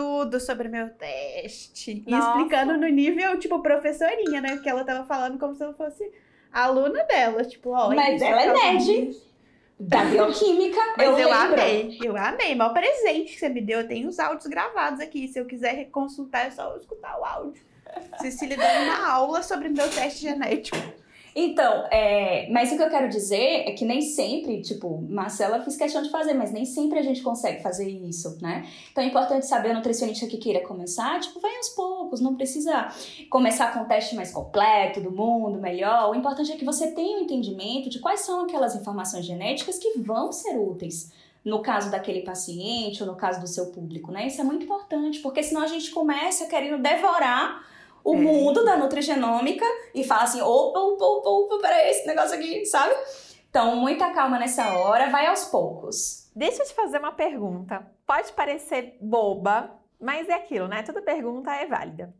tudo 0.00 0.40
sobre 0.40 0.66
meu 0.68 0.88
teste. 0.88 2.02
Nossa. 2.08 2.26
E 2.26 2.30
explicando 2.30 2.78
no 2.78 2.88
nível, 2.88 3.38
tipo, 3.38 3.60
professorinha, 3.60 4.40
né? 4.40 4.54
Porque 4.54 4.68
ela 4.70 4.82
tava 4.82 5.04
falando 5.04 5.38
como 5.38 5.54
se 5.54 5.62
eu 5.62 5.74
fosse 5.74 6.10
aluna 6.50 7.04
dela. 7.04 7.44
Tipo, 7.44 7.70
ó. 7.70 7.94
Mas 7.94 8.22
ela 8.22 8.42
é 8.42 8.52
nerd. 8.52 9.30
Da 9.78 10.04
bioquímica, 10.04 10.78
Mas 10.96 11.08
eu, 11.08 11.18
eu 11.18 11.32
amei. 11.32 11.98
Eu 12.02 12.16
amei. 12.16 12.54
Maior 12.54 12.72
presente 12.72 13.32
que 13.32 13.38
você 13.38 13.48
me 13.50 13.60
deu. 13.60 13.80
Eu 13.80 13.88
tenho 13.88 14.08
os 14.08 14.18
áudios 14.18 14.46
gravados 14.46 15.00
aqui. 15.00 15.28
Se 15.28 15.38
eu 15.38 15.44
quiser 15.44 15.90
consultar, 15.90 16.46
é 16.46 16.50
só 16.50 16.74
escutar 16.76 17.18
o 17.18 17.24
áudio. 17.24 17.62
Cecília 18.20 18.56
dando 18.56 18.84
uma 18.84 19.06
aula 19.06 19.42
sobre 19.42 19.68
meu 19.68 19.88
teste 19.90 20.22
genético. 20.22 20.78
Então, 21.34 21.86
é, 21.90 22.48
mas 22.50 22.72
o 22.72 22.76
que 22.76 22.82
eu 22.82 22.90
quero 22.90 23.08
dizer 23.08 23.68
é 23.68 23.72
que 23.72 23.84
nem 23.84 24.00
sempre, 24.00 24.60
tipo, 24.60 25.00
Marcela 25.08 25.62
fiz 25.62 25.76
questão 25.76 26.02
de 26.02 26.10
fazer, 26.10 26.34
mas 26.34 26.52
nem 26.52 26.64
sempre 26.64 26.98
a 26.98 27.02
gente 27.02 27.22
consegue 27.22 27.62
fazer 27.62 27.88
isso, 27.88 28.38
né? 28.40 28.66
Então 28.90 29.04
é 29.04 29.06
importante 29.06 29.46
saber 29.46 29.70
o 29.70 29.74
nutricionista 29.74 30.26
que 30.26 30.38
queira 30.38 30.60
começar, 30.66 31.20
tipo, 31.20 31.38
vai 31.40 31.56
aos 31.56 31.68
poucos, 31.70 32.20
não 32.20 32.34
precisa 32.34 32.88
começar 33.28 33.72
com 33.72 33.80
o 33.80 33.84
teste 33.86 34.14
mais 34.14 34.32
completo 34.32 35.00
do 35.00 35.10
mundo, 35.10 35.60
melhor. 35.60 36.10
O 36.10 36.14
importante 36.14 36.52
é 36.52 36.56
que 36.56 36.64
você 36.64 36.90
tenha 36.92 37.18
um 37.18 37.22
entendimento 37.22 37.88
de 37.88 38.00
quais 38.00 38.20
são 38.20 38.44
aquelas 38.44 38.74
informações 38.74 39.24
genéticas 39.24 39.78
que 39.78 39.98
vão 39.98 40.32
ser 40.32 40.58
úteis 40.58 41.12
no 41.44 41.62
caso 41.62 41.90
daquele 41.90 42.20
paciente 42.20 43.02
ou 43.02 43.08
no 43.08 43.16
caso 43.16 43.40
do 43.40 43.46
seu 43.46 43.66
público, 43.66 44.12
né? 44.12 44.26
Isso 44.26 44.40
é 44.40 44.44
muito 44.44 44.64
importante, 44.64 45.20
porque 45.20 45.42
senão 45.42 45.62
a 45.62 45.66
gente 45.66 45.90
começa 45.90 46.46
querendo 46.46 46.82
devorar 46.82 47.69
o 48.04 48.14
é. 48.14 48.18
mundo 48.18 48.64
da 48.64 48.76
nutrigenômica 48.76 49.64
e 49.94 50.04
fala 50.04 50.24
assim: 50.24 50.40
opa, 50.40 50.78
opa, 50.78 51.04
opa, 51.04 51.28
opa, 51.28 51.58
peraí, 51.62 51.90
esse 51.90 52.06
negócio 52.06 52.36
aqui, 52.36 52.64
sabe? 52.66 52.94
Então, 53.48 53.76
muita 53.76 54.12
calma 54.12 54.38
nessa 54.38 54.74
hora, 54.74 55.10
vai 55.10 55.26
aos 55.26 55.46
poucos. 55.46 56.30
Deixa 56.34 56.62
eu 56.62 56.66
te 56.66 56.74
fazer 56.74 56.98
uma 56.98 57.12
pergunta. 57.12 57.84
Pode 58.06 58.32
parecer 58.32 58.96
boba, 59.00 59.76
mas 60.00 60.28
é 60.28 60.34
aquilo, 60.34 60.68
né? 60.68 60.82
Toda 60.82 61.02
pergunta 61.02 61.52
é 61.52 61.66
válida. 61.66 62.14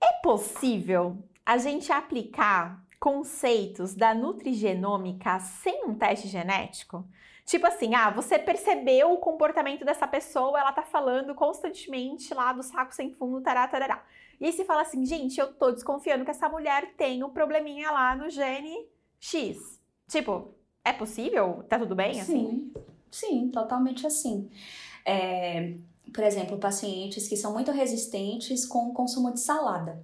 É 0.00 0.12
possível 0.22 1.18
a 1.44 1.58
gente 1.58 1.92
aplicar 1.92 2.82
conceitos 2.98 3.94
da 3.94 4.14
nutrigenômica 4.14 5.38
sem 5.40 5.84
um 5.84 5.94
teste 5.94 6.28
genético? 6.28 7.04
Tipo 7.44 7.66
assim, 7.66 7.94
ah, 7.94 8.10
você 8.10 8.38
percebeu 8.38 9.12
o 9.12 9.18
comportamento 9.18 9.84
dessa 9.84 10.06
pessoa, 10.06 10.60
ela 10.60 10.72
tá 10.72 10.82
falando 10.82 11.34
constantemente 11.34 12.34
lá 12.34 12.52
do 12.52 12.62
saco 12.62 12.94
sem 12.94 13.14
fundo, 13.14 13.40
tará, 13.40 13.66
tarará. 13.66 14.04
E 14.40 14.46
aí 14.46 14.52
você 14.52 14.64
fala 14.64 14.82
assim, 14.82 15.04
gente, 15.04 15.38
eu 15.38 15.52
tô 15.52 15.72
desconfiando 15.72 16.24
que 16.24 16.30
essa 16.30 16.48
mulher 16.48 16.94
tem 16.96 17.24
um 17.24 17.30
probleminha 17.30 17.90
lá 17.90 18.14
no 18.14 18.30
gene 18.30 18.86
X. 19.18 19.58
Tipo, 20.08 20.54
é 20.84 20.92
possível? 20.92 21.64
Tá 21.68 21.78
tudo 21.78 21.94
bem 21.94 22.20
assim? 22.20 22.24
Sim, 22.24 22.72
sim, 23.10 23.48
totalmente 23.50 24.06
assim. 24.06 24.48
É, 25.04 25.74
por 26.14 26.22
exemplo, 26.22 26.56
pacientes 26.58 27.26
que 27.26 27.36
são 27.36 27.52
muito 27.52 27.72
resistentes 27.72 28.64
com 28.64 28.90
o 28.90 28.92
consumo 28.92 29.32
de 29.32 29.40
salada. 29.40 30.02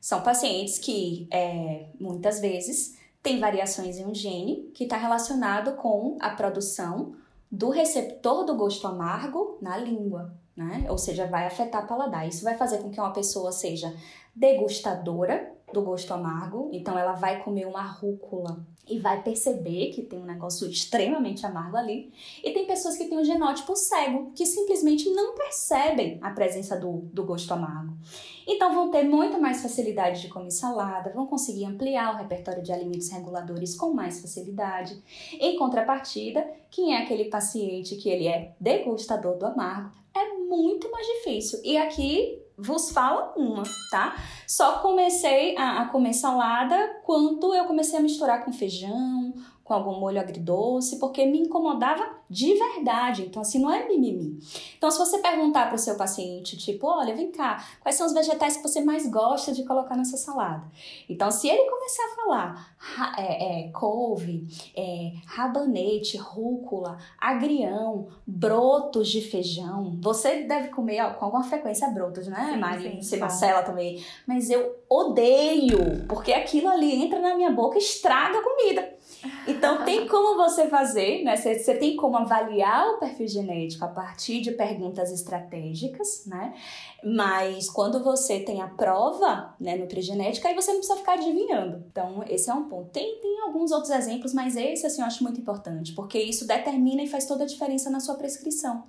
São 0.00 0.22
pacientes 0.22 0.78
que, 0.78 1.28
é, 1.30 1.90
muitas 2.00 2.40
vezes, 2.40 2.98
têm 3.22 3.38
variações 3.38 3.98
em 3.98 4.06
um 4.06 4.14
gene 4.14 4.70
que 4.74 4.84
está 4.84 4.96
relacionado 4.96 5.76
com 5.76 6.16
a 6.20 6.30
produção 6.30 7.14
do 7.50 7.68
receptor 7.68 8.44
do 8.44 8.56
gosto 8.56 8.86
amargo 8.86 9.58
na 9.60 9.76
língua 9.76 10.39
né? 10.56 10.86
Ou 10.88 10.98
seja, 10.98 11.26
vai 11.26 11.46
afetar 11.46 11.84
o 11.84 11.88
paladar. 11.88 12.28
Isso 12.28 12.44
vai 12.44 12.56
fazer 12.56 12.78
com 12.78 12.90
que 12.90 13.00
uma 13.00 13.12
pessoa 13.12 13.52
seja 13.52 13.94
degustadora 14.34 15.52
do 15.72 15.82
gosto 15.82 16.12
amargo, 16.12 16.68
então 16.72 16.98
ela 16.98 17.12
vai 17.12 17.42
comer 17.42 17.66
uma 17.66 17.82
rúcula 17.82 18.64
e 18.88 18.98
vai 18.98 19.22
perceber 19.22 19.90
que 19.92 20.02
tem 20.02 20.18
um 20.18 20.24
negócio 20.24 20.68
extremamente 20.68 21.46
amargo 21.46 21.76
ali. 21.76 22.12
E 22.42 22.50
tem 22.50 22.66
pessoas 22.66 22.96
que 22.96 23.04
têm 23.04 23.18
um 23.18 23.24
genótipo 23.24 23.76
cego, 23.76 24.32
que 24.34 24.44
simplesmente 24.44 25.08
não 25.10 25.36
percebem 25.36 26.18
a 26.20 26.30
presença 26.30 26.76
do, 26.76 27.02
do 27.12 27.24
gosto 27.24 27.52
amargo. 27.52 27.94
Então 28.48 28.74
vão 28.74 28.90
ter 28.90 29.04
muito 29.04 29.40
mais 29.40 29.62
facilidade 29.62 30.22
de 30.22 30.28
comer 30.28 30.50
salada, 30.50 31.12
vão 31.14 31.26
conseguir 31.26 31.66
ampliar 31.66 32.14
o 32.14 32.18
repertório 32.18 32.62
de 32.62 32.72
alimentos 32.72 33.08
reguladores 33.10 33.76
com 33.76 33.92
mais 33.92 34.20
facilidade. 34.20 35.00
Em 35.38 35.56
contrapartida, 35.56 36.44
quem 36.68 36.96
é 36.96 37.02
aquele 37.02 37.26
paciente 37.26 37.94
que 37.94 38.08
ele 38.08 38.26
é 38.26 38.54
degustador 38.58 39.38
do 39.38 39.46
amargo, 39.46 39.99
é 40.14 40.34
muito 40.38 40.90
mais 40.90 41.06
difícil. 41.06 41.60
E 41.64 41.76
aqui 41.76 42.42
vos 42.56 42.90
fala 42.90 43.32
uma, 43.36 43.62
tá? 43.90 44.16
Só 44.46 44.78
comecei 44.78 45.56
a, 45.56 45.82
a 45.82 45.86
comer 45.86 46.12
salada 46.12 47.00
quando 47.04 47.54
eu 47.54 47.64
comecei 47.64 47.98
a 47.98 48.02
misturar 48.02 48.44
com 48.44 48.52
feijão, 48.52 49.32
com 49.70 49.74
algum 49.74 50.00
molho 50.00 50.18
agridoce, 50.18 50.98
porque 50.98 51.24
me 51.24 51.38
incomodava 51.38 52.04
de 52.28 52.54
verdade. 52.54 53.22
Então, 53.22 53.40
assim, 53.40 53.60
não 53.60 53.72
é 53.72 53.86
mimimi. 53.86 54.40
Então, 54.76 54.90
se 54.90 54.98
você 54.98 55.18
perguntar 55.18 55.66
para 55.66 55.76
o 55.76 55.78
seu 55.78 55.94
paciente, 55.94 56.56
tipo, 56.56 56.88
olha, 56.88 57.14
vem 57.14 57.30
cá, 57.30 57.64
quais 57.80 57.94
são 57.94 58.04
os 58.04 58.12
vegetais 58.12 58.56
que 58.56 58.64
você 58.64 58.80
mais 58.80 59.08
gosta 59.08 59.52
de 59.52 59.62
colocar 59.62 59.96
nessa 59.96 60.16
salada? 60.16 60.64
Então, 61.08 61.30
se 61.30 61.48
ele 61.48 61.70
começar 61.70 62.02
a 62.02 62.16
falar 62.16 62.74
é, 63.16 63.66
é, 63.66 63.68
couve, 63.68 64.48
é, 64.76 65.12
rabanete, 65.24 66.16
rúcula, 66.16 66.98
agrião, 67.16 68.08
brotos 68.26 69.08
de 69.08 69.20
feijão, 69.20 69.98
você 70.00 70.42
deve 70.42 70.68
comer 70.68 71.00
ó, 71.02 71.10
com 71.14 71.26
alguma 71.26 71.44
frequência 71.44 71.88
brotos, 71.90 72.26
né, 72.26 72.56
Mari? 72.60 73.00
Você, 73.00 73.18
Marcela 73.18 73.62
também. 73.62 74.04
Mas 74.26 74.50
eu 74.50 74.76
odeio, 74.88 76.04
porque 76.08 76.32
aquilo 76.32 76.68
ali 76.68 77.04
entra 77.04 77.20
na 77.20 77.36
minha 77.36 77.52
boca 77.52 77.76
e 77.78 77.80
estraga 77.80 78.38
a 78.38 78.42
comida. 78.42 78.99
Então, 79.46 79.84
tem 79.84 80.06
como 80.06 80.36
você 80.36 80.68
fazer, 80.68 81.22
né? 81.22 81.36
Você, 81.36 81.74
tem 81.74 81.96
como 81.96 82.16
avaliar 82.16 82.86
o 82.90 82.98
perfil 82.98 83.28
genético 83.28 83.84
a 83.84 83.88
partir 83.88 84.40
de 84.40 84.52
perguntas 84.52 85.10
estratégicas, 85.12 86.26
né? 86.26 86.54
Mas 87.04 87.68
quando 87.68 88.02
você 88.02 88.40
tem 88.40 88.62
a 88.62 88.68
prova, 88.68 89.54
né, 89.60 89.76
nutrigenética, 89.76 90.48
aí 90.48 90.54
você 90.54 90.70
não 90.72 90.78
precisa 90.78 90.98
ficar 90.98 91.14
adivinhando. 91.14 91.84
Então, 91.90 92.24
esse 92.28 92.50
é 92.50 92.54
um 92.54 92.68
ponto. 92.68 92.90
Tem, 92.90 93.20
tem 93.20 93.40
alguns 93.40 93.70
outros 93.72 93.90
exemplos, 93.90 94.32
mas 94.32 94.56
esse, 94.56 94.86
assim, 94.86 95.00
eu 95.00 95.06
acho 95.06 95.22
muito 95.22 95.40
importante, 95.40 95.92
porque 95.92 96.18
isso 96.18 96.46
determina 96.46 97.02
e 97.02 97.08
faz 97.08 97.26
toda 97.26 97.44
a 97.44 97.46
diferença 97.46 97.90
na 97.90 98.00
sua 98.00 98.14
prescrição 98.14 98.84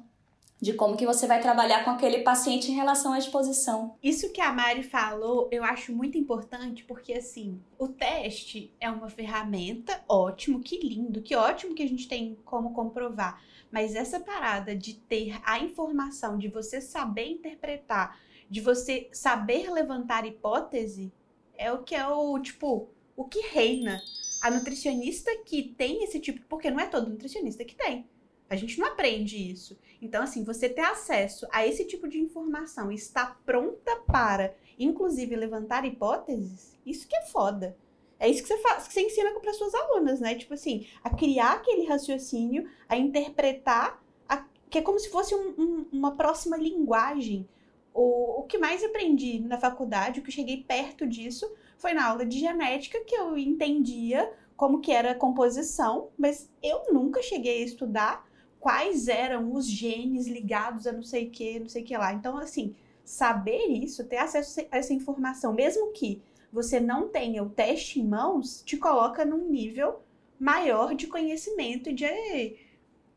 de 0.62 0.74
como 0.74 0.96
que 0.96 1.08
você 1.08 1.26
vai 1.26 1.42
trabalhar 1.42 1.84
com 1.84 1.90
aquele 1.90 2.20
paciente 2.20 2.72
em 2.72 2.76
relação 2.76 3.14
à 3.14 3.18
exposição. 3.18 3.96
Isso 4.02 4.32
que 4.32 4.40
a 4.40 4.54
Mari 4.54 4.84
falou, 4.84 5.50
eu 5.52 5.64
acho 5.64 5.92
muito 5.92 6.20
importante, 6.20 6.84
porque 6.84 7.14
assim, 7.14 7.60
o 7.80 7.88
teste 7.88 8.72
é 8.80 8.88
uma 8.88 9.10
ferramenta, 9.10 10.04
ótimo, 10.08 10.62
que 10.62 10.78
lindo, 10.78 11.24
que 11.24 11.36
ótimo 11.36 11.74
que 11.74 11.82
a 11.82 11.88
gente 11.88 12.08
tem 12.08 12.38
como 12.46 12.74
comprovar. 12.74 13.42
Mas 13.72 13.96
essa 13.96 14.20
parada 14.20 14.76
de 14.76 14.94
ter 14.94 15.40
a 15.44 15.58
informação, 15.58 16.38
de 16.38 16.48
você 16.48 16.80
saber 16.80 17.26
interpretar, 17.32 18.20
de 18.48 18.62
você 18.62 19.10
saber 19.12 19.72
levantar 19.72 20.28
hipótese, 20.28 21.12
é 21.58 21.72
o 21.72 21.82
que 21.82 21.96
é 21.96 22.08
o, 22.08 22.38
tipo, 22.38 22.88
o 23.16 23.26
que 23.26 23.40
reina. 23.48 24.00
A 24.44 24.52
nutricionista 24.52 25.32
que 25.46 25.64
tem 25.64 26.04
esse 26.04 26.20
tipo, 26.20 26.42
porque 26.48 26.70
não 26.70 26.80
é 26.80 26.88
todo 26.88 27.10
nutricionista 27.10 27.66
que 27.66 27.76
tem. 27.76 28.08
A 28.52 28.56
gente 28.58 28.78
não 28.78 28.88
aprende 28.88 29.38
isso. 29.38 29.80
Então, 30.02 30.24
assim, 30.24 30.44
você 30.44 30.68
ter 30.68 30.82
acesso 30.82 31.48
a 31.52 31.66
esse 31.66 31.86
tipo 31.86 32.08
de 32.08 32.20
informação 32.20 32.92
e 32.92 32.96
estar 32.96 33.40
pronta 33.46 33.96
para, 34.08 34.56
inclusive, 34.80 35.36
levantar 35.36 35.86
hipóteses, 35.86 36.76
isso 36.86 37.08
que 37.08 37.16
é 37.16 37.26
foda. 37.28 37.78
É 38.20 38.28
isso 38.28 38.42
que 38.42 38.48
você, 38.48 38.58
faz, 38.58 38.88
que 38.88 38.94
você 38.94 39.02
ensina 39.02 39.32
para 39.40 39.54
suas 39.54 39.74
alunas, 39.74 40.20
né? 40.20 40.36
Tipo 40.36 40.56
assim, 40.56 40.88
a 41.04 41.10
criar 41.10 41.54
aquele 41.54 41.86
raciocínio, 41.86 42.68
a 42.90 42.98
interpretar, 42.98 44.02
a, 44.28 44.46
que 44.70 44.80
é 44.80 44.82
como 44.82 45.00
se 45.00 45.10
fosse 45.10 45.36
um, 45.36 45.54
um, 45.58 45.86
uma 45.92 46.16
próxima 46.16 46.58
linguagem. 46.58 47.48
O, 47.94 48.42
o 48.42 48.44
que 48.44 48.58
mais 48.58 48.84
aprendi 48.84 49.40
na 49.40 49.58
faculdade, 49.58 50.20
o 50.20 50.24
que 50.24 50.32
cheguei 50.32 50.64
perto 50.64 51.06
disso, 51.06 51.52
foi 51.78 51.94
na 51.94 52.06
aula 52.06 52.26
de 52.26 52.40
genética, 52.40 53.04
que 53.04 53.16
eu 53.16 53.38
entendia 53.38 54.32
como 54.56 54.80
que 54.80 54.92
era 54.92 55.12
a 55.12 55.16
composição, 55.16 56.10
mas 56.16 56.48
eu 56.62 56.94
nunca 56.94 57.24
cheguei 57.24 57.64
a 57.64 57.66
estudar 57.66 58.31
quais 58.62 59.08
eram 59.08 59.54
os 59.54 59.66
genes 59.68 60.28
ligados 60.28 60.86
a 60.86 60.92
não 60.92 61.04
sei 61.04 61.28
o 61.28 61.32
que, 61.32 61.60
não 61.60 61.68
sei 61.68 61.82
o 61.82 61.86
que 61.86 61.98
lá. 61.98 62.14
Então, 62.14 62.38
assim, 62.38 62.76
saber 63.04 63.66
isso, 63.66 64.08
ter 64.08 64.18
acesso 64.18 64.62
a 64.72 64.78
essa 64.78 64.94
informação, 64.94 65.52
mesmo 65.52 65.92
que 65.92 66.22
você 66.54 66.80
não 66.80 67.10
tenha 67.10 67.44
o 67.44 67.50
teste 67.50 68.00
em 68.00 68.08
mãos, 68.08 68.62
te 68.62 68.78
coloca 68.78 69.26
num 69.26 69.50
nível 69.50 70.02
maior 70.40 70.94
de 70.94 71.08
conhecimento 71.08 71.90
e 71.90 71.94
de 71.94 72.56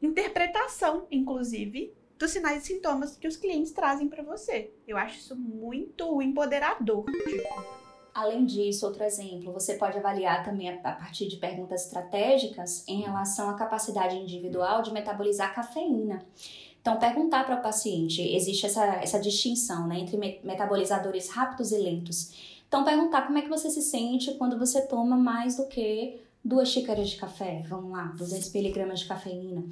interpretação, 0.01 1.07
inclusive, 1.11 1.93
dos 2.19 2.31
sinais 2.31 2.63
e 2.63 2.67
sintomas 2.67 3.17
que 3.17 3.29
os 3.29 3.37
clientes 3.37 3.73
trazem 3.73 4.09
para 4.09 4.23
você. 4.23 4.71
Eu 4.87 4.97
acho 4.97 5.19
isso 5.19 5.37
muito 5.37 6.23
empoderador. 6.23 7.05
Tipo. 7.05 7.84
Além 8.15 8.47
disso, 8.47 8.87
outro 8.87 9.03
exemplo, 9.03 9.53
você 9.53 9.75
pode 9.75 9.99
avaliar 9.99 10.45
também 10.45 10.69
a 10.71 10.77
partir 10.77 11.27
de 11.27 11.37
perguntas 11.37 11.85
estratégicas 11.85 12.85
em 12.87 13.01
relação 13.01 13.51
à 13.51 13.55
capacidade 13.55 14.15
individual 14.15 14.83
de 14.83 14.93
metabolizar 14.93 15.53
cafeína. 15.53 16.25
Então, 16.81 16.97
perguntar 16.97 17.45
para 17.45 17.57
o 17.59 17.63
paciente, 17.63 18.23
existe 18.23 18.67
essa, 18.67 18.85
essa 18.97 19.19
distinção 19.19 19.89
né, 19.89 19.99
entre 19.99 20.17
metabolizadores 20.45 21.29
rápidos 21.29 21.73
e 21.73 21.79
lentos. 21.79 22.61
Então, 22.69 22.85
perguntar 22.85 23.23
como 23.23 23.39
é 23.39 23.43
que 23.43 23.49
você 23.49 23.69
se 23.69 23.83
sente 23.83 24.35
quando 24.35 24.57
você 24.59 24.83
toma 24.83 25.17
mais 25.17 25.57
do 25.57 25.67
que 25.67 26.21
duas 26.45 26.69
xícaras 26.69 27.09
de 27.09 27.17
café, 27.17 27.65
vamos 27.67 27.91
lá, 27.91 28.13
200 28.17 28.53
miligramas 28.53 29.01
de 29.01 29.07
cafeína. 29.07 29.65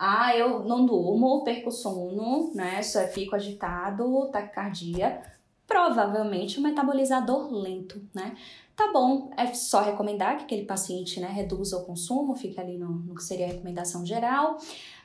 Ah, 0.00 0.36
eu 0.36 0.64
não 0.64 0.84
durmo, 0.84 1.44
perco 1.44 1.70
sono, 1.70 2.50
né, 2.54 2.82
só 2.82 3.06
fico 3.06 3.36
agitado, 3.36 4.28
taquicardia 4.32 5.22
provavelmente 5.66 6.58
um 6.58 6.62
metabolizador 6.62 7.52
lento, 7.52 8.00
né? 8.14 8.36
Tá 8.76 8.90
bom, 8.92 9.30
é 9.36 9.54
só 9.54 9.82
recomendar 9.82 10.36
que 10.36 10.44
aquele 10.44 10.64
paciente 10.64 11.20
né, 11.20 11.28
reduza 11.28 11.76
o 11.76 11.84
consumo, 11.84 12.34
fica 12.34 12.60
ali 12.60 12.76
no, 12.76 12.88
no 12.88 13.14
que 13.14 13.22
seria 13.22 13.46
a 13.46 13.48
recomendação 13.48 14.04
geral. 14.04 14.58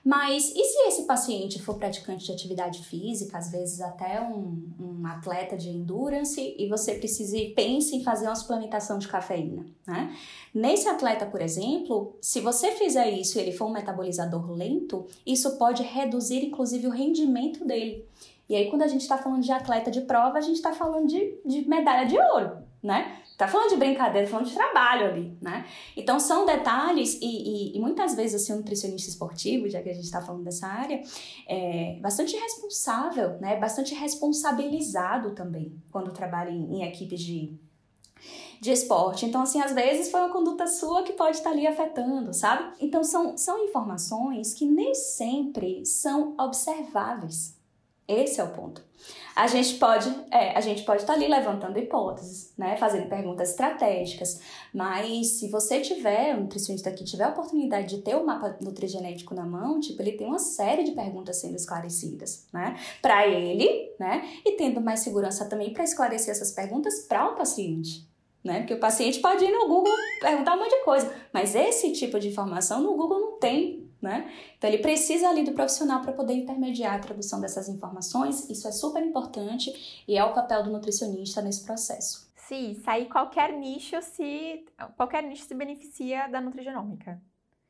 Mas 0.04 0.52
e 0.56 0.64
se 0.64 0.88
esse 0.88 1.04
paciente 1.04 1.62
for 1.62 1.78
praticante 1.78 2.26
de 2.26 2.32
atividade 2.32 2.84
física, 2.84 3.38
às 3.38 3.52
vezes 3.52 3.80
até 3.80 4.20
um, 4.22 4.68
um 4.80 5.06
atleta 5.06 5.56
de 5.56 5.70
endurance, 5.70 6.56
e 6.58 6.68
você 6.68 6.96
precise 6.96 7.54
pense 7.56 7.96
em 7.96 8.04
fazer 8.04 8.26
uma 8.26 8.36
suplementação 8.36 8.98
de 8.98 9.08
cafeína, 9.08 9.68
né? 9.86 10.16
Nesse 10.52 10.88
atleta, 10.88 11.28
por 11.28 11.42
exemplo, 11.42 12.18
se 12.20 12.40
você 12.40 12.72
fizer 12.72 13.08
isso 13.12 13.38
e 13.38 13.42
ele 13.42 13.52
for 13.52 13.68
um 13.68 13.74
metabolizador 13.74 14.52
lento, 14.52 15.06
isso 15.24 15.58
pode 15.58 15.84
reduzir 15.84 16.44
inclusive 16.44 16.88
o 16.88 16.92
rendimento 16.92 17.64
dele. 17.64 18.04
E 18.50 18.56
aí, 18.56 18.70
quando 18.70 18.82
a 18.82 18.88
gente 18.88 19.02
está 19.02 19.18
falando 19.18 19.44
de 19.44 19.52
atleta 19.52 19.92
de 19.92 20.02
prova, 20.02 20.40
a 20.40 20.42
gente 20.42 20.56
está 20.56 20.74
falando 20.74 21.08
de, 21.08 21.40
de 21.46 21.70
medalha 21.70 22.08
de 22.08 22.18
ouro, 22.18 22.58
né? 22.82 23.20
Tá 23.38 23.48
falando 23.48 23.70
de 23.70 23.78
brincadeira, 23.78 24.28
tá 24.28 24.32
falando 24.32 24.48
de 24.48 24.54
trabalho 24.54 25.06
ali, 25.06 25.38
né? 25.42 25.66
Então 25.96 26.20
são 26.20 26.46
detalhes 26.46 27.18
e, 27.22 27.26
e, 27.26 27.78
e 27.78 27.80
muitas 27.80 28.14
vezes 28.14 28.42
assim 28.42 28.52
um 28.52 28.58
nutricionista 28.58 29.10
esportivo, 29.10 29.70
já 29.70 29.82
que 29.82 29.90
a 29.90 29.94
gente 29.94 30.04
está 30.04 30.22
falando 30.22 30.44
dessa 30.44 30.68
área, 30.68 31.02
é 31.48 31.98
bastante 32.02 32.36
responsável, 32.36 33.40
né? 33.40 33.56
Bastante 33.56 33.96
responsabilizado 33.96 35.36
também 35.36 35.82
quando 35.90 36.12
trabalha 36.12 36.50
em, 36.50 36.80
em 36.80 36.84
equipes 36.84 37.22
de 37.22 37.58
de 38.60 38.72
esporte. 38.72 39.26
Então, 39.26 39.42
assim, 39.42 39.62
às 39.62 39.72
vezes 39.72 40.12
foi 40.12 40.20
uma 40.20 40.34
conduta 40.34 40.68
sua 40.68 41.04
que 41.04 41.14
pode 41.14 41.38
estar 41.38 41.52
ali 41.52 41.66
afetando, 41.66 42.34
sabe? 42.34 42.74
Então, 42.82 43.04
são, 43.04 43.38
são 43.38 43.64
informações 43.64 44.54
que 44.54 44.66
nem 44.66 44.94
sempre 44.94 45.86
são 45.86 46.36
observáveis, 46.38 47.58
esse 48.10 48.42
é 48.42 48.44
o 48.44 48.50
ponto. 48.50 48.84
A 49.36 49.48
gente 49.48 49.76
pode, 49.76 50.14
é, 50.32 50.58
a 50.58 50.60
gente 50.60 50.84
pode 50.84 51.04
estar 51.04 51.14
tá 51.14 51.20
ali 51.20 51.30
levantando 51.30 51.80
hipóteses, 51.80 52.52
né, 52.58 52.76
fazendo 52.76 53.08
perguntas 53.08 53.52
estratégicas, 53.52 54.42
mas 54.74 55.40
se 55.40 55.48
você 55.48 55.80
tiver, 55.80 56.36
um 56.36 56.42
nutricionista 56.42 56.92
que 56.92 57.06
tiver 57.06 57.24
a 57.24 57.30
oportunidade 57.30 57.96
de 57.96 58.02
ter 58.02 58.16
o 58.16 58.26
mapa 58.26 58.58
nutrigenético 58.60 59.34
na 59.34 59.46
mão, 59.46 59.80
tipo, 59.80 60.02
ele 60.02 60.14
tem 60.14 60.28
uma 60.28 60.40
série 60.40 60.84
de 60.84 60.92
perguntas 60.92 61.38
sendo 61.40 61.56
esclarecidas, 61.56 62.48
né, 62.52 62.78
para 63.02 63.28
ele, 63.28 63.94
né, 63.98 64.28
e 64.46 64.54
tendo 64.58 64.82
mais 64.82 65.00
segurança 65.00 65.46
também 65.46 65.72
para 65.72 65.86
esclarecer 65.86 66.32
essas 66.32 66.52
perguntas 66.52 67.06
para 67.08 67.30
o 67.30 67.36
paciente, 67.36 68.10
né? 68.44 68.60
Porque 68.60 68.74
o 68.74 68.80
paciente 68.80 69.20
pode 69.20 69.44
ir 69.44 69.52
no 69.52 69.68
Google 69.68 69.94
perguntar 70.20 70.56
um 70.56 70.60
monte 70.60 70.72
de 70.72 70.84
coisa, 70.84 71.14
mas 71.34 71.56
esse 71.56 71.92
tipo 71.92 72.20
de 72.20 72.30
informação 72.30 72.82
no 72.82 72.96
Google 72.96 73.20
não 73.20 73.40
tem, 73.40 73.89
né? 74.02 74.32
Então, 74.58 74.70
ele 74.70 74.82
precisa 74.82 75.28
ali 75.30 75.44
do 75.44 75.52
profissional 75.52 76.02
para 76.02 76.14
poder 76.14 76.34
intermediar 76.34 76.96
a 76.96 77.00
tradução 77.00 77.42
dessas 77.42 77.68
informações. 77.68 78.50
Isso 78.50 78.68
é 78.68 78.72
super 78.72 79.04
importante 79.04 80.04
e 80.08 80.18
é 80.18 80.24
o 80.24 80.34
papel 80.34 80.64
do 80.64 80.72
nutricionista 80.72 81.42
nesse 81.42 81.66
processo. 81.66 82.30
Sim, 82.36 82.74
sair 82.84 83.06
qualquer 83.06 83.54
nicho 83.54 84.02
se 84.02 84.66
qualquer 84.98 85.22
nicho 85.22 85.46
se 85.46 85.54
beneficia 85.54 86.28
da 86.28 86.42
nutrigenômica. 86.42 87.22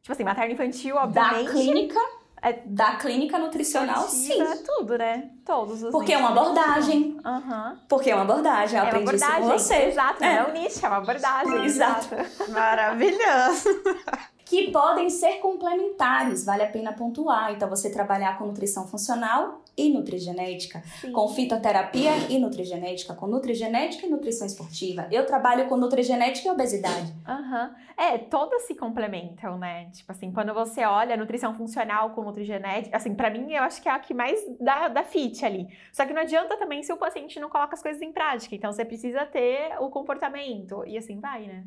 Tipo 0.01 0.13
assim, 0.13 0.23
materno 0.23 0.53
infantil, 0.53 0.95
obviamente. 0.95 1.45
Da 1.45 1.51
clínica, 1.51 1.99
é, 2.41 2.53
da 2.65 2.95
clínica 2.95 3.37
nutricional, 3.37 4.07
sim. 4.07 4.41
É 4.41 4.55
tudo, 4.55 4.97
né? 4.97 5.31
Todos 5.45 5.83
os 5.83 5.91
Porque 5.91 6.13
é 6.13 6.17
uma 6.17 6.29
abordagem. 6.29 7.17
Uhum. 7.25 7.77
Porque 7.89 8.09
é 8.09 8.15
uma 8.15 8.23
abordagem. 8.23 8.79
Eu 8.79 8.85
é 8.85 8.87
aprendi 8.87 9.03
uma 9.03 9.11
abordagem, 9.11 9.39
isso 9.39 9.51
com 9.51 9.59
você. 9.59 9.75
Exato, 9.87 10.23
é. 10.23 10.35
não 10.35 10.41
é 10.41 10.47
um 10.47 10.53
nicho, 10.53 10.85
é 10.85 10.87
uma 10.87 10.97
abordagem. 10.97 11.65
Exato. 11.65 12.15
exato. 12.15 12.51
Maravilhoso. 12.51 13.69
que 14.49 14.71
podem 14.71 15.11
ser 15.11 15.33
complementares, 15.35 16.43
vale 16.43 16.63
a 16.63 16.67
pena 16.67 16.91
pontuar. 16.91 17.53
Então, 17.53 17.69
você 17.69 17.91
trabalhar 17.91 18.35
com 18.39 18.47
nutrição 18.47 18.87
funcional 18.87 19.61
e 19.77 19.93
nutrigenética, 19.93 20.81
Sim. 20.99 21.11
com 21.11 21.29
fitoterapia 21.29 22.11
e 22.29 22.39
nutrigenética, 22.39 23.13
com 23.13 23.27
nutrigenética 23.27 24.07
e 24.07 24.09
nutrição 24.09 24.47
esportiva. 24.47 25.07
Eu 25.11 25.23
trabalho 25.25 25.67
com 25.69 25.77
nutrigenética 25.77 26.47
e 26.47 26.51
obesidade. 26.51 27.13
Uhum. 27.27 27.69
É, 27.95 28.17
todas 28.17 28.63
se 28.63 28.73
complementam, 28.73 29.57
né? 29.57 29.89
Tipo 29.91 30.11
assim, 30.11 30.31
quando 30.31 30.51
você 30.53 30.83
olha 30.83 31.15
nutrição 31.15 31.53
funcional 31.53 32.09
com 32.11 32.23
nutrigenética, 32.23 32.97
assim, 32.97 33.13
para 33.13 33.29
mim 33.29 33.53
eu 33.53 33.61
acho 33.63 33.81
que 33.81 33.87
é 33.87 33.91
a 33.91 33.99
que 33.99 34.15
mais 34.15 34.41
dá, 34.59 34.87
dá 34.87 35.03
fit 35.03 35.45
ali. 35.45 35.67
Só 35.93 36.05
que 36.05 36.13
não 36.13 36.23
adianta 36.23 36.57
também 36.57 36.81
se 36.81 36.91
o 36.91 36.97
paciente 36.97 37.39
não 37.39 37.49
coloca 37.49 37.75
as 37.75 37.83
coisas 37.83 38.01
em 38.01 38.11
prática. 38.11 38.55
Então, 38.55 38.71
você 38.71 38.83
precisa 38.83 39.25
ter 39.27 39.77
o 39.79 39.89
comportamento 39.89 40.83
e 40.87 40.97
assim 40.97 41.19
vai, 41.19 41.45
né? 41.45 41.65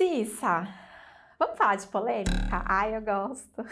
Cissa, 0.00 0.66
vamos 1.38 1.58
falar 1.58 1.76
de 1.76 1.86
polêmica? 1.88 2.64
Ai, 2.64 2.96
eu 2.96 3.02
gosto. 3.02 3.66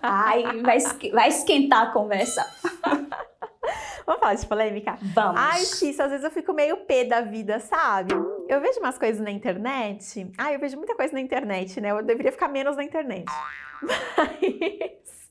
Ai, 0.00 0.44
vai, 0.62 0.78
vai 1.10 1.28
esquentar 1.30 1.88
a 1.88 1.92
conversa. 1.92 2.46
Vamos 4.06 4.20
falar 4.20 4.34
de 4.34 4.46
polêmica? 4.46 4.98
Vamos. 5.00 5.40
Ai, 5.40 5.60
Cissa, 5.60 6.04
às 6.04 6.10
vezes 6.10 6.24
eu 6.24 6.30
fico 6.30 6.52
meio 6.52 6.84
pé 6.86 7.04
da 7.04 7.20
vida, 7.20 7.58
sabe? 7.58 8.14
Eu 8.48 8.60
vejo 8.60 8.78
umas 8.78 8.98
coisas 8.98 9.20
na 9.20 9.30
internet. 9.32 10.30
Ai, 10.38 10.54
eu 10.54 10.60
vejo 10.60 10.76
muita 10.76 10.94
coisa 10.94 11.12
na 11.12 11.20
internet, 11.20 11.80
né? 11.80 11.90
Eu 11.90 12.02
deveria 12.04 12.30
ficar 12.30 12.48
menos 12.48 12.76
na 12.76 12.84
internet. 12.84 13.26
Mas. 13.82 15.30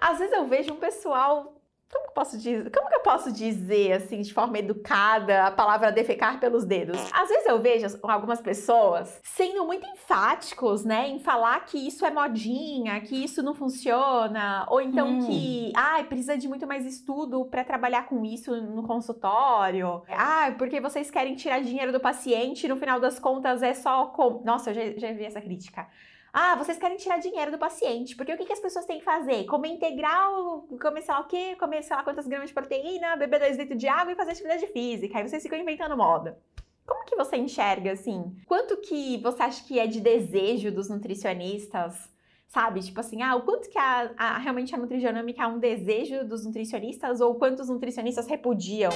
Às 0.00 0.18
vezes 0.18 0.32
eu 0.32 0.46
vejo 0.46 0.74
um 0.74 0.76
pessoal 0.76 1.61
como 1.92 2.08
que, 2.08 2.14
posso 2.14 2.38
dizer, 2.38 2.70
como 2.70 2.88
que 2.88 2.94
eu 2.94 3.00
posso 3.00 3.30
dizer, 3.30 3.92
assim, 3.92 4.22
de 4.22 4.32
forma 4.32 4.58
educada, 4.58 5.44
a 5.44 5.50
palavra 5.50 5.92
defecar 5.92 6.40
pelos 6.40 6.64
dedos? 6.64 6.98
Às 7.12 7.28
vezes 7.28 7.46
eu 7.46 7.60
vejo 7.60 7.86
algumas 8.02 8.40
pessoas 8.40 9.20
sendo 9.22 9.66
muito 9.66 9.86
enfáticos, 9.86 10.84
né, 10.84 11.08
em 11.08 11.18
falar 11.18 11.64
que 11.66 11.76
isso 11.76 12.06
é 12.06 12.10
modinha, 12.10 13.00
que 13.02 13.22
isso 13.22 13.42
não 13.42 13.54
funciona, 13.54 14.66
ou 14.70 14.80
então 14.80 15.06
hum. 15.08 15.26
que, 15.26 15.72
ai, 15.76 16.04
precisa 16.04 16.36
de 16.36 16.48
muito 16.48 16.66
mais 16.66 16.86
estudo 16.86 17.44
para 17.44 17.62
trabalhar 17.62 18.06
com 18.06 18.24
isso 18.24 18.56
no 18.56 18.82
consultório. 18.84 20.02
Ah, 20.08 20.54
porque 20.56 20.80
vocês 20.80 21.10
querem 21.10 21.34
tirar 21.34 21.60
dinheiro 21.60 21.92
do 21.92 22.00
paciente 22.00 22.64
e 22.64 22.68
no 22.68 22.76
final 22.76 22.98
das 22.98 23.18
contas 23.18 23.62
é 23.62 23.74
só. 23.74 24.06
Com... 24.06 24.42
Nossa, 24.44 24.70
eu 24.70 24.74
já, 24.74 24.82
já 24.96 25.12
vi 25.12 25.24
essa 25.24 25.40
crítica. 25.40 25.86
Ah, 26.32 26.56
vocês 26.56 26.78
querem 26.78 26.96
tirar 26.96 27.18
dinheiro 27.18 27.50
do 27.50 27.58
paciente, 27.58 28.16
porque 28.16 28.32
o 28.32 28.38
que, 28.38 28.46
que 28.46 28.52
as 28.54 28.60
pessoas 28.60 28.86
têm 28.86 28.98
que 28.98 29.04
fazer? 29.04 29.44
Comer 29.44 29.68
integral, 29.68 30.66
lá 31.08 31.20
o 31.20 31.24
quê, 31.24 31.54
comer 31.56 31.82
sei 31.82 31.94
lá 31.94 32.02
quantas 32.02 32.26
gramas 32.26 32.48
de 32.48 32.54
proteína, 32.54 33.16
beber 33.16 33.40
2 33.40 33.58
litros 33.58 33.78
de 33.78 33.86
água 33.86 34.12
e 34.12 34.16
fazer 34.16 34.30
atividade 34.30 34.66
física. 34.68 35.18
Aí 35.18 35.28
vocês 35.28 35.42
ficam 35.42 35.58
inventando 35.58 35.94
moda. 35.94 36.40
Como 36.86 37.04
que 37.04 37.16
você 37.16 37.36
enxerga, 37.36 37.92
assim? 37.92 38.34
Quanto 38.46 38.78
que 38.78 39.18
você 39.18 39.42
acha 39.42 39.62
que 39.64 39.78
é 39.78 39.86
de 39.86 40.00
desejo 40.00 40.72
dos 40.72 40.88
nutricionistas 40.88 42.10
sabe? 42.52 42.82
Tipo 42.82 43.00
assim, 43.00 43.22
ah, 43.22 43.34
o 43.34 43.42
quanto 43.42 43.70
que 43.70 43.78
a, 43.78 44.12
a, 44.14 44.36
realmente 44.36 44.74
a 44.74 44.78
nutrigenômica 44.78 45.42
é 45.42 45.46
um 45.46 45.58
desejo 45.58 46.22
dos 46.22 46.44
nutricionistas 46.44 47.22
ou 47.22 47.34
quantos 47.36 47.70
nutricionistas 47.70 48.26
repudiam? 48.26 48.92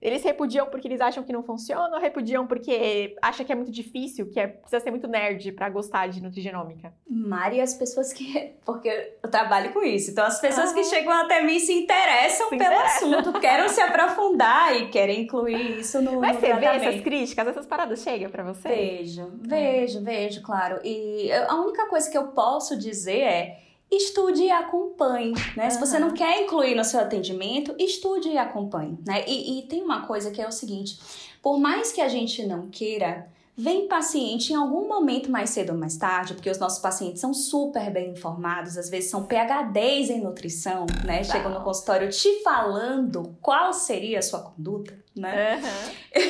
Eles 0.00 0.22
repudiam 0.22 0.66
porque 0.66 0.86
eles 0.86 1.00
acham 1.00 1.24
que 1.24 1.32
não 1.32 1.42
funciona 1.42 1.96
ou 1.96 2.00
repudiam 2.00 2.46
porque 2.46 3.16
acham 3.20 3.44
que 3.44 3.52
é 3.52 3.54
muito 3.54 3.72
difícil, 3.72 4.30
que 4.30 4.38
é, 4.38 4.46
precisa 4.46 4.80
ser 4.80 4.90
muito 4.90 5.08
nerd 5.08 5.50
para 5.52 5.68
gostar 5.68 6.06
de 6.08 6.22
nutrigenômica? 6.22 6.92
Mari, 7.08 7.60
as 7.60 7.74
pessoas 7.74 8.12
que... 8.12 8.54
Porque 8.64 8.88
eu 9.22 9.30
trabalho 9.30 9.72
com 9.72 9.82
isso. 9.82 10.10
Então, 10.10 10.24
as 10.24 10.40
pessoas 10.40 10.72
que 10.72 10.84
chegam 10.84 11.12
até 11.12 11.42
mim 11.42 11.58
se 11.58 11.72
interessam 11.72 12.48
se 12.48 12.56
pelo 12.56 12.78
assunto, 12.78 13.40
querem 13.40 13.68
se 13.68 13.80
aprofundar 13.80 14.76
e 14.76 14.88
querem 14.88 15.22
incluir 15.22 15.80
isso 15.80 16.00
no 16.00 16.20
Mas 16.20 16.34
no 16.34 16.40
você 16.40 16.46
tratamento. 16.48 16.80
vê 16.80 16.86
essas 16.86 17.00
críticas, 17.02 17.48
essas 17.48 17.66
paradas 17.66 18.02
chegam 18.02 18.30
para 18.30 18.44
você? 18.44 18.68
Vejo, 18.68 19.32
vejo, 19.40 20.04
vejo, 20.04 20.42
claro. 20.42 20.78
E 20.84 21.32
a 21.32 21.54
única 21.56 21.86
coisa 21.86 22.10
que 22.10 22.16
eu 22.16 22.28
posso 22.28 22.78
dizer 22.78 23.20
é 23.20 23.67
estude 23.90 24.42
e 24.42 24.50
acompanhe, 24.50 25.32
né? 25.56 25.64
Uhum. 25.64 25.70
Se 25.70 25.80
você 25.80 25.98
não 25.98 26.10
quer 26.12 26.42
incluir 26.42 26.74
no 26.74 26.84
seu 26.84 27.00
atendimento, 27.00 27.74
estude 27.78 28.28
e 28.28 28.38
acompanhe, 28.38 28.98
né? 29.06 29.24
E, 29.26 29.58
e 29.58 29.62
tem 29.62 29.82
uma 29.82 30.06
coisa 30.06 30.30
que 30.30 30.40
é 30.40 30.46
o 30.46 30.52
seguinte, 30.52 30.98
por 31.42 31.58
mais 31.58 31.90
que 31.92 32.00
a 32.00 32.08
gente 32.08 32.46
não 32.46 32.68
queira, 32.68 33.28
vem 33.56 33.88
paciente 33.88 34.52
em 34.52 34.56
algum 34.56 34.86
momento 34.86 35.30
mais 35.30 35.50
cedo 35.50 35.72
ou 35.72 35.78
mais 35.78 35.96
tarde, 35.96 36.34
porque 36.34 36.48
os 36.48 36.58
nossos 36.58 36.78
pacientes 36.78 37.20
são 37.20 37.34
super 37.34 37.90
bem 37.90 38.10
informados, 38.10 38.78
às 38.78 38.88
vezes 38.88 39.10
são 39.10 39.24
PhDs 39.24 40.10
em 40.10 40.20
nutrição, 40.20 40.86
né? 41.04 41.18
Tá. 41.18 41.24
Chegam 41.24 41.52
no 41.52 41.64
consultório 41.64 42.08
te 42.08 42.40
falando 42.44 43.36
qual 43.42 43.72
seria 43.72 44.20
a 44.20 44.22
sua 44.22 44.42
conduta, 44.42 44.96
né? 45.16 45.56
Uhum. 45.56 46.22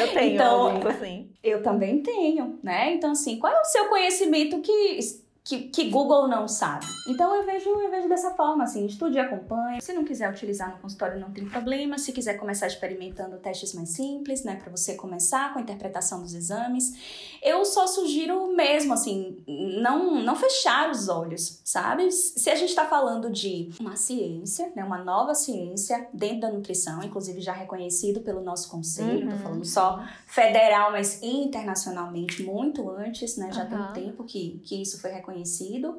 Eu 0.00 0.12
tenho 0.14 0.34
então, 0.34 0.86
assim. 0.86 1.30
Eu 1.42 1.60
também 1.60 2.00
tenho, 2.00 2.56
né? 2.62 2.94
Então, 2.94 3.10
assim, 3.10 3.36
qual 3.36 3.52
é 3.52 3.60
o 3.60 3.64
seu 3.64 3.88
conhecimento 3.88 4.60
que 4.60 5.23
que, 5.44 5.68
que 5.68 5.90
Google 5.90 6.26
não 6.26 6.48
sabe. 6.48 6.86
Então 7.06 7.34
eu 7.34 7.44
vejo, 7.44 7.68
eu 7.68 7.90
vejo 7.90 8.08
dessa 8.08 8.30
forma, 8.30 8.64
assim, 8.64 8.86
estude 8.86 9.16
e 9.16 9.20
acompanhe. 9.20 9.82
Se 9.82 9.92
não 9.92 10.02
quiser 10.02 10.30
utilizar 10.30 10.70
no 10.70 10.78
consultório, 10.78 11.20
não 11.20 11.30
tem 11.30 11.44
problema. 11.44 11.98
Se 11.98 12.12
quiser 12.12 12.38
começar 12.38 12.66
experimentando 12.66 13.36
testes 13.36 13.74
mais 13.74 13.90
simples, 13.90 14.42
né, 14.42 14.56
para 14.56 14.74
você 14.74 14.94
começar 14.94 15.52
com 15.52 15.58
a 15.58 15.62
interpretação 15.62 16.22
dos 16.22 16.32
exames, 16.32 17.38
eu 17.42 17.62
só 17.66 17.86
sugiro 17.86 18.56
mesmo, 18.56 18.94
assim, 18.94 19.36
não, 19.46 20.22
não 20.22 20.34
fechar 20.34 20.90
os 20.90 21.10
olhos, 21.10 21.60
sabe? 21.62 22.10
Se 22.10 22.48
a 22.48 22.54
gente 22.54 22.70
está 22.70 22.86
falando 22.86 23.30
de 23.30 23.68
uma 23.78 23.96
ciência, 23.96 24.72
né, 24.74 24.82
uma 24.82 25.04
nova 25.04 25.34
ciência 25.34 26.08
dentro 26.14 26.40
da 26.40 26.50
nutrição, 26.50 27.02
inclusive 27.02 27.42
já 27.42 27.52
reconhecido 27.52 28.22
pelo 28.22 28.40
nosso 28.40 28.70
conselho, 28.70 29.26
uhum. 29.26 29.36
tô 29.36 29.42
falando 29.42 29.64
só 29.66 30.02
federal, 30.26 30.90
mas 30.90 31.22
internacionalmente 31.22 32.42
muito 32.42 32.88
antes, 32.88 33.36
né, 33.36 33.52
já 33.52 33.64
uhum. 33.64 33.68
tem 33.68 33.78
um 33.78 33.92
tempo 33.92 34.24
que, 34.24 34.58
que 34.64 34.80
isso 34.80 34.98
foi 34.98 35.10
reconhecido 35.10 35.33
reconhecido, 35.34 35.98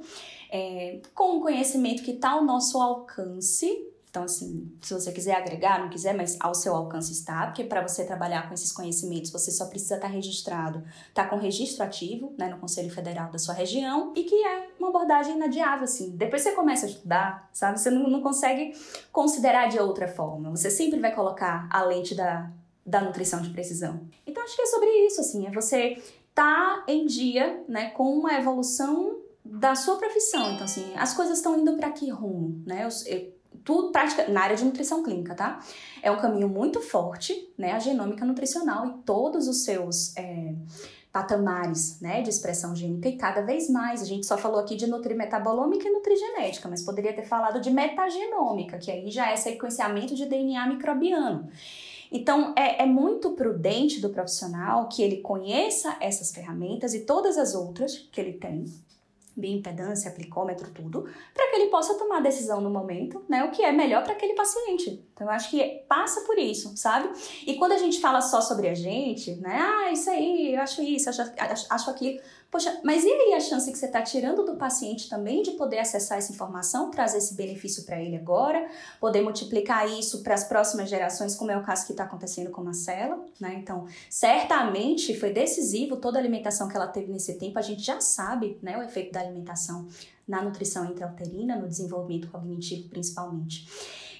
é, 0.49 0.99
com 1.13 1.37
um 1.37 1.41
conhecimento 1.41 2.01
que 2.01 2.11
está 2.11 2.31
ao 2.31 2.43
nosso 2.43 2.81
alcance. 2.81 3.91
Então, 4.09 4.23
assim, 4.23 4.71
se 4.81 4.93
você 4.93 5.11
quiser 5.11 5.35
agregar, 5.35 5.77
não 5.77 5.89
quiser, 5.89 6.15
mas 6.15 6.37
ao 6.39 6.55
seu 6.55 6.73
alcance 6.73 7.11
está, 7.11 7.47
porque 7.47 7.65
para 7.65 7.85
você 7.85 8.05
trabalhar 8.05 8.47
com 8.47 8.53
esses 8.53 8.71
conhecimentos, 8.71 9.29
você 9.29 9.51
só 9.51 9.65
precisa 9.65 9.95
estar 9.95 10.07
tá 10.07 10.13
registrado, 10.13 10.85
tá 11.13 11.27
com 11.27 11.35
registro 11.35 11.83
ativo, 11.83 12.33
né, 12.37 12.47
no 12.47 12.57
Conselho 12.57 12.89
Federal 12.89 13.29
da 13.29 13.37
sua 13.37 13.53
região, 13.53 14.13
e 14.15 14.23
que 14.23 14.35
é 14.35 14.69
uma 14.79 14.87
abordagem 14.87 15.35
inadiável, 15.35 15.83
assim. 15.83 16.11
Depois 16.15 16.43
você 16.43 16.53
começa 16.53 16.85
a 16.85 16.89
estudar, 16.89 17.49
sabe? 17.51 17.77
Você 17.77 17.89
não, 17.89 18.09
não 18.09 18.21
consegue 18.21 18.73
considerar 19.11 19.67
de 19.67 19.79
outra 19.79 20.07
forma. 20.07 20.49
Você 20.49 20.71
sempre 20.71 20.97
vai 20.97 21.13
colocar 21.13 21.67
a 21.69 21.83
lente 21.83 22.15
da, 22.15 22.49
da 22.85 23.01
nutrição 23.01 23.41
de 23.41 23.49
precisão. 23.49 23.99
Então, 24.25 24.41
acho 24.45 24.55
que 24.55 24.61
é 24.61 24.65
sobre 24.67 24.89
isso, 25.07 25.19
assim, 25.19 25.45
é 25.45 25.51
você 25.51 26.01
tá 26.33 26.85
em 26.87 27.05
dia, 27.05 27.63
né, 27.67 27.89
com 27.89 28.17
uma 28.17 28.33
evolução 28.33 29.14
da 29.45 29.75
sua 29.75 29.97
profissão. 29.97 30.53
Então, 30.53 30.65
assim, 30.65 30.91
as 30.95 31.13
coisas 31.13 31.37
estão 31.37 31.59
indo 31.59 31.77
para 31.77 31.91
que 31.91 32.09
rumo, 32.09 32.63
né? 32.65 32.83
Eu, 32.83 33.13
eu, 33.13 33.35
tudo 33.63 33.91
prática 33.91 34.27
na 34.27 34.41
área 34.41 34.55
de 34.55 34.65
nutrição 34.65 35.03
clínica, 35.03 35.35
tá? 35.35 35.59
É 36.01 36.09
um 36.09 36.17
caminho 36.17 36.49
muito 36.49 36.81
forte, 36.81 37.53
né? 37.57 37.73
A 37.73 37.79
genômica 37.79 38.25
nutricional 38.25 38.87
e 38.87 38.93
todos 39.05 39.47
os 39.47 39.63
seus 39.63 40.17
é, 40.17 40.55
patamares, 41.15 42.01
né, 42.01 42.21
de 42.21 42.29
expressão 42.29 42.75
gênica 42.75 43.07
e 43.07 43.15
cada 43.15 43.41
vez 43.41 43.69
mais. 43.69 44.01
A 44.01 44.05
gente 44.05 44.25
só 44.25 44.37
falou 44.37 44.59
aqui 44.59 44.75
de 44.75 44.85
nutrimetabolomica 44.85 45.87
e 45.87 45.91
nutrigenética, 45.91 46.67
mas 46.67 46.81
poderia 46.81 47.13
ter 47.13 47.23
falado 47.23 47.61
de 47.61 47.71
metagenômica, 47.71 48.77
que 48.77 48.91
aí 48.91 49.09
já 49.09 49.31
é 49.31 49.37
sequenciamento 49.37 50.13
de 50.13 50.25
DNA 50.25 50.67
microbiano. 50.67 51.47
Então, 52.11 52.53
é, 52.57 52.83
é, 52.83 52.85
muito 52.85 53.31
prudente 53.31 54.01
do 54.01 54.09
profissional 54.09 54.89
que 54.89 55.01
ele 55.01 55.17
conheça 55.21 55.95
essas 56.01 56.33
ferramentas 56.33 56.93
e 56.93 57.05
todas 57.05 57.37
as 57.37 57.55
outras 57.55 57.97
que 58.11 58.19
ele 58.19 58.33
tem, 58.33 58.65
bioimpedância, 59.35 60.09
aplicômetro, 60.09 60.71
tudo, 60.71 61.07
para 61.33 61.49
que 61.49 61.55
ele 61.55 61.69
possa 61.69 61.95
tomar 61.95 62.17
a 62.17 62.21
decisão 62.21 62.61
no 62.61 62.69
momento, 62.69 63.23
né, 63.27 63.43
o 63.43 63.51
que 63.51 63.63
é 63.63 63.71
melhor 63.71 64.03
para 64.03 64.13
aquele 64.13 64.33
paciente. 64.33 65.03
Então, 65.13 65.27
eu 65.27 65.31
acho 65.31 65.49
que 65.49 65.83
passa 65.87 66.21
por 66.21 66.37
isso, 66.37 66.75
sabe? 66.75 67.09
E 67.45 67.55
quando 67.55 67.73
a 67.73 67.77
gente 67.77 67.99
fala 67.99 68.21
só 68.21 68.41
sobre 68.41 68.67
a 68.67 68.73
gente, 68.73 69.35
né, 69.35 69.59
ah, 69.59 69.91
isso 69.91 70.09
aí, 70.09 70.55
eu 70.55 70.61
acho 70.61 70.81
isso, 70.81 71.09
acho, 71.09 71.21
acho 71.69 71.89
aquilo, 71.89 72.19
Poxa, 72.55 72.79
mas 72.85 73.03
e 73.03 73.11
aí 73.11 73.33
a 73.33 73.39
chance 73.41 73.69
que 73.69 73.77
você 73.77 73.85
está 73.85 74.01
tirando 74.01 74.45
do 74.45 74.55
paciente 74.55 75.09
também 75.09 75.41
de 75.41 75.51
poder 75.51 75.79
acessar 75.79 76.17
essa 76.17 76.31
informação, 76.31 76.89
trazer 76.89 77.17
esse 77.17 77.33
benefício 77.33 77.83
para 77.83 78.01
ele 78.01 78.15
agora, 78.15 78.69
poder 78.97 79.21
multiplicar 79.21 79.85
isso 79.89 80.23
para 80.23 80.35
as 80.35 80.45
próximas 80.45 80.89
gerações, 80.89 81.35
como 81.35 81.51
é 81.51 81.57
o 81.57 81.63
caso 81.63 81.85
que 81.85 81.91
está 81.91 82.05
acontecendo 82.05 82.51
com 82.51 82.61
a 82.61 82.63
Marcela, 82.63 83.19
né? 83.41 83.55
Então, 83.55 83.87
certamente 84.09 85.19
foi 85.19 85.33
decisivo 85.33 85.97
toda 85.97 86.17
a 86.17 86.21
alimentação 86.21 86.69
que 86.69 86.77
ela 86.77 86.87
teve 86.87 87.11
nesse 87.11 87.37
tempo. 87.37 87.59
A 87.59 87.61
gente 87.61 87.81
já 87.81 87.99
sabe, 87.99 88.57
né, 88.61 88.77
o 88.77 88.83
efeito 88.83 89.11
da 89.11 89.24
alimentação 89.25 89.87
na 90.27 90.41
nutrição 90.41 90.85
intrauterina, 90.85 91.55
no 91.55 91.67
desenvolvimento 91.67 92.29
cognitivo 92.29 92.89
principalmente. 92.89 93.67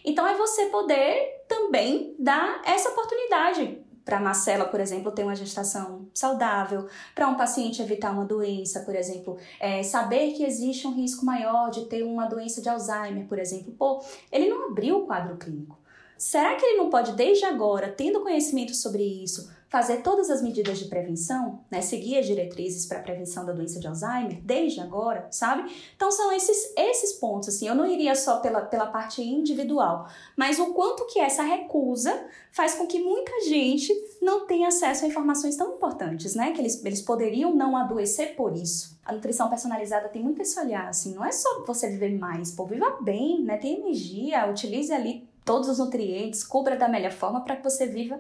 Então, 0.03 0.25
é 0.27 0.37
você 0.37 0.67
poder 0.67 1.45
também 1.47 2.15
dar 2.19 2.61
essa 2.63 2.89
oportunidade 2.89 3.85
para 4.05 4.19
Marcela, 4.19 4.65
por 4.65 4.79
exemplo, 4.79 5.11
ter 5.11 5.23
uma 5.23 5.35
gestação 5.35 6.07
saudável, 6.13 6.87
para 7.15 7.27
um 7.27 7.35
paciente 7.35 7.81
evitar 7.81 8.11
uma 8.11 8.23
doença, 8.23 8.81
por 8.81 8.95
exemplo, 8.95 9.35
é, 9.59 9.81
saber 9.81 10.33
que 10.33 10.45
existe 10.45 10.85
um 10.85 10.93
risco 10.93 11.25
maior 11.25 11.71
de 11.71 11.85
ter 11.85 12.03
uma 12.03 12.27
doença 12.27 12.61
de 12.61 12.69
Alzheimer, 12.69 13.25
por 13.27 13.39
exemplo. 13.39 13.73
Pô, 13.73 14.05
ele 14.31 14.47
não 14.47 14.69
abriu 14.69 14.99
o 14.99 15.05
quadro 15.07 15.35
clínico. 15.37 15.79
Será 16.17 16.55
que 16.55 16.63
ele 16.63 16.77
não 16.77 16.89
pode, 16.91 17.13
desde 17.13 17.45
agora, 17.45 17.91
tendo 17.91 18.21
conhecimento 18.21 18.75
sobre 18.75 19.03
isso, 19.03 19.51
fazer 19.75 19.97
todas 19.97 20.29
as 20.29 20.41
medidas 20.41 20.79
de 20.79 20.85
prevenção, 20.85 21.59
né, 21.69 21.81
seguir 21.81 22.17
as 22.17 22.25
diretrizes 22.25 22.85
para 22.85 22.99
a 22.99 23.01
prevenção 23.01 23.45
da 23.45 23.51
doença 23.51 23.77
de 23.77 23.85
Alzheimer 23.85 24.39
desde 24.41 24.79
agora, 24.79 25.27
sabe? 25.29 25.69
Então 25.93 26.09
são 26.09 26.31
esses 26.31 26.71
esses 26.77 27.11
pontos 27.11 27.49
assim, 27.49 27.67
eu 27.67 27.75
não 27.75 27.85
iria 27.85 28.15
só 28.15 28.39
pela, 28.39 28.61
pela 28.61 28.87
parte 28.87 29.21
individual, 29.21 30.07
mas 30.33 30.59
o 30.59 30.67
quanto 30.67 31.05
que 31.07 31.19
essa 31.19 31.43
recusa 31.43 32.25
faz 32.53 32.75
com 32.75 32.87
que 32.87 33.01
muita 33.01 33.41
gente 33.41 33.93
não 34.21 34.47
tenha 34.47 34.69
acesso 34.69 35.03
a 35.03 35.09
informações 35.09 35.57
tão 35.57 35.75
importantes, 35.75 36.35
né? 36.35 36.53
Que 36.53 36.61
eles, 36.61 36.81
eles 36.85 37.01
poderiam 37.01 37.53
não 37.53 37.75
adoecer 37.75 38.33
por 38.37 38.55
isso. 38.55 38.97
A 39.03 39.11
nutrição 39.11 39.49
personalizada 39.49 40.07
tem 40.07 40.23
muito 40.23 40.41
esse 40.41 40.57
olhar, 40.57 40.87
assim, 40.87 41.13
não 41.13 41.25
é 41.25 41.33
só 41.33 41.65
você 41.65 41.89
viver 41.89 42.17
mais, 42.17 42.49
pô, 42.49 42.65
viva 42.65 42.95
bem, 43.01 43.43
né? 43.43 43.57
Tem 43.57 43.81
energia, 43.81 44.49
utilize 44.49 44.93
ali 44.93 45.27
todos 45.43 45.67
os 45.67 45.79
nutrientes, 45.79 46.45
cubra 46.45 46.77
da 46.77 46.87
melhor 46.87 47.11
forma 47.11 47.41
para 47.41 47.57
que 47.57 47.63
você 47.65 47.85
viva 47.85 48.17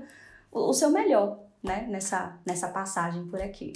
o, 0.51 0.69
o 0.69 0.73
seu 0.73 0.89
melhor, 0.89 1.44
né, 1.65 1.87
nessa, 1.89 2.39
nessa 2.45 2.69
passagem 2.69 3.25
por 3.27 3.41
aqui. 3.41 3.73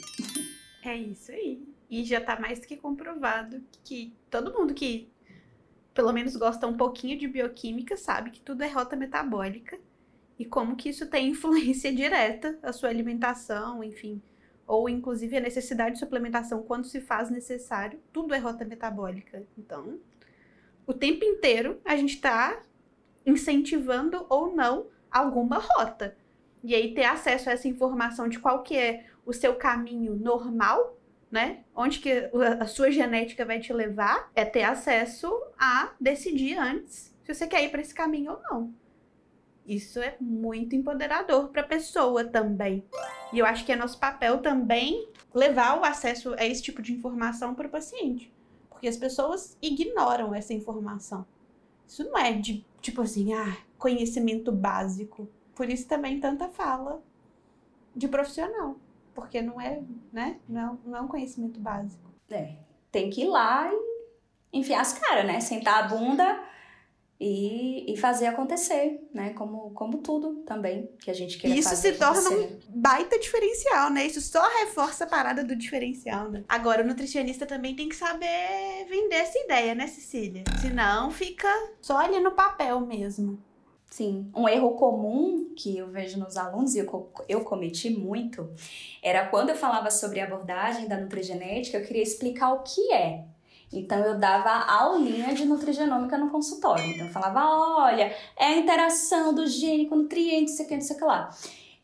É 0.83 0.95
isso 0.95 1.31
aí. 1.31 1.67
E 1.89 2.03
já 2.03 2.21
tá 2.21 2.39
mais 2.39 2.59
que 2.59 2.77
comprovado 2.77 3.61
que 3.83 4.13
todo 4.29 4.53
mundo 4.53 4.73
que 4.73 5.11
pelo 5.93 6.13
menos 6.13 6.35
gosta 6.35 6.67
um 6.67 6.77
pouquinho 6.77 7.17
de 7.17 7.27
bioquímica 7.27 7.97
sabe 7.97 8.29
que 8.29 8.39
tudo 8.39 8.63
é 8.63 8.67
rota 8.67 8.95
metabólica 8.95 9.77
e 10.37 10.45
como 10.45 10.75
que 10.75 10.89
isso 10.89 11.07
tem 11.07 11.27
influência 11.31 11.93
direta 11.93 12.57
à 12.63 12.71
sua 12.71 12.89
alimentação, 12.89 13.83
enfim, 13.83 14.21
ou 14.65 14.87
inclusive 14.87 15.35
a 15.35 15.41
necessidade 15.41 15.93
de 15.93 15.99
suplementação 15.99 16.63
quando 16.63 16.85
se 16.85 17.01
faz 17.01 17.29
necessário, 17.29 17.99
tudo 18.13 18.33
é 18.33 18.37
rota 18.37 18.63
metabólica. 18.63 19.43
Então, 19.57 19.99
o 20.85 20.93
tempo 20.93 21.25
inteiro 21.25 21.81
a 21.83 21.95
gente 21.95 22.15
está 22.15 22.61
incentivando 23.25 24.25
ou 24.29 24.55
não 24.55 24.87
alguma 25.11 25.57
rota. 25.57 26.15
E 26.63 26.75
aí 26.75 26.93
ter 26.93 27.05
acesso 27.05 27.49
a 27.49 27.53
essa 27.53 27.67
informação 27.67 28.27
de 28.27 28.39
qual 28.39 28.63
que 28.63 28.75
é 28.75 29.05
o 29.25 29.33
seu 29.33 29.55
caminho 29.55 30.15
normal, 30.15 30.97
né? 31.31 31.63
Onde 31.75 31.99
que 31.99 32.29
a 32.59 32.65
sua 32.65 32.91
genética 32.91 33.45
vai 33.45 33.59
te 33.59 33.71
levar, 33.71 34.29
é 34.35 34.43
ter 34.43 34.63
acesso 34.63 35.31
a 35.57 35.93
decidir 35.99 36.57
antes 36.57 37.13
se 37.23 37.33
você 37.35 37.47
quer 37.47 37.63
ir 37.63 37.69
para 37.69 37.81
esse 37.81 37.93
caminho 37.93 38.31
ou 38.31 38.41
não. 38.41 38.73
Isso 39.63 39.99
é 39.99 40.17
muito 40.19 40.75
empoderador 40.75 41.49
para 41.49 41.61
a 41.61 41.67
pessoa 41.67 42.25
também. 42.25 42.83
E 43.31 43.37
eu 43.37 43.45
acho 43.45 43.63
que 43.63 43.71
é 43.71 43.75
nosso 43.75 43.99
papel 43.99 44.39
também 44.39 45.07
levar 45.31 45.79
o 45.79 45.85
acesso 45.85 46.33
a 46.39 46.45
esse 46.45 46.63
tipo 46.63 46.81
de 46.81 46.91
informação 46.91 47.53
para 47.53 47.67
o 47.67 47.69
paciente. 47.69 48.33
Porque 48.67 48.87
as 48.87 48.97
pessoas 48.97 49.55
ignoram 49.61 50.33
essa 50.33 50.55
informação. 50.55 51.23
Isso 51.87 52.03
não 52.03 52.17
é 52.17 52.33
de, 52.33 52.65
tipo 52.81 53.03
assim, 53.03 53.31
ah, 53.33 53.57
conhecimento 53.77 54.51
básico. 54.51 55.29
Por 55.59 55.69
isso 55.69 55.89
também 55.89 56.21
tanta 56.21 56.47
fala 56.47 57.03
de 57.93 58.07
profissional, 58.07 58.77
porque 59.13 59.41
não 59.41 59.59
é, 59.59 59.81
né? 60.09 60.39
Não, 60.47 60.75
é 60.75 60.77
não 60.85 60.97
é 60.99 61.01
um 61.01 61.07
conhecimento 61.09 61.59
básico. 61.59 62.13
É, 62.29 62.53
tem 62.89 63.09
que 63.09 63.23
ir 63.23 63.27
lá 63.27 63.69
e 64.53 64.57
enfiar 64.57 64.79
as 64.79 64.93
caras, 64.93 65.25
né? 65.25 65.41
Sentar 65.41 65.83
a 65.83 65.87
bunda 65.89 66.41
e, 67.19 67.91
e 67.91 67.97
fazer 67.97 68.27
acontecer, 68.27 69.05
né? 69.13 69.33
Como, 69.33 69.71
como 69.71 69.97
tudo 69.97 70.35
também 70.45 70.89
que 70.97 71.11
a 71.11 71.13
gente 71.13 71.37
quer 71.37 71.49
Isso 71.49 71.75
se 71.75 71.91
torna 71.91 72.29
um 72.29 72.57
baita 72.69 73.19
diferencial, 73.19 73.89
né? 73.89 74.05
Isso 74.05 74.21
só 74.21 74.41
reforça 74.61 75.03
a 75.03 75.07
parada 75.07 75.43
do 75.43 75.57
diferencial, 75.57 76.31
né? 76.31 76.45
Agora, 76.47 76.83
o 76.83 76.87
nutricionista 76.87 77.45
também 77.45 77.75
tem 77.75 77.89
que 77.89 77.97
saber 77.97 78.85
vender 78.87 79.15
essa 79.15 79.37
ideia, 79.37 79.75
né, 79.75 79.87
Cecília? 79.87 80.45
Senão 80.61 81.11
fica 81.11 81.49
só 81.81 81.97
ali 81.97 82.21
no 82.21 82.31
papel 82.31 82.79
mesmo. 82.79 83.43
Sim, 83.89 84.31
um 84.35 84.47
erro 84.47 84.71
comum 84.71 85.51
que 85.55 85.77
eu 85.77 85.87
vejo 85.87 86.19
nos 86.19 86.37
alunos 86.37 86.75
e 86.75 86.79
eu, 86.79 87.11
eu 87.27 87.41
cometi 87.41 87.89
muito 87.89 88.47
era 89.01 89.25
quando 89.27 89.49
eu 89.49 89.55
falava 89.55 89.89
sobre 89.89 90.19
a 90.19 90.25
abordagem 90.25 90.87
da 90.87 90.95
nutrigenética, 90.95 91.77
eu 91.77 91.85
queria 91.85 92.03
explicar 92.03 92.53
o 92.53 92.59
que 92.59 92.93
é. 92.93 93.25
Então 93.73 93.99
eu 93.99 94.17
dava 94.17 94.49
aulinha 94.49 95.33
de 95.33 95.45
nutrigenômica 95.45 96.17
no 96.17 96.29
consultório. 96.29 96.85
Então 96.85 97.07
eu 97.07 97.13
falava, 97.13 97.43
olha, 97.45 98.15
é 98.37 98.45
a 98.45 98.57
interação 98.57 99.33
do 99.33 99.45
gene 99.47 99.87
com 99.87 99.95
nutrientes, 99.95 100.53
isso 100.53 100.63
aqui, 100.63 100.75
isso 100.75 100.93
aqui 100.93 101.03
lá. 101.03 101.29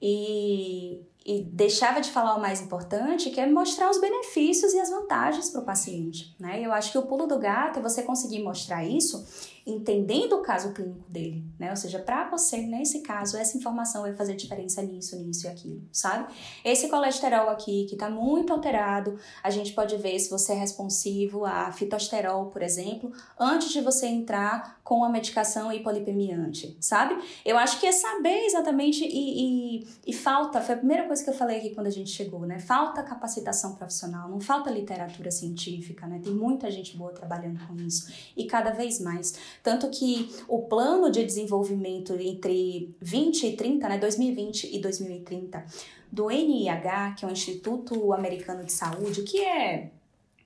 E, 0.02 1.02
e 1.26 1.42
deixava 1.42 2.02
de 2.02 2.12
falar 2.12 2.36
o 2.36 2.42
mais 2.42 2.62
importante, 2.62 3.30
que 3.30 3.40
é 3.40 3.48
mostrar 3.48 3.90
os 3.90 4.00
benefícios 4.00 4.74
e 4.74 4.80
as 4.80 4.90
vantagens 4.90 5.50
para 5.50 5.62
o 5.62 5.66
paciente. 5.66 6.36
Né? 6.40 6.62
Eu 6.64 6.72
acho 6.72 6.92
que 6.92 6.98
o 6.98 7.04
pulo 7.04 7.26
do 7.28 7.40
gato 7.40 7.80
é 7.80 7.82
você 7.82 8.04
conseguir 8.04 8.44
mostrar 8.44 8.84
isso 8.84 9.26
entendendo 9.66 10.34
o 10.34 10.42
caso 10.42 10.74
clínico 10.74 11.10
dele, 11.10 11.44
né? 11.58 11.72
Ou 11.72 11.76
seja, 11.76 11.98
para 11.98 12.30
você, 12.30 12.58
nesse 12.58 13.02
caso, 13.02 13.36
essa 13.36 13.58
informação 13.58 14.04
vai 14.04 14.14
fazer 14.14 14.36
diferença 14.36 14.82
nisso, 14.84 15.18
nisso 15.18 15.48
e 15.48 15.50
aquilo, 15.50 15.82
sabe? 15.92 16.32
Esse 16.64 16.88
colesterol 16.88 17.50
aqui, 17.50 17.86
que 17.90 17.96
tá 17.96 18.08
muito 18.08 18.54
alterado, 18.54 19.18
a 19.42 19.50
gente 19.50 19.74
pode 19.74 19.98
ver 19.98 20.20
se 20.20 20.30
você 20.30 20.52
é 20.54 20.56
responsivo 20.56 21.46
a 21.46 21.72
fitosterol, 21.72 22.46
por 22.48 22.62
exemplo, 22.62 23.12
antes 23.40 23.72
de 23.72 23.82
você 23.82 24.06
entrar 24.06 24.80
com 24.84 25.04
a 25.04 25.10
medicação 25.10 25.74
hipolipemiante, 25.74 26.78
sabe? 26.80 27.18
Eu 27.44 27.58
acho 27.58 27.80
que 27.80 27.88
é 27.88 27.92
saber 27.92 28.46
exatamente 28.46 29.04
e, 29.04 29.80
e, 29.80 29.88
e 30.06 30.14
falta, 30.14 30.62
foi 30.62 30.76
a 30.76 30.78
primeira 30.78 31.08
coisa 31.08 31.24
que 31.24 31.30
eu 31.32 31.34
falei 31.34 31.58
aqui 31.58 31.72
quando 31.72 31.88
a 31.88 31.92
gente 31.92 32.12
chegou, 32.12 32.42
né? 32.42 32.60
Falta 32.60 33.02
capacitação 33.02 33.74
profissional, 33.74 34.30
não 34.30 34.40
falta 34.40 34.70
literatura 34.70 35.32
científica, 35.32 36.06
né? 36.06 36.22
Tem 36.24 36.32
muita 36.32 36.70
gente 36.70 36.96
boa 36.96 37.12
trabalhando 37.12 37.66
com 37.66 37.76
isso 37.82 38.14
e 38.38 38.46
cada 38.46 38.70
vez 38.70 39.00
mais. 39.00 39.34
Tanto 39.64 39.90
que 39.90 40.30
o 40.48 40.64
plano 40.64 41.10
de 41.10 41.24
desenvolvimento 41.24 42.14
entre 42.20 42.96
20 43.02 43.48
e 43.48 43.56
30, 43.56 43.90
né, 43.90 43.98
2020 43.98 44.76
e 44.76 44.80
2030, 44.80 45.66
do 46.12 46.30
NIH, 46.30 47.16
que 47.18 47.26
é 47.26 47.28
o 47.28 47.32
Instituto 47.32 48.14
Americano 48.14 48.64
de 48.64 48.72
Saúde, 48.72 49.24
que 49.24 49.44
é 49.44 49.90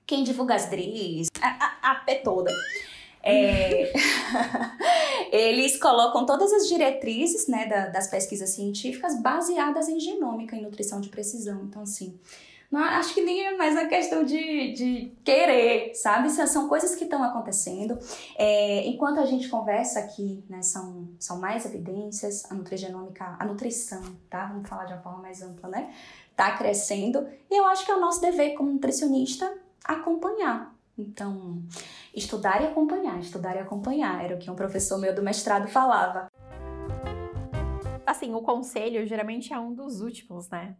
quem 0.06 0.24
divulga 0.24 0.54
as 0.54 0.68
DRIs, 0.68 1.28
a, 1.40 1.48
a, 1.48 1.92
a 1.92 1.94
P 1.96 2.16
toda. 2.16 2.50
É, 3.22 3.92
eles 5.30 5.78
colocam 5.78 6.24
todas 6.24 6.52
as 6.52 6.66
diretrizes 6.66 7.46
né, 7.46 7.66
da, 7.66 7.86
das 7.88 8.08
pesquisas 8.08 8.50
científicas 8.50 9.20
baseadas 9.20 9.88
em 9.88 10.00
genômica 10.00 10.56
e 10.56 10.62
nutrição 10.62 11.00
de 11.00 11.10
precisão. 11.10 11.62
Então, 11.64 11.82
assim, 11.82 12.18
não, 12.70 12.80
acho 12.80 13.12
que 13.14 13.20
nem 13.20 13.46
é 13.46 13.56
mais 13.56 13.74
uma 13.74 13.86
questão 13.86 14.22
de, 14.22 14.72
de 14.72 15.12
querer, 15.24 15.92
sabe? 15.94 16.30
São 16.30 16.68
coisas 16.68 16.94
que 16.94 17.02
estão 17.02 17.20
acontecendo. 17.20 17.98
É, 18.38 18.86
enquanto 18.86 19.18
a 19.18 19.26
gente 19.26 19.48
conversa 19.48 19.98
aqui, 19.98 20.44
né, 20.48 20.62
são, 20.62 21.08
são 21.18 21.40
mais 21.40 21.66
evidências, 21.66 22.48
a 22.48 22.54
nutrigenômica, 22.54 23.36
a 23.40 23.44
nutrição, 23.44 24.00
tá? 24.30 24.46
Vamos 24.46 24.68
falar 24.68 24.84
de 24.84 24.92
uma 24.92 25.02
forma 25.02 25.18
mais 25.18 25.42
ampla, 25.42 25.68
né? 25.68 25.92
Tá 26.36 26.56
crescendo. 26.56 27.26
E 27.50 27.56
eu 27.56 27.66
acho 27.66 27.84
que 27.84 27.90
é 27.90 27.96
o 27.96 28.00
nosso 28.00 28.20
dever 28.20 28.54
como 28.54 28.70
nutricionista 28.72 29.52
acompanhar. 29.84 30.72
Então, 30.96 31.62
estudar 32.14 32.62
e 32.62 32.66
acompanhar, 32.66 33.18
estudar 33.18 33.56
e 33.56 33.58
acompanhar, 33.58 34.24
era 34.24 34.36
o 34.36 34.38
que 34.38 34.50
um 34.50 34.54
professor 34.54 34.96
meu 34.98 35.12
do 35.14 35.22
mestrado 35.22 35.66
falava 35.66 36.30
assim, 38.06 38.34
o 38.34 38.42
conselho 38.42 39.06
geralmente 39.06 39.52
é 39.52 39.58
um 39.58 39.72
dos 39.72 40.00
últimos, 40.00 40.48
né? 40.50 40.76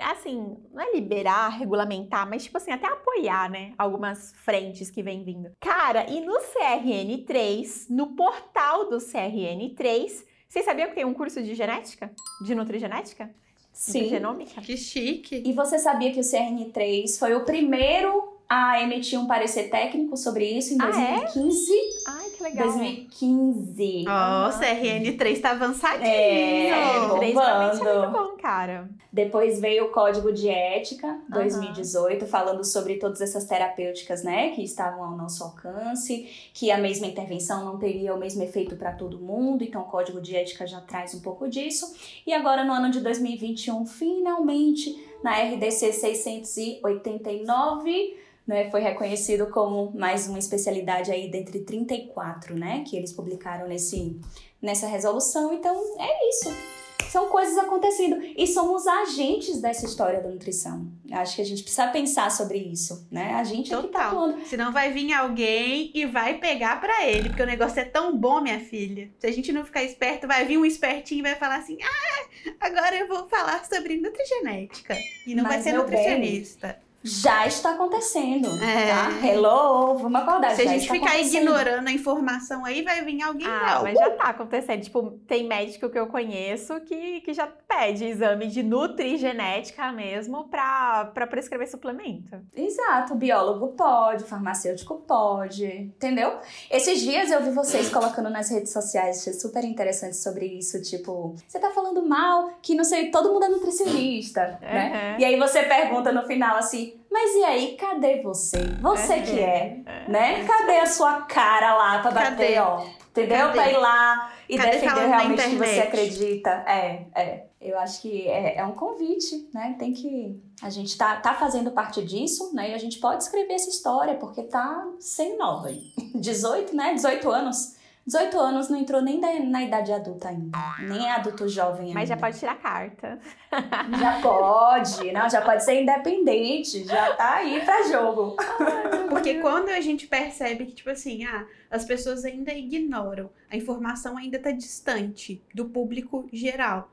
Assim, 0.00 0.56
não 0.72 0.82
é 0.82 0.92
liberar, 0.92 1.48
regulamentar, 1.48 2.28
mas 2.28 2.44
tipo 2.44 2.56
assim, 2.56 2.70
até 2.70 2.86
apoiar, 2.86 3.50
né? 3.50 3.72
Algumas 3.78 4.32
frentes 4.44 4.90
que 4.90 5.02
vem 5.02 5.24
vindo. 5.24 5.50
Cara, 5.60 6.08
e 6.10 6.20
no 6.20 6.34
CRN3, 6.38 7.86
no 7.90 8.14
portal 8.14 8.88
do 8.88 8.98
CRN3, 8.98 10.24
vocês 10.48 10.64
sabiam 10.64 10.88
que 10.88 10.94
tem 10.94 11.04
um 11.04 11.14
curso 11.14 11.42
de 11.42 11.54
genética? 11.54 12.10
De 12.42 12.54
nutrigenética? 12.54 13.30
Sim. 13.72 14.08
Genômica? 14.08 14.60
Que 14.60 14.76
chique. 14.76 15.42
E 15.46 15.52
você 15.52 15.78
sabia 15.78 16.12
que 16.12 16.18
o 16.18 16.22
CRN3 16.22 17.18
foi 17.18 17.34
o 17.34 17.44
primeiro 17.44 18.38
a 18.48 18.82
emitir 18.82 19.20
um 19.20 19.26
parecer 19.26 19.70
técnico 19.70 20.16
sobre 20.16 20.46
isso 20.46 20.72
em 20.72 20.78
2015. 20.78 21.72
Ah, 22.06 22.10
é? 22.10 22.22
Ai, 22.22 22.30
que 22.30 22.42
legal. 22.42 22.66
2015. 22.66 24.02
Nossa, 24.04 24.66
uhum. 24.66 24.82
RN3 24.82 25.40
tá 25.40 25.50
avançadinho. 25.50 26.06
É, 26.06 26.70
RN3 26.70 27.34
realmente 27.34 27.86
é 27.86 27.98
muito 27.98 28.12
bom, 28.12 28.36
cara. 28.38 28.88
Depois 29.10 29.58
veio 29.58 29.86
o 29.86 29.88
Código 29.88 30.30
de 30.30 30.50
Ética, 30.50 31.18
2018, 31.30 32.22
uhum. 32.22 32.28
falando 32.28 32.62
sobre 32.62 32.96
todas 32.96 33.22
essas 33.22 33.46
terapêuticas, 33.46 34.22
né, 34.22 34.50
que 34.50 34.62
estavam 34.62 35.02
ao 35.02 35.16
nosso 35.16 35.42
alcance, 35.42 36.50
que 36.52 36.70
a 36.70 36.76
mesma 36.76 37.06
intervenção 37.06 37.64
não 37.64 37.78
teria 37.78 38.14
o 38.14 38.18
mesmo 38.18 38.42
efeito 38.42 38.76
para 38.76 38.92
todo 38.92 39.18
mundo, 39.18 39.64
então 39.64 39.80
o 39.80 39.86
Código 39.86 40.20
de 40.20 40.36
Ética 40.36 40.66
já 40.66 40.82
traz 40.82 41.14
um 41.14 41.20
pouco 41.20 41.48
disso. 41.48 41.90
E 42.26 42.34
agora, 42.34 42.64
no 42.64 42.72
ano 42.72 42.90
de 42.90 43.00
2021, 43.00 43.86
finalmente, 43.86 44.94
na 45.22 45.40
RDC 45.40 45.94
689, 45.94 48.14
né, 48.46 48.70
foi 48.70 48.80
reconhecido 48.80 49.46
como 49.46 49.90
mais 49.94 50.28
uma 50.28 50.38
especialidade 50.38 51.10
aí 51.10 51.30
dentre 51.30 51.60
34, 51.60 52.54
né, 52.54 52.84
que 52.86 52.94
eles 52.94 53.10
publicaram 53.12 53.66
nesse, 53.66 54.20
nessa 54.60 54.86
resolução. 54.86 55.54
Então, 55.54 55.74
é 55.98 56.28
isso. 56.28 56.77
São 57.08 57.28
coisas 57.28 57.56
acontecendo 57.58 58.22
e 58.36 58.46
somos 58.46 58.86
agentes 58.86 59.60
dessa 59.60 59.86
história 59.86 60.20
da 60.20 60.28
nutrição. 60.28 60.86
Acho 61.10 61.36
que 61.36 61.42
a 61.42 61.44
gente 61.44 61.62
precisa 61.62 61.88
pensar 61.88 62.30
sobre 62.30 62.58
isso, 62.58 63.06
né? 63.10 63.34
A 63.34 63.44
gente 63.44 63.70
Total. 63.70 63.82
é 63.82 63.86
que 63.86 63.92
tá 63.92 64.06
atuando. 64.08 64.44
Senão 64.46 64.72
vai 64.72 64.92
vir 64.92 65.12
alguém 65.12 65.90
e 65.94 66.04
vai 66.04 66.38
pegar 66.38 66.80
para 66.80 67.06
ele, 67.06 67.30
porque 67.30 67.42
o 67.42 67.46
negócio 67.46 67.80
é 67.80 67.84
tão 67.84 68.16
bom, 68.16 68.40
minha 68.40 68.60
filha. 68.60 69.10
Se 69.18 69.26
a 69.26 69.32
gente 69.32 69.52
não 69.52 69.64
ficar 69.64 69.82
esperto, 69.82 70.26
vai 70.26 70.44
vir 70.44 70.58
um 70.58 70.64
espertinho 70.64 71.20
e 71.20 71.22
vai 71.22 71.34
falar 71.34 71.56
assim: 71.56 71.78
"Ah, 71.82 72.56
agora 72.60 72.96
eu 72.96 73.08
vou 73.08 73.28
falar 73.28 73.64
sobre 73.64 73.96
nutrigenética". 73.96 74.96
E 75.26 75.34
não 75.34 75.44
Mas 75.44 75.54
vai 75.54 75.62
ser 75.62 75.72
nutricionista. 75.72 76.68
Bem, 76.68 76.87
já 77.02 77.46
está 77.46 77.72
acontecendo. 77.72 78.48
É. 78.62 78.88
Tá? 78.88 79.26
Hello, 79.26 79.96
vamos 79.98 80.20
acordar. 80.20 80.54
Se 80.56 80.62
a 80.62 80.66
gente 80.66 80.90
ficar 80.90 81.18
ignorando 81.18 81.86
a 81.86 81.92
informação 81.92 82.64
aí, 82.64 82.82
vai 82.82 83.04
vir 83.04 83.22
alguém 83.22 83.46
ah, 83.46 83.76
não. 83.76 83.82
mas 83.84 83.98
já 83.98 84.08
está 84.08 84.24
acontecendo. 84.24 84.82
Tipo, 84.82 85.10
tem 85.26 85.46
médico 85.46 85.88
que 85.88 85.98
eu 85.98 86.08
conheço 86.08 86.80
que, 86.80 87.20
que 87.20 87.32
já 87.32 87.46
pede 87.46 88.04
exame 88.04 88.48
de 88.48 88.62
nutrigenética 88.62 89.92
mesmo 89.92 90.48
para 90.48 91.26
prescrever 91.28 91.68
suplemento. 91.68 92.40
Exato, 92.54 93.14
biólogo 93.14 93.68
pode, 93.68 94.24
farmacêutico 94.24 94.96
pode, 95.06 95.66
entendeu? 95.66 96.38
Esses 96.70 97.00
dias 97.00 97.30
eu 97.30 97.42
vi 97.42 97.50
vocês 97.50 97.88
colocando 97.90 98.28
nas 98.28 98.50
redes 98.50 98.72
sociais, 98.72 99.20
achei 99.20 99.32
super 99.32 99.64
interessante 99.64 100.16
sobre 100.16 100.46
isso, 100.46 100.82
tipo, 100.82 101.34
você 101.46 101.58
tá 101.58 101.70
falando 101.70 102.04
mal 102.06 102.58
que 102.60 102.74
não 102.74 102.84
sei, 102.84 103.10
todo 103.10 103.32
mundo 103.32 103.44
é 103.44 103.48
nutricionista, 103.48 104.58
uhum. 104.62 104.68
né? 104.68 105.16
E 105.18 105.24
aí 105.24 105.38
você 105.38 105.62
pergunta 105.62 106.10
no 106.12 106.26
final 106.26 106.56
assim, 106.56 106.87
mas 107.10 107.34
e 107.34 107.44
aí, 107.44 107.76
cadê 107.76 108.22
você? 108.22 108.58
Você 108.80 109.12
é, 109.12 109.22
que 109.22 109.40
é, 109.40 109.82
é, 109.86 110.08
né? 110.08 110.44
Cadê 110.44 110.78
a 110.78 110.86
sua 110.86 111.22
cara 111.22 111.74
lá 111.74 111.98
pra 112.00 112.10
bater, 112.10 112.30
cadê? 112.30 112.58
ó? 112.58 112.84
Entendeu? 113.10 113.38
Cadê? 113.38 113.52
Pra 113.52 113.70
ir 113.70 113.76
lá 113.78 114.32
e 114.48 114.56
cadê 114.56 114.70
defender 114.70 115.06
realmente 115.06 115.40
o 115.40 115.50
que 115.50 115.56
você 115.56 115.80
acredita. 115.80 116.50
É, 116.66 117.06
é. 117.14 117.44
Eu 117.60 117.76
acho 117.78 118.02
que 118.02 118.28
é, 118.28 118.58
é, 118.58 118.64
um 118.64 118.72
convite, 118.72 119.48
né? 119.52 119.74
Tem 119.78 119.92
que. 119.92 120.40
A 120.62 120.70
gente 120.70 120.96
tá, 120.96 121.16
tá 121.16 121.34
fazendo 121.34 121.72
parte 121.72 122.04
disso, 122.04 122.54
né? 122.54 122.70
E 122.70 122.74
a 122.74 122.78
gente 122.78 122.98
pode 123.00 123.24
escrever 123.24 123.54
essa 123.54 123.68
história, 123.68 124.14
porque 124.14 124.44
tá 124.44 124.86
sem 125.00 125.36
nova. 125.36 125.68
18, 126.14 126.74
né? 126.76 126.94
18 126.94 127.28
anos 127.30 127.77
18 128.08 128.40
anos 128.40 128.70
não 128.70 128.78
entrou 128.78 129.02
nem 129.02 129.20
na 129.20 129.62
idade 129.62 129.92
adulta 129.92 130.30
ainda. 130.30 130.58
Nem 130.80 131.06
é 131.06 131.10
adulto 131.12 131.46
jovem 131.46 131.88
ainda. 131.88 131.94
Mas 131.94 132.08
já 132.08 132.16
pode 132.16 132.38
tirar 132.38 132.58
carta. 132.58 133.18
Já 133.98 134.20
pode, 134.20 135.10
não, 135.10 135.28
já 135.28 135.40
pode 135.40 135.64
ser 135.64 135.80
independente, 135.80 136.84
já 136.84 137.14
tá 137.14 137.36
aí 137.36 137.62
pra 137.64 137.82
jogo. 137.84 138.36
Porque 139.08 139.40
quando 139.40 139.70
a 139.70 139.80
gente 139.80 140.06
percebe 140.06 140.66
que, 140.66 140.74
tipo 140.74 140.90
assim, 140.90 141.24
ah, 141.24 141.46
as 141.70 141.84
pessoas 141.84 142.26
ainda 142.26 142.52
ignoram, 142.52 143.30
a 143.50 143.56
informação 143.56 144.18
ainda 144.18 144.38
tá 144.38 144.50
distante 144.50 145.42
do 145.54 145.64
público 145.64 146.28
geral. 146.30 146.90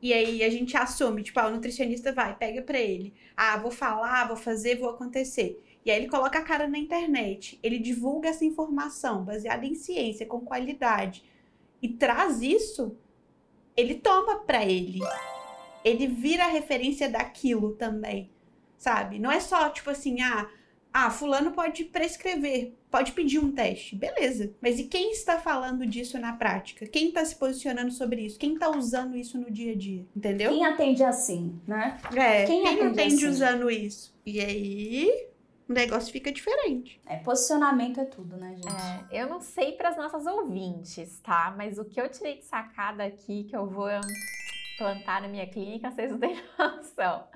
E 0.00 0.12
aí 0.12 0.42
a 0.42 0.50
gente 0.50 0.76
assume, 0.76 1.22
tipo, 1.22 1.38
ah, 1.38 1.46
o 1.46 1.50
nutricionista 1.52 2.12
vai, 2.12 2.34
pega 2.34 2.62
pra 2.62 2.78
ele. 2.78 3.14
Ah, 3.36 3.56
vou 3.56 3.70
falar, 3.70 4.26
vou 4.26 4.36
fazer, 4.36 4.76
vou 4.76 4.90
acontecer. 4.90 5.62
E 5.84 5.90
aí 5.90 5.98
ele 5.98 6.08
coloca 6.08 6.38
a 6.38 6.42
cara 6.42 6.68
na 6.68 6.78
internet, 6.78 7.58
ele 7.62 7.78
divulga 7.78 8.28
essa 8.28 8.44
informação 8.44 9.24
baseada 9.24 9.66
em 9.66 9.74
ciência, 9.74 10.26
com 10.26 10.40
qualidade, 10.40 11.24
e 11.80 11.88
traz 11.88 12.40
isso, 12.40 12.96
ele 13.76 13.96
toma 13.96 14.40
para 14.40 14.64
ele. 14.64 15.00
Ele 15.84 16.06
vira 16.06 16.44
a 16.44 16.48
referência 16.48 17.08
daquilo 17.08 17.72
também, 17.72 18.30
sabe? 18.78 19.18
Não 19.18 19.32
é 19.32 19.40
só 19.40 19.68
tipo 19.70 19.90
assim, 19.90 20.20
ah, 20.20 20.48
ah, 20.92 21.10
fulano 21.10 21.52
pode 21.52 21.84
prescrever, 21.84 22.74
pode 22.90 23.12
pedir 23.12 23.38
um 23.38 23.50
teste, 23.50 23.96
beleza. 23.96 24.54
Mas 24.60 24.78
e 24.78 24.84
quem 24.84 25.10
está 25.10 25.40
falando 25.40 25.86
disso 25.86 26.18
na 26.18 26.34
prática? 26.34 26.86
Quem 26.86 27.08
está 27.08 27.24
se 27.24 27.34
posicionando 27.34 27.90
sobre 27.90 28.20
isso? 28.20 28.38
Quem 28.38 28.54
está 28.54 28.70
usando 28.70 29.16
isso 29.16 29.38
no 29.38 29.50
dia 29.50 29.72
a 29.72 29.76
dia? 29.76 30.06
Entendeu? 30.14 30.50
Quem 30.52 30.64
atende 30.66 31.02
assim, 31.02 31.58
né? 31.66 31.98
É, 32.14 32.44
quem, 32.44 32.62
quem 32.62 32.66
atende, 32.66 33.00
atende 33.00 33.14
assim? 33.14 33.26
usando 33.26 33.70
isso? 33.70 34.14
E 34.24 34.38
aí, 34.38 35.31
o 35.68 35.72
negócio 35.72 36.12
fica 36.12 36.30
diferente. 36.30 37.00
É, 37.06 37.16
posicionamento 37.16 38.00
é 38.00 38.04
tudo, 38.04 38.36
né, 38.36 38.54
gente? 38.54 39.14
É, 39.14 39.22
eu 39.22 39.28
não 39.28 39.40
sei 39.40 39.72
para 39.72 39.90
as 39.90 39.96
nossas 39.96 40.26
ouvintes, 40.26 41.20
tá? 41.20 41.54
Mas 41.56 41.78
o 41.78 41.84
que 41.84 42.00
eu 42.00 42.08
tirei 42.08 42.38
de 42.38 42.44
sacada 42.44 43.04
aqui, 43.04 43.44
que 43.44 43.56
eu 43.56 43.66
vou 43.68 43.88
plantar 44.76 45.22
na 45.22 45.28
minha 45.28 45.46
clínica, 45.46 45.90
vocês 45.90 46.10
não 46.10 46.18
têm 46.18 46.36
noção. 46.58 47.26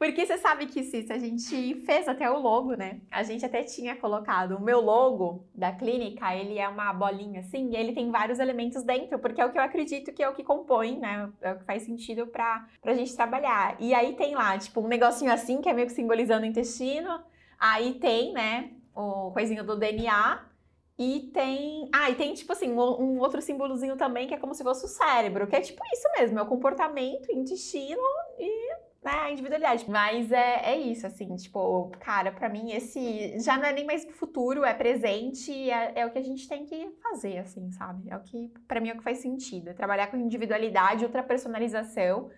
Porque 0.00 0.24
você 0.24 0.38
sabe 0.38 0.64
que, 0.64 0.82
Cissa, 0.82 1.12
a 1.12 1.18
gente 1.18 1.74
fez 1.84 2.08
até 2.08 2.28
o 2.30 2.38
logo, 2.38 2.72
né? 2.72 3.02
A 3.10 3.22
gente 3.22 3.44
até 3.44 3.62
tinha 3.62 3.94
colocado 3.94 4.56
o 4.56 4.60
meu 4.60 4.80
logo 4.80 5.44
da 5.54 5.72
clínica, 5.72 6.34
ele 6.34 6.58
é 6.58 6.66
uma 6.66 6.90
bolinha 6.90 7.40
assim, 7.40 7.68
e 7.68 7.76
ele 7.76 7.92
tem 7.92 8.10
vários 8.10 8.38
elementos 8.38 8.82
dentro, 8.82 9.18
porque 9.18 9.42
é 9.42 9.44
o 9.44 9.52
que 9.52 9.58
eu 9.58 9.62
acredito 9.62 10.10
que 10.10 10.22
é 10.22 10.28
o 10.28 10.32
que 10.32 10.42
compõe, 10.42 10.98
né? 10.98 11.30
É 11.42 11.52
o 11.52 11.58
que 11.58 11.64
faz 11.64 11.82
sentido 11.82 12.26
pra, 12.26 12.66
pra 12.80 12.94
gente 12.94 13.14
trabalhar. 13.14 13.76
E 13.78 13.92
aí 13.92 14.16
tem 14.16 14.34
lá, 14.34 14.56
tipo, 14.56 14.80
um 14.80 14.88
negocinho 14.88 15.30
assim, 15.30 15.60
que 15.60 15.68
é 15.68 15.74
meio 15.74 15.86
que 15.86 15.92
simbolizando 15.92 16.44
o 16.44 16.48
intestino. 16.48 17.20
Aí 17.60 17.94
tem, 17.94 18.32
né, 18.32 18.70
o 18.94 19.30
coisinho 19.32 19.62
do 19.62 19.76
DNA, 19.76 20.50
e 20.98 21.30
tem. 21.32 21.88
Ah, 21.94 22.10
e 22.10 22.14
tem, 22.14 22.34
tipo 22.34 22.52
assim, 22.52 22.70
um, 22.72 23.18
outro 23.20 23.40
símbolozinho 23.40 23.96
também 23.96 24.28
que 24.28 24.34
é 24.34 24.38
como 24.38 24.54
se 24.54 24.62
fosse 24.62 24.84
o 24.84 24.88
cérebro, 24.88 25.46
que 25.46 25.56
é 25.56 25.60
tipo 25.62 25.82
isso 25.94 26.06
mesmo, 26.18 26.38
é 26.38 26.42
o 26.42 26.46
comportamento, 26.46 27.32
intestino 27.32 28.02
e 28.38 28.74
né, 29.02 29.12
a 29.12 29.32
individualidade. 29.32 29.90
Mas 29.90 30.30
é, 30.30 30.72
é 30.72 30.78
isso, 30.78 31.06
assim, 31.06 31.34
tipo, 31.36 31.90
cara, 32.00 32.30
para 32.30 32.50
mim 32.50 32.72
esse 32.72 33.38
já 33.40 33.56
não 33.56 33.64
é 33.64 33.72
nem 33.72 33.86
mais 33.86 34.04
futuro, 34.12 34.62
é 34.62 34.74
presente, 34.74 35.70
é, 35.70 36.00
é 36.00 36.06
o 36.06 36.10
que 36.10 36.18
a 36.18 36.22
gente 36.22 36.46
tem 36.46 36.66
que 36.66 36.90
fazer, 37.02 37.38
assim, 37.38 37.70
sabe? 37.72 38.10
É 38.10 38.16
o 38.16 38.20
que, 38.20 38.52
para 38.68 38.78
mim, 38.78 38.90
é 38.90 38.92
o 38.92 38.98
que 38.98 39.02
faz 39.02 39.18
sentido. 39.18 39.70
É 39.70 39.72
trabalhar 39.72 40.08
com 40.08 40.18
individualidade, 40.18 41.02
outra 41.02 41.22
personalização. 41.22 42.30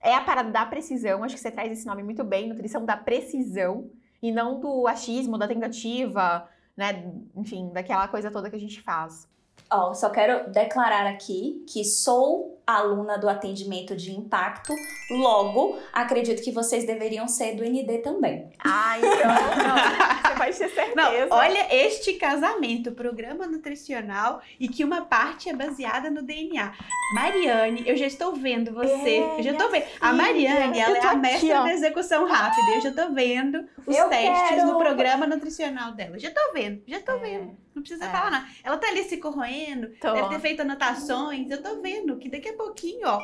É 0.00 0.14
a 0.14 0.22
parada 0.22 0.50
da 0.50 0.64
precisão, 0.64 1.22
acho 1.24 1.34
que 1.34 1.40
você 1.42 1.50
traz 1.50 1.70
esse 1.70 1.86
nome 1.86 2.02
muito 2.02 2.24
bem, 2.24 2.48
nutrição 2.48 2.86
da 2.86 2.96
precisão, 2.96 3.90
e 4.22 4.32
não 4.32 4.60
do 4.60 4.86
achismo, 4.86 5.38
da 5.38 5.48
tentativa, 5.48 6.48
né? 6.76 7.12
Enfim, 7.36 7.70
daquela 7.72 8.08
coisa 8.08 8.30
toda 8.30 8.50
que 8.50 8.56
a 8.56 8.60
gente 8.60 8.80
faz. 8.80 9.28
Ó, 9.70 9.92
só 9.94 10.10
quero 10.10 10.50
declarar 10.50 11.06
aqui 11.06 11.64
que 11.68 11.84
sou 11.84 12.57
aluna 12.76 13.16
do 13.16 13.28
atendimento 13.28 13.96
de 13.96 14.12
impacto, 14.12 14.74
logo 15.10 15.78
acredito 15.92 16.42
que 16.42 16.52
vocês 16.52 16.84
deveriam 16.84 17.26
ser 17.26 17.54
do 17.54 17.64
ND 17.64 17.98
também. 17.98 18.50
Ah, 18.58 18.98
então 18.98 19.28
não, 19.56 20.22
você 20.22 20.34
vai 20.38 20.52
ter 20.52 20.68
certeza. 20.68 20.94
Não, 20.94 21.10
olha 21.30 21.66
este 21.74 22.14
casamento, 22.14 22.92
programa 22.92 23.46
nutricional 23.46 24.42
e 24.60 24.68
que 24.68 24.84
uma 24.84 25.06
parte 25.06 25.48
é 25.48 25.54
baseada 25.54 26.10
no 26.10 26.22
DNA. 26.22 26.72
Mariane, 27.14 27.84
eu 27.86 27.96
já 27.96 28.06
estou 28.06 28.34
vendo 28.34 28.72
você, 28.72 29.18
é, 29.18 29.38
eu 29.38 29.42
já 29.42 29.52
estou 29.52 29.70
vendo. 29.70 29.84
Filha, 29.84 29.96
a 30.00 30.12
Mariane, 30.12 30.78
ela 30.78 30.98
é 30.98 31.06
a 31.06 31.14
mestra 31.14 31.62
da 31.62 31.72
execução 31.72 32.26
rápida, 32.26 32.74
eu 32.74 32.80
já 32.82 32.90
estou 32.90 33.12
vendo 33.12 33.66
os 33.86 33.96
eu 33.96 34.08
testes 34.10 34.48
quero... 34.48 34.66
no 34.66 34.78
programa 34.78 35.26
nutricional 35.26 35.92
dela. 35.92 36.18
Já 36.18 36.28
estou 36.28 36.52
vendo, 36.52 36.82
já 36.86 36.98
estou 36.98 37.16
é. 37.16 37.18
vendo. 37.18 37.56
Não 37.78 37.82
precisa 37.82 38.06
é. 38.06 38.10
falar 38.10 38.30
nada. 38.30 38.46
Ela 38.64 38.76
tá 38.76 38.88
ali 38.88 39.04
se 39.04 39.18
corroendo, 39.18 39.88
tô. 40.00 40.12
deve 40.12 40.28
ter 40.30 40.40
feito 40.40 40.62
anotações. 40.62 41.48
Eu 41.48 41.62
tô 41.62 41.80
vendo 41.80 42.16
que 42.16 42.28
daqui 42.28 42.48
a 42.48 42.56
pouquinho, 42.58 43.08
ó. 43.08 43.20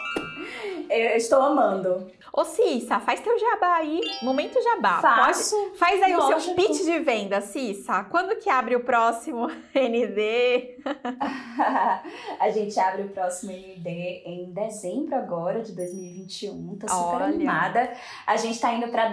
Eu 0.88 1.16
estou 1.16 1.42
amando. 1.42 2.10
Ô, 2.32 2.44
Cissa, 2.44 2.98
faz 3.00 3.20
teu 3.20 3.38
jabá 3.38 3.76
aí. 3.76 4.00
Momento 4.22 4.60
jabá. 4.62 5.00
Faço. 5.00 5.56
Pode... 5.56 5.78
Faz 5.78 6.02
aí 6.02 6.16
Lógico. 6.16 6.38
o 6.38 6.40
seu 6.40 6.54
pitch 6.54 6.82
de 6.84 6.98
venda, 7.00 7.40
Cissa. 7.40 8.04
Quando 8.04 8.36
que 8.36 8.48
abre 8.48 8.74
o 8.74 8.80
próximo 8.80 9.46
ND? 9.74 10.78
a 12.40 12.50
gente 12.50 12.78
abre 12.80 13.02
o 13.02 13.08
próximo 13.10 13.52
ND 13.52 13.88
em 14.24 14.52
dezembro 14.52 15.14
agora, 15.14 15.62
de 15.62 15.72
2021. 15.72 16.76
Tô 16.78 16.88
super 16.88 17.16
Olha. 17.16 17.24
animada. 17.26 17.92
A 18.26 18.36
gente 18.36 18.60
tá 18.60 18.72
indo 18.72 18.88
pra 18.88 19.10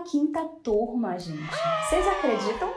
15 0.00 0.32
turma, 0.62 1.18
gente. 1.18 1.38
Vocês 1.88 2.06
acreditam? 2.06 2.72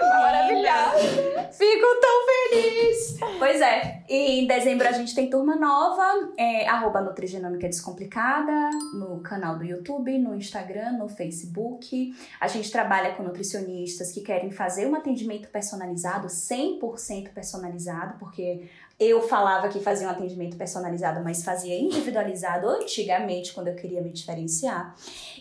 Maravilhosa. 0.00 1.48
Fico 1.52 1.86
tão 2.00 2.26
feliz. 2.26 3.18
Pois 3.38 3.60
é. 3.60 4.02
E 4.08 4.40
em 4.40 4.46
dezembro 4.46 4.86
a 4.86 4.92
gente 4.92 5.14
tem 5.14 5.28
turma 5.30 5.56
nova, 5.56 6.32
é, 6.36 6.68
arroba 6.68 7.00
Nutrigenômica 7.00 7.68
Descomplicada, 7.68 8.70
no 8.94 9.20
canal 9.20 9.56
do 9.56 9.64
YouTube, 9.64 10.18
no 10.18 10.34
Instagram, 10.34 10.92
no 10.92 11.08
Facebook. 11.08 12.14
A 12.40 12.48
gente 12.48 12.70
trabalha 12.70 13.14
com 13.14 13.22
nutricionistas 13.22 14.12
que 14.12 14.20
querem 14.20 14.50
fazer 14.50 14.86
um 14.86 14.94
atendimento 14.94 15.48
personalizado, 15.48 16.26
100% 16.26 17.30
personalizado, 17.32 18.18
porque 18.18 18.68
eu 19.04 19.22
falava 19.22 19.68
que 19.68 19.80
fazia 19.80 20.06
um 20.06 20.10
atendimento 20.10 20.56
personalizado, 20.56 21.22
mas 21.22 21.44
fazia 21.44 21.78
individualizado 21.78 22.68
antigamente, 22.68 23.52
quando 23.52 23.68
eu 23.68 23.74
queria 23.74 24.00
me 24.00 24.10
diferenciar. 24.10 24.94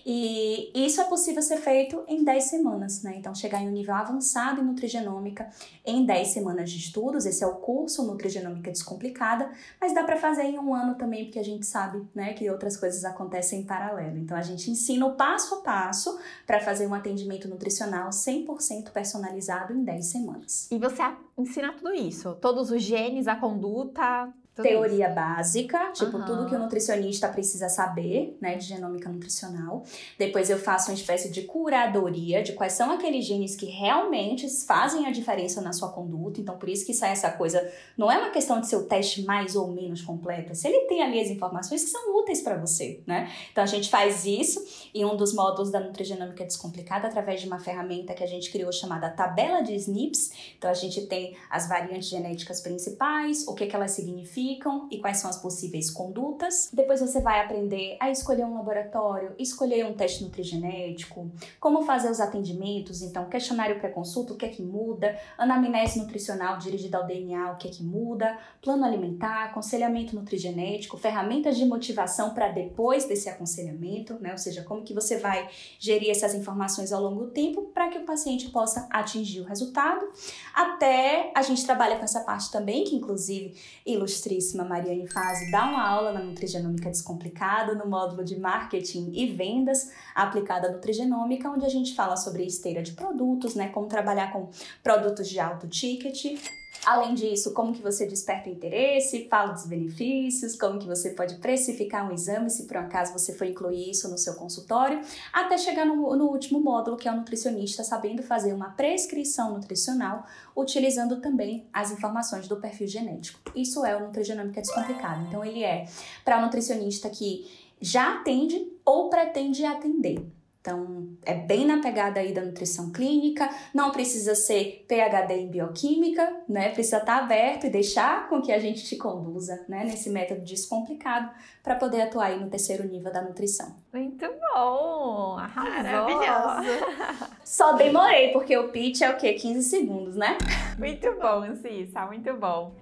E 0.06 0.72
isso 0.74 1.00
é 1.02 1.04
possível 1.04 1.42
ser 1.42 1.58
feito 1.58 2.04
em 2.08 2.24
10 2.24 2.44
semanas, 2.44 3.04
né? 3.04 3.16
Então, 3.18 3.36
chegar 3.36 3.62
em 3.62 3.68
um 3.68 3.72
nível 3.72 3.94
avançado 3.94 4.62
em 4.62 4.64
nutrigenômica 4.64 5.50
em 5.86 6.06
10 6.06 6.28
semanas 6.30 6.72
de 6.72 6.78
estudos. 6.78 7.26
Esse 7.26 7.44
é 7.44 7.48
o 7.48 7.56
curso 7.56 8.04
Nutrigenômica 8.04 8.72
Descomplicada, 8.72 9.52
mas 9.80 9.94
dá 9.94 10.04
para 10.04 10.18
fazer 10.18 10.44
em 10.44 10.58
um 10.58 10.74
ano 10.74 10.96
também, 10.96 11.26
porque 11.26 11.40
a 11.40 11.44
gente 11.44 11.66
sabe, 11.66 12.04
né, 12.16 12.34
que 12.34 12.50
outras 12.50 12.78
coisas 12.78 13.06
acontecem 13.06 13.62
em 13.62 13.66
paralelo. 13.66 14.18
Então, 14.18 14.36
a 14.36 14.42
gente 14.42 14.72
ensina 14.72 15.06
o 15.06 15.16
passo 15.16 15.56
a 15.56 15.62
passo 15.62 16.20
para 16.48 16.60
fazer 16.60 16.88
um 16.88 16.94
atendimento 16.94 17.48
nutricional 17.48 18.10
100% 18.10 18.92
personalizado 18.92 19.74
em 19.74 19.84
10 19.84 20.06
semanas. 20.06 20.68
E 20.72 20.78
você 20.78 21.02
ensina 21.38 21.74
tudo 21.74 21.94
isso? 21.94 22.36
Todos 22.42 22.72
os 22.72 22.82
genes, 22.82 23.28
a 23.28 23.36
conduta, 23.52 24.34
teoria 24.56 25.06
isso. 25.06 25.16
básica, 25.16 25.92
tipo 25.94 26.18
uhum. 26.18 26.26
tudo 26.26 26.46
que 26.46 26.56
o 26.56 26.60
nutricionista 26.60 27.28
precisa 27.30 27.70
saber, 27.70 28.38
né, 28.42 28.56
de 28.56 28.66
genômica 28.66 29.10
nutricional. 29.10 29.84
Depois 30.18 30.50
eu 30.50 30.58
faço 30.58 30.92
uma 30.92 30.96
espécie 30.96 31.30
de 31.30 31.44
curadoria 31.44 32.44
de 32.44 32.52
quais 32.54 32.74
são 32.74 32.92
aqueles 32.92 33.26
genes 33.26 33.56
que 33.56 33.66
realmente 33.66 34.48
fazem 34.66 35.06
a 35.06 35.12
diferença 35.12 35.62
na 35.62 35.72
sua 35.72 35.90
conduta. 35.90 36.42
Então 36.42 36.58
por 36.58 36.68
isso 36.68 36.86
que 36.86 36.94
sai 36.94 37.12
essa 37.12 37.32
coisa, 37.32 37.66
não 37.98 38.12
é 38.12 38.18
uma 38.18 38.30
questão 38.30 38.60
de 38.60 38.68
ser 38.68 38.76
o 38.76 38.84
teste 38.84 39.24
mais 39.24 39.56
ou 39.56 39.68
menos 39.68 40.02
completo, 40.02 40.54
se 40.54 40.68
ele 40.68 40.88
tem 40.88 41.02
ali 41.02 41.22
as 41.22 41.30
informações 41.30 41.84
que 41.84 41.90
são 41.90 42.20
úteis 42.20 42.42
para 42.42 42.58
você, 42.58 43.02
né? 43.08 43.32
Então 43.52 43.64
a 43.64 43.68
gente 43.68 43.90
faz 43.90 44.26
isso 44.26 44.62
em 44.94 45.06
um 45.06 45.16
dos 45.16 45.34
módulos 45.34 45.72
da 45.72 45.80
nutrigenômica 45.80 46.44
descomplicada 46.44 47.08
através 47.08 47.40
de 47.40 47.48
uma 47.48 47.60
ferramenta 47.60 48.14
que 48.14 48.24
a 48.24 48.28
gente 48.28 48.52
criou 48.52 48.72
chamada 48.72 49.10
tabela 49.10 49.62
de 49.62 49.74
SNPs. 49.74 50.32
Então 50.58 50.70
a 50.70 50.74
gente 50.74 51.08
tem 51.08 51.38
as 51.50 51.70
variantes 51.70 52.10
genéticas 52.10 52.60
principais, 52.60 53.48
o 53.48 53.56
que 53.56 53.66
que 53.66 53.76
elas 53.76 53.92
significam 53.92 54.41
e 54.90 55.00
quais 55.00 55.18
são 55.18 55.30
as 55.30 55.38
possíveis 55.38 55.90
condutas. 55.90 56.70
Depois 56.74 57.00
você 57.00 57.22
vai 57.22 57.40
aprender 57.42 57.98
a 58.00 58.10
escolher 58.10 58.46
um 58.46 58.56
laboratório, 58.56 59.34
escolher 59.38 59.86
um 59.86 59.94
teste 59.94 60.24
nutrigenético, 60.24 61.30
como 61.60 61.84
fazer 61.84 62.10
os 62.10 62.20
atendimentos, 62.20 63.02
então 63.02 63.30
questionário 63.30 63.80
pré-consulta, 63.80 64.34
o 64.34 64.38
que 64.38 64.46
é 64.46 64.50
que 64.50 64.62
muda, 64.62 65.18
anamnese 65.38 66.00
nutricional 66.00 66.58
dirigida 66.58 66.98
ao 66.98 67.06
DNA, 67.06 67.52
o 67.52 67.58
que 67.58 67.68
é 67.68 67.72
que 67.72 67.84
muda, 67.84 68.38
plano 68.62 68.86
alimentar, 68.86 69.46
aconselhamento 69.46 70.16
nutrigenético, 70.16 70.98
ferramentas 70.98 71.58
de 71.58 71.66
motivação 71.66 72.34
para 72.34 72.50
depois 72.50 73.06
desse 73.06 73.30
aconselhamento, 73.30 74.16
né? 74.20 74.32
Ou 74.32 74.38
seja, 74.38 74.64
como 74.64 74.84
que 74.84 74.94
você 74.94 75.18
vai 75.18 75.50
gerir 75.80 76.10
essas 76.10 76.34
informações 76.34 76.92
ao 76.92 77.02
longo 77.02 77.26
do 77.26 77.32
tempo 77.32 77.64
para 77.74 77.90
que 77.90 77.98
o 77.98 78.06
paciente 78.06 78.50
possa 78.50 78.88
atingir 78.90 79.42
o 79.42 79.44
resultado. 79.44 80.08
Até 80.54 81.32
a 81.36 81.42
gente 81.42 81.66
trabalha 81.66 81.98
com 81.98 82.04
essa 82.04 82.22
parte 82.22 82.52
também, 82.52 82.84
que 82.84 82.96
inclusive 82.96 83.56
ilustra 83.86 84.31
ilustríssima 84.32 84.64
Mariane 84.64 85.08
Fase 85.08 85.52
dá 85.52 85.66
uma 85.66 85.86
aula 85.86 86.14
na 86.14 86.22
Nutrigenômica 86.22 86.90
Descomplicada, 86.90 87.76
no 87.76 87.86
módulo 87.90 88.24
de 88.24 88.40
Marketing 88.40 89.12
e 89.14 89.28
Vendas 89.28 89.92
aplicada 90.16 90.68
à 90.68 90.72
Nutrigenômica, 90.72 91.50
onde 91.50 91.66
a 91.66 91.70
gente 91.70 91.94
fala 91.94 92.16
sobre 92.16 92.46
esteira 92.46 92.82
de 92.82 92.94
produtos, 92.94 93.56
né, 93.56 93.70
como 93.70 93.88
trabalhar 93.88 94.32
com 94.32 94.50
produtos 94.82 95.28
de 95.28 95.40
alto 95.40 95.68
ticket, 95.68 96.38
Além 96.86 97.14
disso, 97.14 97.54
como 97.54 97.74
que 97.74 97.82
você 97.82 98.08
desperta 98.08 98.50
interesse, 98.50 99.28
fala 99.30 99.54
dos 99.54 99.66
benefícios, 99.66 100.56
como 100.56 100.80
que 100.80 100.88
você 100.88 101.12
pode 101.12 101.36
precificar 101.36 102.10
um 102.10 102.14
exame, 102.14 102.50
se 102.50 102.64
por 102.64 102.78
acaso 102.78 103.14
você 103.14 103.34
for 103.34 103.46
incluir 103.46 103.92
isso 103.92 104.10
no 104.10 104.18
seu 104.18 104.34
consultório, 104.34 105.00
até 105.32 105.58
chegar 105.58 105.86
no, 105.86 106.16
no 106.16 106.26
último 106.26 106.60
módulo, 106.60 106.98
que 106.98 107.08
é 107.08 107.12
o 107.12 107.16
nutricionista 107.16 107.84
sabendo 107.84 108.24
fazer 108.24 108.54
uma 108.54 108.72
prescrição 108.72 109.54
nutricional, 109.54 110.26
utilizando 110.56 111.22
também 111.22 111.68
as 111.72 111.92
informações 111.92 112.48
do 112.48 112.58
perfil 112.58 112.88
genético. 112.88 113.40
Isso 113.56 113.86
é 113.86 113.96
o 113.96 114.08
Nutrigenômica 114.08 114.62
Descomplicado. 114.62 115.26
Então, 115.28 115.46
ele 115.46 115.64
é 115.64 115.86
para 116.26 116.40
o 116.40 116.42
nutricionista 116.42 117.10
que 117.10 117.50
já 117.80 118.16
atende 118.16 118.72
ou 118.84 119.10
pretende 119.10 119.64
atender. 119.66 120.26
Então, 120.62 121.18
é 121.24 121.34
bem 121.34 121.66
na 121.66 121.82
pegada 121.82 122.20
aí 122.20 122.32
da 122.32 122.46
nutrição 122.46 122.92
clínica, 122.92 123.50
não 123.74 123.90
precisa 123.90 124.36
ser 124.36 124.86
PhD 124.88 125.34
em 125.34 125.50
bioquímica, 125.50 126.44
né? 126.48 126.70
Precisa 126.70 126.98
estar 126.98 127.18
aberto 127.18 127.66
e 127.66 127.70
deixar 127.72 128.30
com 128.30 128.44
que 128.44 128.52
a 128.52 128.60
gente 128.60 128.86
te 128.86 128.96
conduza, 128.96 129.66
né, 129.68 129.84
nesse 129.84 130.12
método 130.12 130.42
descomplicado 130.42 131.32
para 131.64 131.74
poder 131.74 132.02
atuar 132.02 132.28
aí 132.28 132.40
no 132.40 132.48
terceiro 132.48 132.88
nível 132.88 133.12
da 133.12 133.24
nutrição. 133.24 133.76
Muito 133.92 134.28
bom! 134.54 135.36
Arrasou! 135.40 135.84
Maravilhoso! 135.84 136.86
Só 137.44 137.74
demorei, 137.74 138.32
porque 138.32 138.56
o 138.56 138.70
pitch 138.70 139.02
é 139.02 139.10
o 139.10 139.18
quê? 139.18 139.34
15 139.34 139.64
segundos, 139.64 140.16
né? 140.16 140.38
Muito 140.78 141.12
bom, 141.20 141.56
Cissa, 141.56 142.06
muito 142.06 142.36
bom. 142.36 142.76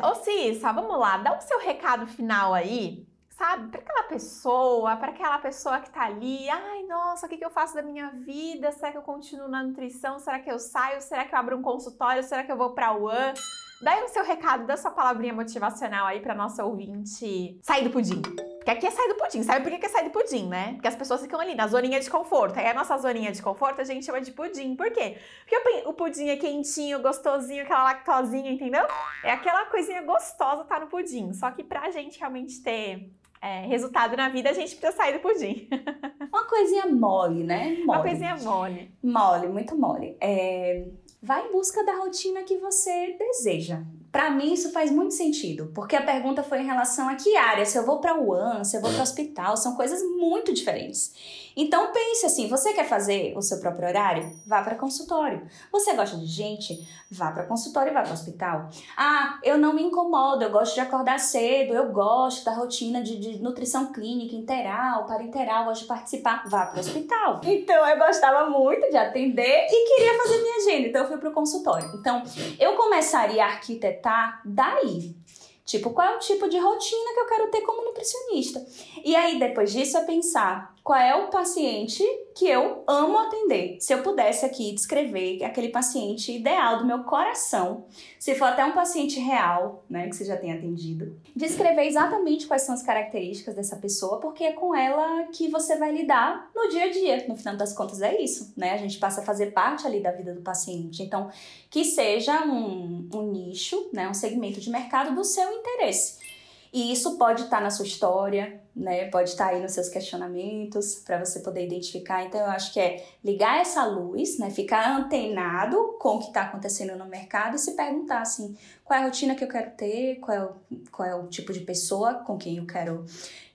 Ô 0.00 0.14
Cissa, 0.14 0.72
vamos 0.72 0.96
lá, 0.96 1.16
dá 1.18 1.36
o 1.36 1.40
seu 1.40 1.58
recado 1.58 2.06
final 2.06 2.54
aí 2.54 3.04
sabe, 3.36 3.68
para 3.68 3.80
aquela 3.80 4.02
pessoa, 4.04 4.96
para 4.96 5.08
aquela 5.08 5.38
pessoa 5.38 5.80
que 5.80 5.90
tá 5.90 6.04
ali, 6.04 6.48
ai, 6.48 6.82
nossa, 6.84 7.26
o 7.26 7.28
que, 7.28 7.36
que 7.36 7.44
eu 7.44 7.50
faço 7.50 7.74
da 7.74 7.82
minha 7.82 8.10
vida? 8.10 8.72
Será 8.72 8.90
que 8.90 8.98
eu 8.98 9.02
continuo 9.02 9.48
na 9.48 9.62
nutrição? 9.62 10.18
Será 10.18 10.38
que 10.38 10.50
eu 10.50 10.58
saio? 10.58 11.00
Será 11.02 11.24
que 11.24 11.34
eu 11.34 11.38
abro 11.38 11.56
um 11.56 11.62
consultório? 11.62 12.22
Será 12.22 12.42
que 12.42 12.50
eu 12.50 12.56
vou 12.56 12.70
para 12.70 12.88
a 12.88 12.96
UAN? 12.96 13.34
Dá 13.82 13.92
aí 13.92 14.04
o 14.04 14.08
seu 14.08 14.24
recado, 14.24 14.66
dá 14.66 14.74
sua 14.74 14.90
palavrinha 14.90 15.34
motivacional 15.34 16.06
aí 16.06 16.20
pra 16.20 16.34
nossa 16.34 16.64
ouvinte 16.64 17.58
sair 17.62 17.84
do 17.84 17.90
pudim. 17.90 18.22
Porque 18.22 18.70
aqui 18.70 18.86
é 18.86 18.90
sair 18.90 19.08
do 19.08 19.16
pudim. 19.16 19.42
Sabe 19.42 19.68
por 19.68 19.78
que 19.78 19.84
é 19.84 19.88
sair 19.88 20.04
do 20.04 20.10
pudim, 20.10 20.48
né? 20.48 20.72
Porque 20.72 20.88
as 20.88 20.96
pessoas 20.96 21.20
ficam 21.20 21.38
ali 21.38 21.54
na 21.54 21.66
zoninha 21.68 22.00
de 22.00 22.08
conforto. 22.08 22.58
Aí 22.58 22.66
a 22.66 22.72
nossa 22.72 22.96
zoninha 22.96 23.30
de 23.30 23.42
conforto 23.42 23.82
a 23.82 23.84
gente 23.84 24.06
chama 24.06 24.20
de 24.22 24.32
pudim. 24.32 24.74
Por 24.74 24.90
quê? 24.90 25.18
Porque 25.46 25.86
o 25.86 25.92
pudim 25.92 26.30
é 26.30 26.36
quentinho, 26.36 27.02
gostosinho, 27.02 27.64
aquela 27.64 27.84
lactosinha, 27.84 28.50
entendeu? 28.50 28.86
É 29.22 29.32
aquela 29.32 29.66
coisinha 29.66 30.00
gostosa 30.00 30.64
tá 30.64 30.80
no 30.80 30.86
pudim. 30.86 31.34
Só 31.34 31.50
que 31.50 31.62
pra 31.62 31.90
gente 31.90 32.18
realmente 32.18 32.62
ter 32.62 33.12
é, 33.46 33.66
resultado 33.66 34.16
na 34.16 34.28
vida, 34.28 34.50
a 34.50 34.52
gente 34.52 34.74
precisa 34.74 34.96
sair 34.96 35.12
do 35.12 35.20
pudim. 35.20 35.68
Uma 36.32 36.44
coisinha 36.46 36.86
mole, 36.86 37.44
né? 37.44 37.70
Mole. 37.70 37.82
Uma 37.84 38.02
coisinha 38.02 38.36
mole. 38.36 38.90
Mole, 39.00 39.46
muito 39.46 39.76
mole. 39.78 40.16
É, 40.20 40.88
vai 41.22 41.46
em 41.46 41.52
busca 41.52 41.84
da 41.84 41.94
rotina 41.94 42.42
que 42.42 42.56
você 42.58 43.16
deseja. 43.16 43.84
Para 44.10 44.30
mim 44.30 44.52
isso 44.52 44.72
faz 44.72 44.90
muito 44.90 45.14
sentido, 45.14 45.70
porque 45.74 45.96
a 45.96 46.02
pergunta 46.02 46.42
foi 46.42 46.60
em 46.60 46.66
relação 46.66 47.08
a 47.08 47.14
que 47.14 47.36
área, 47.36 47.66
se 47.66 47.76
eu 47.76 47.84
vou 47.84 47.98
para 47.98 48.18
o 48.18 48.28
UAN, 48.28 48.64
se 48.64 48.76
eu 48.76 48.80
vou 48.80 48.90
para 48.90 49.00
o 49.00 49.02
hospital, 49.02 49.56
são 49.56 49.76
coisas 49.76 50.02
muito 50.02 50.52
diferentes. 50.52 51.14
Então 51.58 51.90
pense 51.90 52.26
assim, 52.26 52.48
você 52.48 52.74
quer 52.74 52.86
fazer 52.86 53.32
o 53.34 53.40
seu 53.40 53.58
próprio 53.60 53.88
horário? 53.88 54.30
Vá 54.46 54.62
para 54.62 54.74
consultório. 54.74 55.46
Você 55.72 55.94
gosta 55.94 56.16
de 56.18 56.26
gente? 56.26 56.86
Vá 57.10 57.32
para 57.32 57.44
consultório 57.44 57.90
e 57.90 57.94
vá 57.94 58.02
para 58.02 58.12
hospital. 58.12 58.68
Ah, 58.96 59.38
eu 59.42 59.56
não 59.56 59.72
me 59.72 59.82
incomodo, 59.82 60.44
eu 60.44 60.50
gosto 60.50 60.74
de 60.74 60.80
acordar 60.80 61.18
cedo, 61.18 61.72
eu 61.72 61.90
gosto 61.92 62.44
da 62.44 62.52
rotina 62.52 63.02
de, 63.02 63.18
de 63.18 63.42
nutrição 63.42 63.90
clínica, 63.90 64.34
interal, 64.34 65.06
parenteral, 65.06 65.64
gosto 65.64 65.82
de 65.82 65.88
participar. 65.88 66.44
Vá 66.46 66.66
para 66.66 66.76
o 66.76 66.80
hospital. 66.80 67.40
Então 67.42 67.88
eu 67.88 67.98
gostava 67.98 68.50
muito 68.50 68.90
de 68.90 68.96
atender 68.96 69.66
e 69.70 69.94
queria 69.94 70.14
fazer 70.18 70.42
minha 70.42 70.56
agenda, 70.56 70.88
então 70.88 71.02
eu 71.02 71.08
fui 71.08 71.16
para 71.16 71.30
o 71.30 71.32
consultório. 71.32 71.90
Então 71.94 72.22
eu 72.58 72.74
começaria 72.74 73.42
a 73.42 73.48
arquitetar 73.48 73.95
daí. 74.44 75.16
Tipo, 75.64 75.90
qual 75.90 76.12
é 76.12 76.16
o 76.16 76.20
tipo 76.20 76.48
de 76.48 76.58
rotina 76.58 77.14
que 77.14 77.20
eu 77.20 77.26
quero 77.26 77.50
ter 77.50 77.60
como 77.62 77.84
nutricionista? 77.84 78.64
E 79.04 79.16
aí, 79.16 79.38
depois 79.38 79.72
disso, 79.72 79.96
é 79.96 80.04
pensar 80.04 80.75
qual 80.86 81.00
é 81.00 81.16
o 81.16 81.30
paciente 81.30 82.00
que 82.32 82.46
eu 82.46 82.84
amo 82.86 83.18
atender. 83.18 83.76
Se 83.80 83.92
eu 83.92 84.04
pudesse 84.04 84.46
aqui 84.46 84.72
descrever 84.72 85.42
aquele 85.42 85.70
paciente 85.70 86.30
ideal 86.30 86.78
do 86.78 86.86
meu 86.86 87.02
coração, 87.02 87.86
se 88.20 88.36
for 88.36 88.44
até 88.44 88.64
um 88.64 88.70
paciente 88.70 89.18
real, 89.18 89.84
né, 89.90 90.08
que 90.08 90.14
você 90.14 90.24
já 90.24 90.36
tenha 90.36 90.54
atendido, 90.54 91.18
descrever 91.34 91.86
exatamente 91.86 92.46
quais 92.46 92.62
são 92.62 92.72
as 92.72 92.84
características 92.84 93.56
dessa 93.56 93.74
pessoa, 93.74 94.20
porque 94.20 94.44
é 94.44 94.52
com 94.52 94.76
ela 94.76 95.24
que 95.32 95.48
você 95.48 95.74
vai 95.74 95.90
lidar 95.90 96.52
no 96.54 96.68
dia 96.68 96.84
a 96.84 96.90
dia. 96.92 97.26
No 97.26 97.34
final 97.34 97.56
das 97.56 97.72
contas 97.72 98.00
é 98.00 98.22
isso, 98.22 98.52
né? 98.56 98.70
A 98.72 98.76
gente 98.78 98.96
passa 98.98 99.22
a 99.22 99.24
fazer 99.24 99.46
parte 99.46 99.88
ali 99.88 99.98
da 99.98 100.12
vida 100.12 100.32
do 100.32 100.40
paciente. 100.40 101.02
Então, 101.02 101.32
que 101.68 101.84
seja 101.84 102.44
um, 102.44 103.08
um 103.12 103.22
nicho, 103.32 103.90
né, 103.92 104.08
um 104.08 104.14
segmento 104.14 104.60
de 104.60 104.70
mercado 104.70 105.16
do 105.16 105.24
seu 105.24 105.50
interesse. 105.50 106.24
E 106.72 106.92
isso 106.92 107.18
pode 107.18 107.42
estar 107.42 107.60
na 107.60 107.70
sua 107.70 107.86
história, 107.86 108.60
né? 108.76 109.08
Pode 109.08 109.30
estar 109.30 109.46
aí 109.46 109.62
nos 109.62 109.72
seus 109.72 109.88
questionamentos 109.88 110.96
para 110.96 111.24
você 111.24 111.40
poder 111.40 111.64
identificar. 111.64 112.24
Então 112.24 112.38
eu 112.38 112.46
acho 112.46 112.74
que 112.74 112.78
é 112.78 113.02
ligar 113.24 113.58
essa 113.58 113.84
luz, 113.86 114.38
né? 114.38 114.50
Ficar 114.50 114.98
antenado 114.98 115.96
com 115.98 116.16
o 116.16 116.18
que 116.18 116.26
está 116.26 116.42
acontecendo 116.42 116.96
no 116.96 117.06
mercado 117.06 117.56
e 117.56 117.58
se 117.58 117.72
perguntar 117.72 118.20
assim, 118.20 118.54
qual 118.86 119.00
é 119.00 119.02
a 119.02 119.06
rotina 119.06 119.34
que 119.34 119.42
eu 119.42 119.48
quero 119.48 119.72
ter, 119.72 120.20
qual 120.20 120.36
é 120.36 120.44
o, 120.44 120.54
qual 120.92 121.08
é 121.08 121.14
o 121.16 121.26
tipo 121.26 121.52
de 121.52 121.58
pessoa 121.58 122.14
com 122.14 122.38
quem 122.38 122.58
eu 122.58 122.66
quero 122.66 123.04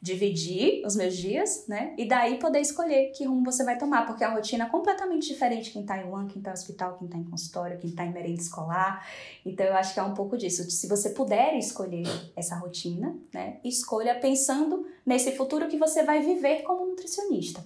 dividir 0.01 0.85
os 0.85 0.93
meus 0.93 1.15
dias, 1.15 1.65
né? 1.69 1.95
E 1.97 2.05
daí 2.05 2.37
poder 2.37 2.59
escolher 2.59 3.11
que 3.11 3.23
rumo 3.23 3.49
você 3.49 3.63
vai 3.63 3.77
tomar, 3.77 4.05
porque 4.05 4.25
é 4.25 4.27
uma 4.27 4.35
rotina 4.35 4.69
completamente 4.69 5.25
diferente 5.29 5.71
quem 5.71 5.85
tá 5.85 5.97
em 5.97 6.09
UAN, 6.09 6.27
quem 6.27 6.41
tá 6.41 6.49
no 6.49 6.57
hospital, 6.57 6.97
quem 6.97 7.07
tá 7.07 7.17
em 7.17 7.23
consultório, 7.23 7.77
quem 7.77 7.91
tá 7.91 8.05
em 8.05 8.11
merenda 8.11 8.41
escolar. 8.41 9.07
Então 9.45 9.65
eu 9.65 9.73
acho 9.73 9.93
que 9.93 10.01
é 10.01 10.03
um 10.03 10.13
pouco 10.13 10.37
disso. 10.37 10.69
Se 10.69 10.85
você 10.85 11.11
puder 11.11 11.57
escolher 11.57 12.03
essa 12.35 12.57
rotina, 12.57 13.15
né? 13.33 13.61
Escolha 13.63 14.15
pensando 14.15 14.85
nesse 15.05 15.31
futuro 15.37 15.69
que 15.69 15.77
você 15.77 16.03
vai 16.03 16.21
viver 16.21 16.63
como 16.63 16.85
nutricionista. 16.85 17.63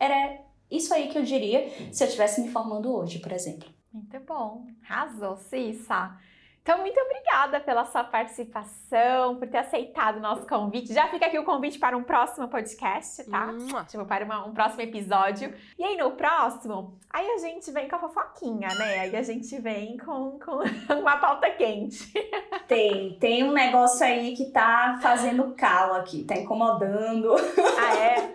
Era 0.00 0.40
isso 0.68 0.92
aí 0.92 1.08
que 1.08 1.16
eu 1.16 1.22
diria 1.22 1.70
se 1.92 2.02
eu 2.02 2.08
estivesse 2.08 2.40
me 2.40 2.50
formando 2.50 2.92
hoje, 2.92 3.20
por 3.20 3.30
exemplo. 3.30 3.68
Muito 3.92 4.18
bom. 4.26 4.66
Arrasou, 4.88 5.36
Cissa. 5.36 6.18
Então, 6.64 6.78
muito 6.78 6.98
obrigada 6.98 7.60
pela 7.60 7.84
sua 7.84 8.02
participação, 8.02 9.36
por 9.36 9.46
ter 9.46 9.58
aceitado 9.58 10.16
o 10.16 10.20
nosso 10.20 10.46
convite. 10.46 10.94
Já 10.94 11.08
fica 11.08 11.26
aqui 11.26 11.38
o 11.38 11.44
convite 11.44 11.78
para 11.78 11.94
um 11.94 12.02
próximo 12.02 12.48
podcast, 12.48 13.22
tá? 13.24 13.48
Tipo, 13.86 14.06
para 14.06 14.24
uma, 14.24 14.46
um 14.46 14.54
próximo 14.54 14.80
episódio. 14.80 15.52
E 15.78 15.84
aí, 15.84 15.94
no 15.98 16.12
próximo, 16.12 16.98
aí 17.10 17.30
a 17.32 17.36
gente 17.36 17.70
vem 17.70 17.86
com 17.86 17.96
a 17.96 17.98
fofoquinha, 17.98 18.68
né? 18.78 19.00
Aí 19.00 19.14
a 19.14 19.22
gente 19.22 19.60
vem 19.60 19.98
com, 19.98 20.38
com 20.38 20.62
uma 20.98 21.18
pauta 21.18 21.50
quente. 21.50 22.10
Tem, 22.66 23.18
tem 23.20 23.44
um 23.44 23.52
negócio 23.52 24.02
aí 24.02 24.34
que 24.34 24.46
tá 24.46 24.98
fazendo 25.02 25.54
calo 25.54 25.96
aqui, 25.96 26.24
tá 26.24 26.34
incomodando. 26.34 27.34
Ah, 27.78 27.94
é? 27.94 28.34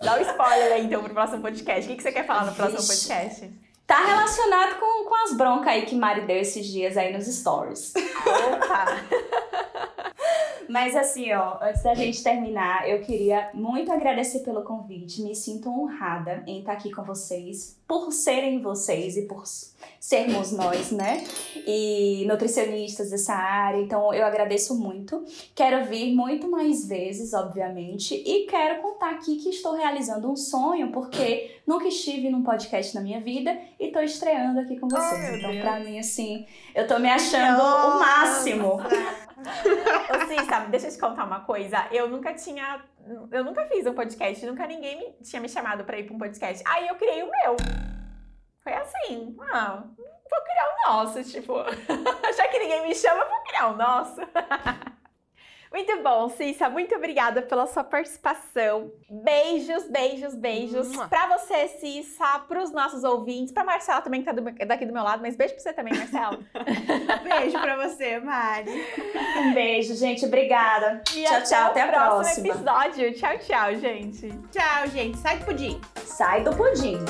Dá 0.00 0.14
um 0.14 0.20
spoiler 0.20 0.74
aí, 0.74 0.84
então, 0.84 1.02
pro 1.02 1.12
próximo 1.12 1.42
podcast. 1.42 1.86
O 1.86 1.90
que, 1.90 1.96
que 1.96 2.02
você 2.04 2.12
quer 2.12 2.24
falar 2.24 2.46
no 2.46 2.54
próximo 2.54 2.86
podcast? 2.86 3.63
Tá 3.86 4.02
relacionado 4.04 4.78
com, 4.78 5.04
com 5.04 5.14
as 5.24 5.36
broncas 5.36 5.68
aí 5.68 5.84
que 5.84 5.94
Mari 5.94 6.22
deu 6.22 6.38
esses 6.38 6.66
dias 6.66 6.96
aí 6.96 7.12
nos 7.12 7.26
stories. 7.26 7.92
Opa! 7.94 8.86
Mas 10.68 10.96
assim, 10.96 11.32
ó, 11.32 11.58
antes 11.62 11.82
da 11.82 11.94
gente 11.94 12.22
terminar, 12.22 12.88
eu 12.88 13.00
queria 13.02 13.50
muito 13.54 13.92
agradecer 13.92 14.40
pelo 14.40 14.62
convite. 14.62 15.22
Me 15.22 15.34
sinto 15.34 15.68
honrada 15.68 16.42
em 16.46 16.60
estar 16.60 16.72
aqui 16.72 16.90
com 16.90 17.02
vocês, 17.02 17.78
por 17.86 18.12
serem 18.12 18.60
vocês 18.60 19.16
e 19.16 19.22
por 19.22 19.44
sermos 20.00 20.52
nós, 20.52 20.90
né? 20.90 21.24
E 21.66 22.24
nutricionistas 22.26 23.10
dessa 23.10 23.34
área. 23.34 23.80
Então, 23.80 24.12
eu 24.12 24.24
agradeço 24.24 24.74
muito. 24.74 25.24
Quero 25.54 25.84
vir 25.86 26.14
muito 26.14 26.50
mais 26.50 26.86
vezes, 26.86 27.32
obviamente, 27.34 28.14
e 28.14 28.46
quero 28.46 28.80
contar 28.82 29.10
aqui 29.10 29.36
que 29.36 29.50
estou 29.50 29.74
realizando 29.74 30.30
um 30.30 30.36
sonho, 30.36 30.90
porque 30.92 31.58
nunca 31.66 31.88
estive 31.88 32.30
num 32.30 32.42
podcast 32.42 32.94
na 32.94 33.00
minha 33.00 33.20
vida 33.20 33.56
e 33.78 33.86
estou 33.86 34.02
estreando 34.02 34.60
aqui 34.60 34.78
com 34.78 34.88
vocês. 34.88 35.30
Oh, 35.32 35.36
então, 35.36 35.60
para 35.60 35.80
mim, 35.80 35.98
assim, 35.98 36.46
eu 36.74 36.86
tô 36.86 36.98
me 36.98 37.08
achando 37.08 37.58
Nossa. 37.58 37.96
o 37.96 38.00
máximo. 38.00 38.80
Sim, 40.28 40.44
sabe, 40.48 40.70
deixa 40.70 40.88
eu 40.88 40.92
te 40.92 40.98
contar 40.98 41.24
uma 41.24 41.40
coisa. 41.40 41.86
Eu 41.90 42.08
nunca 42.08 42.34
tinha. 42.34 42.82
Eu 43.30 43.44
nunca 43.44 43.66
fiz 43.66 43.86
um 43.86 43.94
podcast, 43.94 44.44
nunca 44.46 44.66
ninguém 44.66 44.98
me, 44.98 45.12
tinha 45.22 45.40
me 45.40 45.48
chamado 45.48 45.84
pra 45.84 45.98
ir 45.98 46.04
pra 46.04 46.14
um 46.14 46.18
podcast. 46.18 46.62
Aí 46.66 46.88
eu 46.88 46.94
criei 46.96 47.22
o 47.22 47.30
meu. 47.30 47.56
Foi 48.62 48.72
assim, 48.72 49.36
ah, 49.52 49.84
vou 49.94 50.42
criar 50.42 50.68
o 50.68 50.88
nosso, 50.88 51.22
tipo. 51.24 51.54
Já 52.36 52.48
que 52.48 52.58
ninguém 52.58 52.88
me 52.88 52.94
chama, 52.94 53.24
vou 53.26 53.42
criar 53.42 53.68
o 53.68 53.76
nosso. 53.76 54.20
Muito 55.74 56.00
bom, 56.04 56.28
Cissa. 56.28 56.70
Muito 56.70 56.94
obrigada 56.94 57.42
pela 57.42 57.66
sua 57.66 57.82
participação. 57.82 58.92
Beijos, 59.10 59.88
beijos, 59.90 60.32
beijos. 60.32 60.94
Uhum. 60.94 61.08
Pra 61.08 61.36
você, 61.36 61.66
Cissa, 61.66 62.38
pros 62.46 62.70
nossos 62.70 63.02
ouvintes, 63.02 63.52
pra 63.52 63.64
Marcela 63.64 64.00
também, 64.00 64.20
que 64.20 64.26
tá 64.26 64.32
do, 64.32 64.40
daqui 64.64 64.86
do 64.86 64.92
meu 64.92 65.02
lado, 65.02 65.20
mas 65.20 65.34
beijo 65.34 65.54
pra 65.54 65.62
você 65.64 65.72
também, 65.72 65.92
Marcela. 65.92 66.38
beijo 67.24 67.60
pra 67.60 67.88
você, 67.88 68.20
Mari. 68.20 68.70
Um 69.36 69.52
beijo, 69.52 69.96
gente. 69.96 70.24
Obrigada. 70.24 71.02
E 71.12 71.24
tchau, 71.24 71.42
tchau. 71.42 71.70
Até 71.70 71.82
a 71.82 71.88
próximo 71.88 72.46
episódio. 72.46 73.12
Tchau, 73.14 73.38
tchau, 73.38 73.74
gente. 73.74 74.30
Tchau, 74.52 74.86
gente. 74.92 75.18
Sai 75.18 75.38
do 75.38 75.44
pudim. 75.44 75.80
Sai 76.04 76.44
do 76.44 76.54
pudim. 76.54 77.04